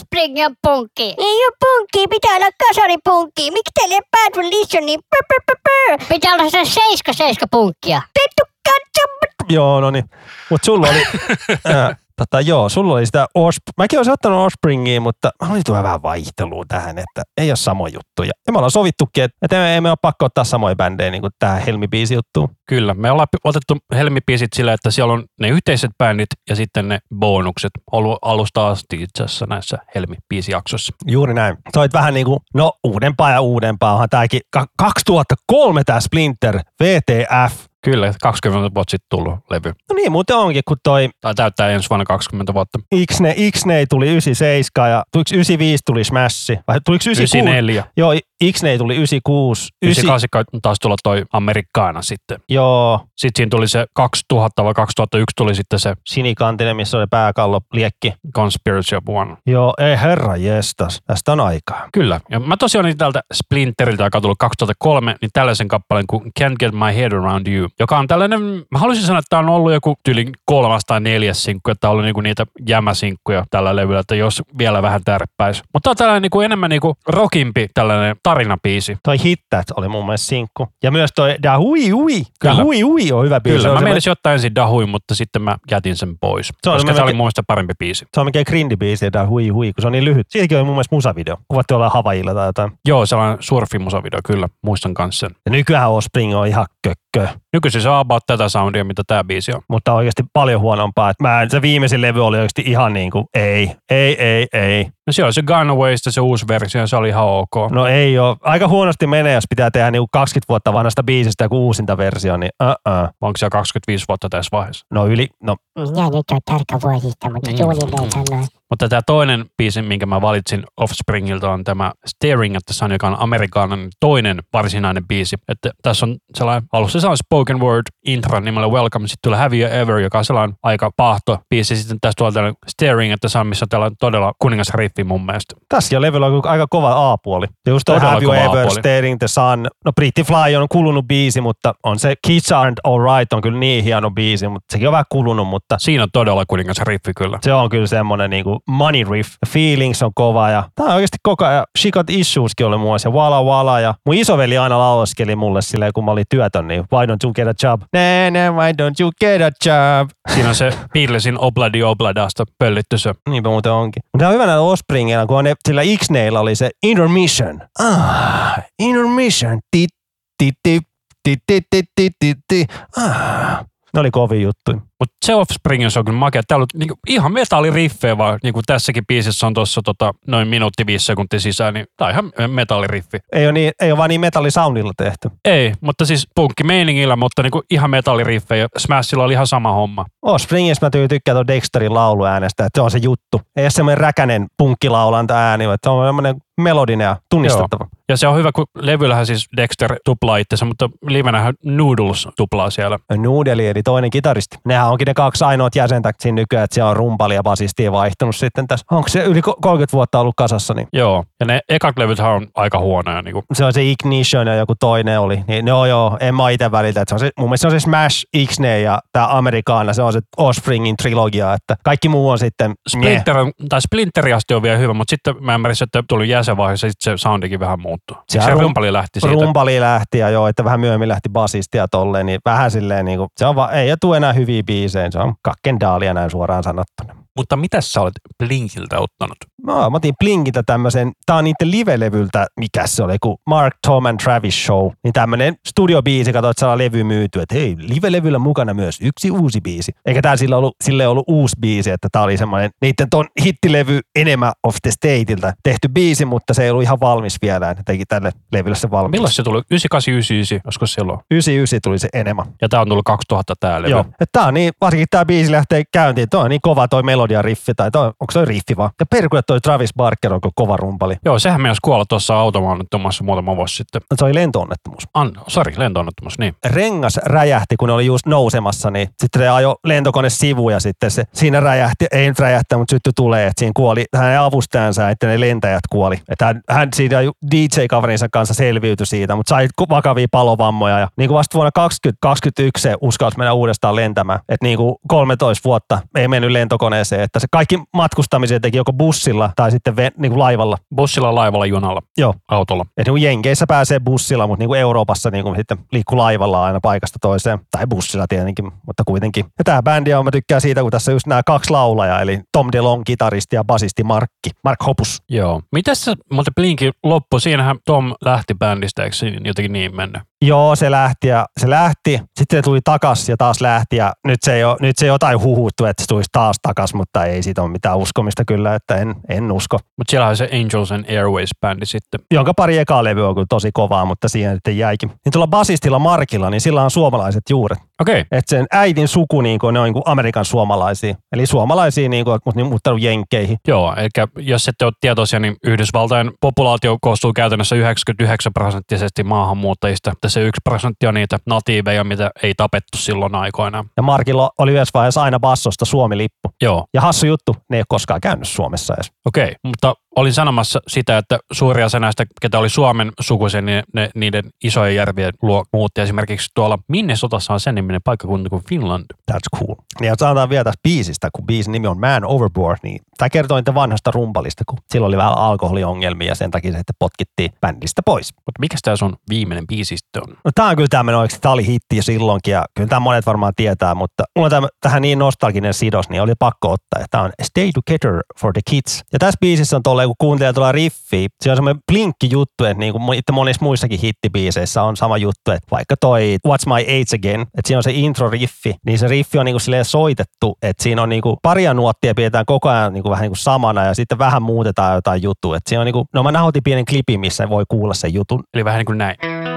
[0.62, 1.04] punkki.
[1.18, 3.52] Ei ole punkki, pitää olla kasaripunkki.
[3.52, 6.06] Miksi teille ei Bad Religion niin pö, pö, pö, pö.
[6.14, 8.02] Pitää olla se seiska seiska punkkia.
[8.14, 9.54] Pettu katso.
[9.54, 10.06] joo, no niin.
[10.50, 11.04] Mutta sulla oli,
[12.22, 16.02] tota, joo, sulla oli sitä Osp- Mäkin olisin ottanut Offspringia, mutta mä haluaisin tuoda vähän
[16.02, 18.32] vaihtelua tähän, että ei ole samoja juttuja.
[18.48, 21.32] Ja me ollaan sovittukin, että, että ei, me ole pakko ottaa samoja bändejä niin kuin
[21.40, 22.50] tähän Helmi-biisi juttuun.
[22.70, 27.00] Kyllä, me ollaan otettu helmipiisit sillä, että siellä on ne yhteiset bändit ja sitten ne
[27.16, 30.94] bonukset ollut alusta asti itse asiassa näissä helmipiisijaksoissa.
[31.08, 31.58] Juuri näin.
[31.74, 33.94] Sä olit vähän niin kuin, no uudempaa ja uudempaa.
[33.94, 37.71] Onhan tääkin ka- 2003 tää Splinter VTF.
[37.84, 39.70] Kyllä, 20 vuotta sitten tullut levy.
[39.90, 42.80] No niin, muuten onkin, kun toi Tai täyttää ensi vuonna 20 vuotta.
[42.96, 46.52] Ixnay, Ixnay tuli 97 ja tuliko 95 tuli Smash?
[46.68, 47.38] Vai tuliko 96?
[47.38, 47.84] 94.
[47.98, 48.12] Joo,
[48.42, 49.70] Ixnay tuli 96.
[49.82, 52.40] 9, 98 taas tulla toi Amerikkaana sitten.
[52.50, 57.62] joo, Sitten siinä tuli se 2000 vai 2001 tuli sitten se sinikantinen, missä oli pääkallo
[57.74, 58.14] liekki.
[58.36, 59.38] Conspiracy of One.
[59.48, 61.90] Joo, ei herra jestas, tästä on aikaa.
[61.94, 62.22] Kyllä.
[62.30, 66.56] Ja mä tosiaan olin täältä Splinteriltä, joka on tullut 2003, niin tällaisen kappaleen kuin Can't
[66.60, 68.42] Get My Head Around You, joka on tällainen,
[68.72, 71.92] mä haluaisin sanoa, että tämä on ollut joku tyyli kolmas tai neljäs sinkku, että on
[71.92, 75.64] ollut niinku niitä jämäsinkkuja tällä levyllä, että jos vielä vähän tärppäisi.
[75.74, 78.98] Mutta tämä on tällainen niinku enemmän niinku rockimpi tällainen tarinapiisi.
[79.04, 80.68] Toi Hit That oli mun mielestä sinkku.
[80.84, 82.20] Ja myös toi Da Hui Hui.
[82.20, 82.64] Da Kyllä.
[82.64, 83.54] Hui Hui on hyvä biisi.
[83.56, 86.48] Kyllä, se on mä semmoinen- meinasin ottaa ensin Dahuin, mutta sitten mä jätin sen pois,
[86.64, 88.06] Se on koska tämä oli mun mielestä parempi biisi.
[88.14, 90.28] Se on mikään grindi-biisi, Da Hui Hui, kun se on niin lyhyt.
[90.30, 91.38] Siitäkin on mun mielestä musavideo.
[91.48, 92.72] Kuvattu olla Havailla tai jotain.
[92.88, 95.36] Joo, sellainen surfimusavideo, kyllä, muistan kanssa sen.
[95.46, 97.28] Ja nykyään Offspring on ihan kökkö.
[97.54, 99.62] Nykyisin se on about tätä soundia, mitä tämä biisi on.
[99.70, 101.10] mutta oikeasti paljon huonompaa.
[101.10, 104.88] Et Mä, se viimeisin levy oli oikeasti ihan niin kuin, ei, ei, ei, ei.
[105.08, 107.72] No siellä on se Gunawaysta se uusi versio, se oli ihan ok.
[107.72, 108.38] No ei ole.
[108.42, 112.38] Aika huonosti menee, jos pitää tehdä niin kuin 20 vuotta vanhasta biisistä joku uusinta versio,
[112.38, 113.10] niin uh-uh.
[113.22, 114.86] Onko siellä 25 vuotta tässä vaiheessa?
[114.94, 117.58] No yli, no Minä nyt on tarkka vuosista, mutta Niin.
[117.58, 118.48] suunnilleen sanoin.
[118.70, 123.08] Mutta tämä toinen biisi, minkä mä valitsin Offspringilta, on tämä Staring at the Sun, joka
[123.08, 125.36] on amerikkalainen toinen varsinainen biisi.
[125.50, 129.58] Että tässä on sellainen, alussa se on spoken word intro nimellä Welcome, sitten tulee Have
[129.58, 131.76] You Ever, joka on sellainen aika pahto biisi.
[131.76, 135.56] Sitten tässä tulee tällainen Staring at the Sun, missä on todella kuningas riffi mun mielestä.
[135.70, 137.48] tässä jo levyllä on aika kova A-puoli.
[137.66, 138.80] Ja just Todella Have You Ever, A-puoli.
[138.80, 139.68] Staring the Sun.
[139.86, 143.84] No Pretty Fly on kulunut biisi, mutta on se Kids Aren't Alright on kyllä niin
[143.84, 147.40] hieno biisi, mutta sekin on vähän kulunut, mutta Siinä on todella kuningas riffi kyllä.
[147.42, 149.30] se on kyllä semmoinen niinku money riff.
[149.48, 151.66] Feelings on kova ja tää on oikeasti koko ajan.
[151.80, 155.92] She Got Issueskin oli muassa ja Wala Wala ja mun isoveli aina laulaskeli mulle silleen,
[155.94, 157.82] kun mä olin työtön, niin why don't you get a job?
[157.94, 160.10] Nee, nee, why don't you get a job?
[160.34, 163.14] Siinä on se Beatlesin Obladi Obladasta pöllitty se.
[163.30, 164.04] Niinpä muuten onkin.
[164.14, 167.62] Mutta on hyvä näillä Offspringilla, kun on ne, sillä X-Nailla oli se Intermission.
[167.80, 169.60] Ah, Intermission.
[169.72, 169.90] Tit,
[170.38, 170.84] tit, tit,
[171.24, 172.68] tit, tit, tit, tit, tit, tit.
[172.98, 173.66] Ah.
[173.94, 174.82] Ne oli kovin juttu.
[175.02, 176.42] Mutta se Offspringin se on kyllä makea.
[176.48, 180.86] Täällä on niinku ihan metalliriffejä vaan, niin kuin tässäkin biisissä on tuossa tota, noin minuutti
[180.86, 183.18] viisi sekuntia sisään, niin tää on ihan metalliriffi.
[183.32, 185.30] Ei ole, niin, ei ole vaan niin metallisoundilla tehty.
[185.46, 188.68] Ei, mutta siis punkkimeiningillä, mutta niinku ihan metalliriffejä.
[188.78, 190.06] Smashilla oli ihan sama homma.
[190.22, 193.42] Offspringissa mä tyy- tykkään tuon Dexterin lauluäänestä, että se on se juttu.
[193.56, 197.88] Ei ole semmoinen räkänen punkkilaulanta ääni, vaan se on semmoinen melodinen ja tunnistettava.
[198.10, 203.00] Ja se on hyvä, kun levyllähän siis Dexter tuplaa itsensä, mutta livenähän Noodles tuplaa siellä.
[203.18, 204.58] Noodle eli toinen kitaristi.
[204.66, 208.36] Nehän onkin ne kaksi ainoat jäsentä siinä nykyään, että siellä on rumpali ja basisti vaihtunut
[208.36, 208.86] sitten tässä.
[208.92, 212.48] Onko se yli ko- 30 vuotta ollut kasassa, niin Joo, ja ne ekat levythän on
[212.56, 213.22] aika huonoja.
[213.22, 213.44] Niin kuin.
[213.54, 215.44] se on se Ignition ja joku toinen oli.
[215.48, 217.02] Niin, no joo, en mä itse välitä.
[217.02, 220.02] Että se on se, mun mielestä se on se Smash, Ixnay ja tämä Amerikaana, se
[220.02, 224.62] on se Offspringin trilogia, että kaikki muu on sitten Splinter, on, tai Splinteri asti on
[224.62, 228.18] vielä hyvä, mutta sitten mä ymmärsin, että tuli jäsenvaiheessa, sitten se soundikin vähän muuttui.
[228.30, 229.34] Se, se rum- rumpali lähti siitä.
[229.34, 233.18] rumpali lähti ja joo, että vähän myöhemmin lähti basisti ja tolleen, niin vähän silleen niin
[233.18, 237.16] kuin, se on vaan, ei tule enää hyviä biisejä, se on kakkendaalia näin suoraan sanottuna.
[237.38, 239.38] Mutta mitä sä olet Blinkiltä ottanut?
[239.66, 244.06] No, mä otin Blinkiltä tämmöisen, tää on niiden live-levyltä, mikä se oli, kun Mark, Tom
[244.06, 248.98] and Travis Show, niin tämmönen studiobiisi, kato, että levy myyty, että hei, live-levyllä mukana myös
[249.02, 249.92] yksi uusi biisi.
[250.06, 254.00] Eikä tää sillä ollut, sille ollut uusi biisi, että tää oli semmoinen niiden ton hittilevy
[254.16, 258.06] Enema of the Stateilta tehty biisi, mutta se ei ollut ihan valmis vielä, ne teki
[258.06, 259.12] tälle levylle se valmis.
[259.12, 259.58] Milloin se tuli?
[259.58, 261.20] 9899, olisiko silloin?
[261.32, 262.46] 99 tuli se Enema.
[262.62, 263.92] Ja tää on tullut 2000 tää levy.
[263.92, 264.06] Joo.
[264.20, 267.42] Et tää on niin, varsinkin tää biisi lähtee käyntiin, toi on niin kova toi melodia
[267.42, 268.90] riffi, tai toi, onko se riffi vaan.
[269.00, 269.06] Ja
[269.52, 271.16] toi Travis Barker on kova rumpali.
[271.26, 274.02] Joo, sehän meinasi kuolla tuossa automaannettomassa muutama vuosi sitten.
[274.16, 275.04] Se oli lentoonnettomuus.
[275.14, 276.56] An, sorry, lentoonnettomuus, niin.
[276.66, 281.12] rengas räjähti, kun ne oli just nousemassa, niin sitten se ajo lentokone sivuun ja sitten
[281.12, 285.28] se siinä räjähti, ei nyt räjähtä, mutta sytty tulee, että siinä kuoli hänen avustajansa, että
[285.28, 286.22] ne lentäjät kuoli.
[286.30, 287.18] Että hän, hän siitä
[287.52, 292.96] DJ-kaverinsa kanssa selviytyi siitä, mutta sai vakavia palovammoja ja niin kuin vasta vuonna 2021 se
[293.02, 294.40] uskalsi mennä uudestaan lentämään.
[294.50, 299.41] Että niin kuin 13 vuotta ei mennyt lentokoneeseen, että se kaikki matkustamisen teki joko bussilla
[299.56, 300.78] tai sitten ve, niin kuin laivalla.
[300.96, 302.34] Bussilla, laivalla, junalla, Joo.
[302.48, 302.86] autolla.
[302.98, 306.80] Et niin Jenkeissä pääsee bussilla, mutta niin kuin Euroopassa niin kuin sitten liikkuu laivalla aina
[306.82, 307.60] paikasta toiseen.
[307.72, 309.46] Tai bussilla tietenkin, mutta kuitenkin.
[309.46, 312.70] Ja tämä bändi on, mä tykkään siitä, kun tässä just nämä kaksi laulajaa, eli Tom
[312.72, 315.24] DeLong, kitaristi ja basisti Markki, Mark Hopus.
[315.30, 315.62] Joo.
[315.72, 319.16] Mitäs se, mutta Blinkin loppu, siinähän Tom lähti bändistä, eikö
[319.46, 320.22] jotenkin niin mennyt?
[320.46, 322.22] Joo, se lähti ja se lähti.
[322.40, 325.42] Sitten se tuli takas ja taas lähti ja nyt se, ei ole, nyt se jotain
[325.42, 329.16] huhuttu, että se tulisi taas takas, mutta ei siitä ole mitään uskomista kyllä, että en,
[329.30, 329.78] en usko.
[329.98, 332.20] Mutta siellä on se Angels and Airways-bändi sitten.
[332.32, 335.10] Jonka pari ekaa levy on kyllä tosi kovaa, mutta siihen sitten jäikin.
[335.10, 337.80] Niin tuolla basistilla Markilla, niin sillä on suomalaiset juuret.
[338.02, 338.22] Okei.
[338.22, 338.26] Okay.
[338.32, 341.16] Että sen äidin suku niin kuin, ne on niin kuin Amerikan suomalaisia.
[341.32, 343.58] Eli suomalaisia, niin kuin, mutta niin muuttanut jenkkeihin.
[343.68, 350.10] Joo, eli jos ette ole tietoisia, niin Yhdysvaltain populaatio koostuu käytännössä 99 prosenttisesti maahanmuuttajista.
[350.10, 353.86] Mutta se yksi prosentti on niitä natiiveja, mitä ei tapettu silloin aikoinaan.
[353.98, 356.50] Ja Markilla oli yhdessä vaiheessa aina bassosta Suomi-lippu.
[356.62, 359.12] Joo, Ja hassu juttu, ne ei ole koskaan käynyt Suomessa edes.
[359.26, 359.44] okei.
[359.44, 359.56] Okay.
[359.64, 364.44] Mutta olin sanomassa sitä, että suuria osa näistä, ketä oli Suomen sukuisen, niin ne, niiden
[364.64, 366.02] isojen järvien luo muutti.
[366.02, 369.06] Esimerkiksi tuolla Minnesotassa on sen niminen paikkakunta kuin Finland.
[369.32, 369.76] That's cool.
[370.02, 373.74] Ja sanotaan vielä tästä biisistä, kun biisin nimi on Man Overboard, niin tämä kertoo niitä
[373.74, 378.34] vanhasta rumpalista, kun sillä oli vähän alkoholiongelmia ja sen takia se sitten potkittiin bändistä pois.
[378.36, 380.38] Mutta mikä tämä sun viimeinen biisi sitten on?
[380.46, 383.26] No, tämä on kyllä tämmöinen oikeasti, tämä oli hitti jo silloinkin ja kyllä tämä monet
[383.26, 387.06] varmaan tietää, mutta mulla on tämä, tähän niin nostalginen sidos, niin oli pakko ottaa.
[387.12, 389.04] Tämä on Stay Together for the Kids.
[389.14, 392.80] Ja tässä biisissä on tolleen, kun kuuntelee tuolla riffiä, se on semmoinen blinkki juttu, että
[392.80, 397.16] niin kuin itse monissa muissakin hittibiiseissä on sama juttu, että vaikka toi What's My Age
[397.16, 400.84] Again, että siinä on se intro-riffi, niin se riffi on niin kuin silleen soitettu, että
[400.84, 403.86] siinä on niin kuin paria nuottia pidetään koko ajan niin kuin vähän niin kuin samana
[403.86, 405.58] ja sitten vähän muutetaan jotain juttua.
[405.58, 408.44] Että siinä on niin kuin, no mä nauhoitin pienen klipin, missä voi kuulla sen jutun.
[408.54, 409.51] Eli vähän niin kuin näin.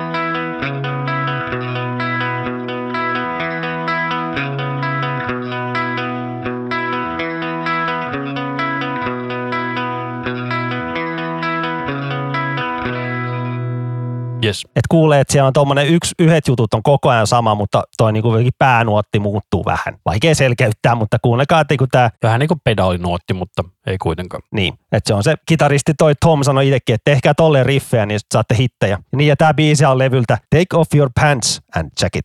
[14.55, 14.65] Yes.
[14.67, 18.13] että kuulee, että siellä on tuommoinen yksi, yhdet jutut on koko ajan sama, mutta toi
[18.13, 19.99] niinku päänuotti muuttuu vähän.
[20.07, 24.43] Vaikea selkeyttää, mutta kuunnelkaa, että kun tämä, Vähän niin kuin pedaalinuotti, mutta ei kuitenkaan.
[24.53, 28.21] niin, että se on se kitaristi toi Tom sanoi itsekin, että tehkää tolleen riffejä, niin
[28.35, 28.99] saatte hittejä.
[29.13, 32.25] Ja niin, ja tämä biisi on levyltä Take off your pants and jacket.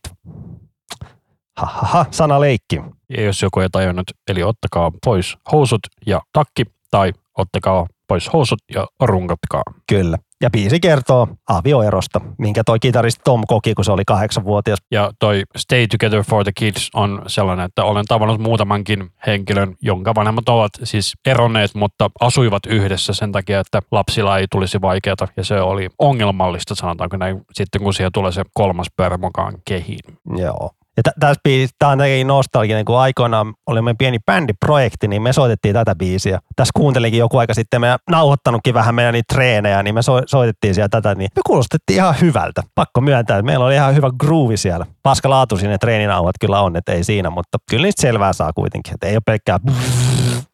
[1.56, 2.80] Hahaha, sana leikki.
[3.16, 8.58] Ja jos joku ei tajunnut, eli ottakaa pois housut ja takki, tai ottakaa pois housut
[8.74, 9.62] ja runkatkaa.
[9.88, 10.18] Kyllä.
[10.42, 14.78] Ja biisi kertoo avioerosta, minkä toi kitaristi Tom koki, kun se oli kahdeksanvuotias.
[14.90, 20.14] Ja toi Stay Together for the Kids on sellainen, että olen tavannut muutamankin henkilön, jonka
[20.14, 25.28] vanhemmat ovat siis eronneet, mutta asuivat yhdessä sen takia, että lapsilla ei tulisi vaikeata.
[25.36, 30.00] Ja se oli ongelmallista, sanotaanko näin, sitten kun siihen tulee se kolmas pyörä mukaan kehiin.
[30.36, 30.70] Joo.
[30.96, 35.32] Ja tässä biisissä, tämä on jotenkin nostalginen, kun aikoinaan oli meidän pieni bändiprojekti, niin me
[35.32, 36.38] soitettiin tätä biisiä.
[36.56, 40.74] Tässä kuuntelinkin joku aika sitten, me nauhoittanutkin vähän meidän niitä treenejä, niin me so- soitettiin
[40.74, 42.62] siellä tätä, niin me kuulostettiin ihan hyvältä.
[42.74, 44.86] Pakko myöntää, että meillä oli ihan hyvä groove siellä.
[45.02, 48.94] Paska laatu sinne treeninauhat kyllä on, että ei siinä, mutta kyllä niistä selvää saa kuitenkin,
[48.94, 49.58] että ei ole pelkkää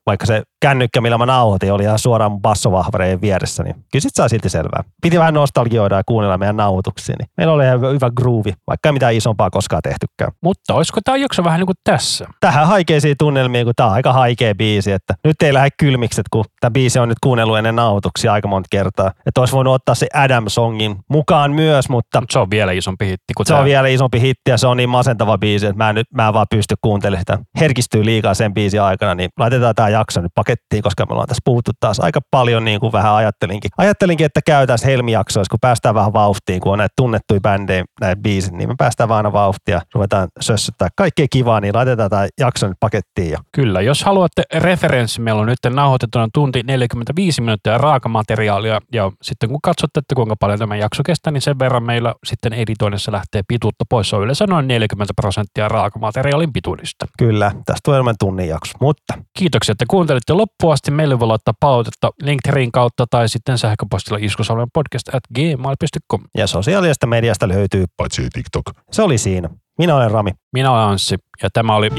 [0.06, 4.14] vaikka se kännykkä, millä mä nauhoitin, oli ihan suoraan mun bassovahvareen vieressä, niin kyllä sit
[4.14, 4.84] saa silti selvää.
[5.02, 8.92] Piti vähän nostalgioida ja kuunnella meidän nauhoituksia, niin meillä oli ihan hyvä groove, vaikka ei
[8.92, 10.32] mitään isompaa koskaan tehtykään.
[10.42, 12.26] Mutta olisiko tämä jakso vähän niin kuin tässä?
[12.40, 16.44] Tähän haikeisiin tunnelmiin, kun tää on aika haikea biisi, että nyt ei lähde kylmikset, kun
[16.60, 19.10] tämä biisi on nyt kuunnellut ennen nauhoituksia aika monta kertaa.
[19.26, 23.34] Että olisi voinut ottaa se Adam-songin mukaan myös, mutta Mut se on vielä isompi hitti
[23.36, 23.58] kuin se tää.
[23.60, 26.28] on vielä isompi hitti ja se on niin masentava biisi, että mä en, nyt, mä
[26.28, 27.38] en vaan pysty kuuntelemaan sitä.
[27.60, 31.42] Herkistyy liikaa sen biisin aikana, niin laitetaan tämä jakso nyt pakettiin, koska me ollaan tässä
[31.44, 33.70] puhuttu taas aika paljon niin kuin vähän ajattelinkin.
[33.78, 38.52] Ajattelinkin, että käytäisiin helmijaksoissa, kun päästään vähän vauhtiin, kun on näitä tunnettuja bändejä, näitä biisit,
[38.52, 42.76] niin me päästään vaan aina vauhtia, ruvetaan sössyttää kaikkea kivaa, niin laitetaan tämä jakso nyt
[42.80, 43.30] pakettiin.
[43.30, 49.48] Ja Kyllä, jos haluatte referenssi, meillä on nyt nauhoitettuna tunti 45 minuuttia raakamateriaalia ja sitten
[49.48, 53.42] kun katsotte, että kuinka paljon tämä jakso kestää, niin sen verran meillä sitten editoinnissa lähtee
[53.48, 54.10] pituutta pois.
[54.10, 57.06] Se on yleensä noin 40 prosenttia raakamateriaalin pituudesta.
[57.18, 60.90] kyllä, tästä tulee tunnin jakso, mutta Kiitoksia, että kuuntelitte loppuun asti.
[60.90, 66.24] Meille voi laittaa palautetta Linktreen kautta tai sitten sähköpostilla iskusalmen podcast at gmail.com.
[66.36, 67.84] ja sosiaalisesta mediasta löytyy.
[67.96, 68.64] Paitsi TikTok.
[68.92, 69.48] Se oli siinä.
[69.78, 70.30] Minä olen Rami.
[70.52, 71.90] Minä olen Anssi ja tämä oli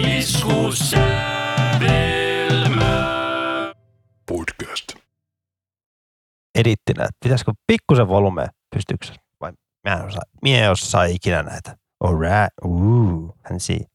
[4.25, 4.93] Podcast.
[6.55, 9.13] edittinä, että pitäisikö pikkusen volumea, pystyykö se?
[9.41, 9.51] vai
[9.87, 11.77] mä en osaa, mie en osaa ikinä näitä.
[11.99, 13.87] Alright, ooh，很细。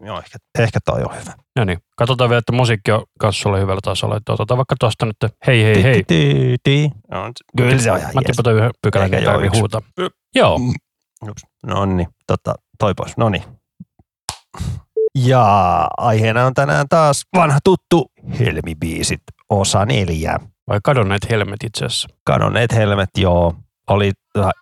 [0.00, 1.32] Joo, ehkä, ehkä toi on hyvä.
[1.56, 4.16] No niin, katsotaan vielä, että musiikki on kassulle hyvällä tasolla.
[4.16, 6.04] Että otetaan vaikka tuosta nyt, hei hei hei.
[7.56, 9.82] Kyllä se on ihan Mä Poto yhden pykälän, että tarvii huuta.
[10.34, 10.60] Joo.
[11.66, 13.16] No niin, tota, toi pois.
[13.16, 13.42] No niin.
[15.14, 20.36] Ja aiheena on tänään taas vanha tuttu Helmi-biisit, osa neljä
[20.68, 22.08] vai kadonneet helmet itse asiassa.
[22.24, 23.54] kadonneet helmet, joo.
[23.90, 24.12] Oli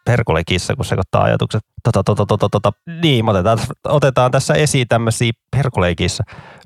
[0.09, 1.62] Herkule kissa, kun sekoittaa ajatukset.
[1.85, 2.72] Tota, tota, tota, tota.
[3.02, 6.24] Niin, otetaan, otetaan tässä esiin tämmöisiä Herkule kissa.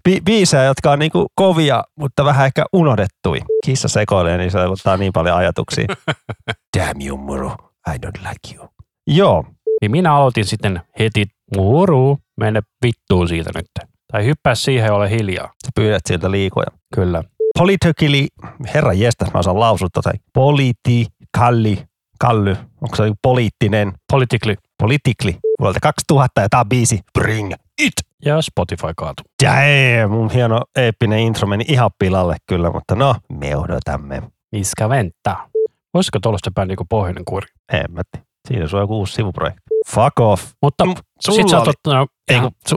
[0.09, 3.40] Bi- biisejä, jotka on niinku kovia, mutta vähän ehkä unohdettui.
[3.65, 5.86] Kissa sekoilee, niin se ottaa niin paljon ajatuksia.
[6.78, 7.51] Damn you, Muru.
[7.94, 8.69] I don't like you.
[9.06, 9.44] Joo,
[9.81, 13.66] Niin minä aloitin sitten heti, muru, mene vittuun siitä nyt.
[14.12, 15.47] Tai hyppää siihen ja ole hiljaa.
[15.47, 16.66] sä pyydät siltä liikoja.
[16.94, 17.23] Kyllä.
[17.59, 18.26] Politically,
[18.74, 20.10] herra jestas, mä osaan lausua tota.
[20.32, 21.85] Politikalli,
[22.20, 27.52] kally, onko se joku poliittinen, Politically politically, vuodelta 2000 ja tää on biisi Bring
[27.82, 27.93] It.
[28.24, 29.22] ja Spotify kaatu.
[29.44, 34.22] Damn, mun hieno eeppinen intro meni ihan pilalle kyllä, mutta no, me odotamme.
[34.52, 35.48] Miska venttaa.
[35.94, 37.47] Voisiko tuollaista bändiä kuin Pohjoinen Kuori?
[37.72, 38.18] Hemmetti.
[38.48, 39.60] Siinä on joku uusi sivuprojekti.
[39.89, 40.52] Fuck off.
[40.62, 42.76] Mutta Mm, sulla sit sä oot ottanut, Ei kun su,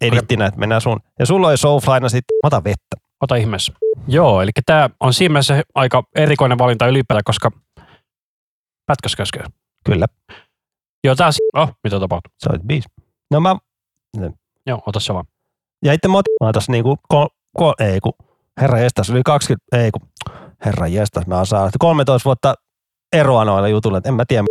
[0.00, 1.00] edittinä, että mennään sun.
[1.18, 2.96] Ja sulla oli Soulflyna sit, mä otan vettä.
[3.22, 3.72] Ota ihmeessä.
[4.08, 7.50] Joo, eli tämä on siinä mielessä aika erikoinen valinta ylipäätään, koska
[8.86, 9.44] pätkäs käskee.
[9.84, 10.06] Kyllä,
[11.04, 12.32] Joo, tää, oh, mitä tapahtuu?
[12.38, 12.88] se oli biisi.
[13.30, 13.56] No mä,
[14.66, 15.24] Joo, ota se vaan.
[15.84, 17.26] ja itse mä otin, mä otas niinku, kol,
[17.56, 18.12] kol, ei kun,
[18.60, 20.08] herra jestas, yli 20, ei kun,
[20.64, 22.54] herra jestas, mä että 13 vuotta
[23.12, 24.44] eroa noilla jutuilla, että en mä tiedä,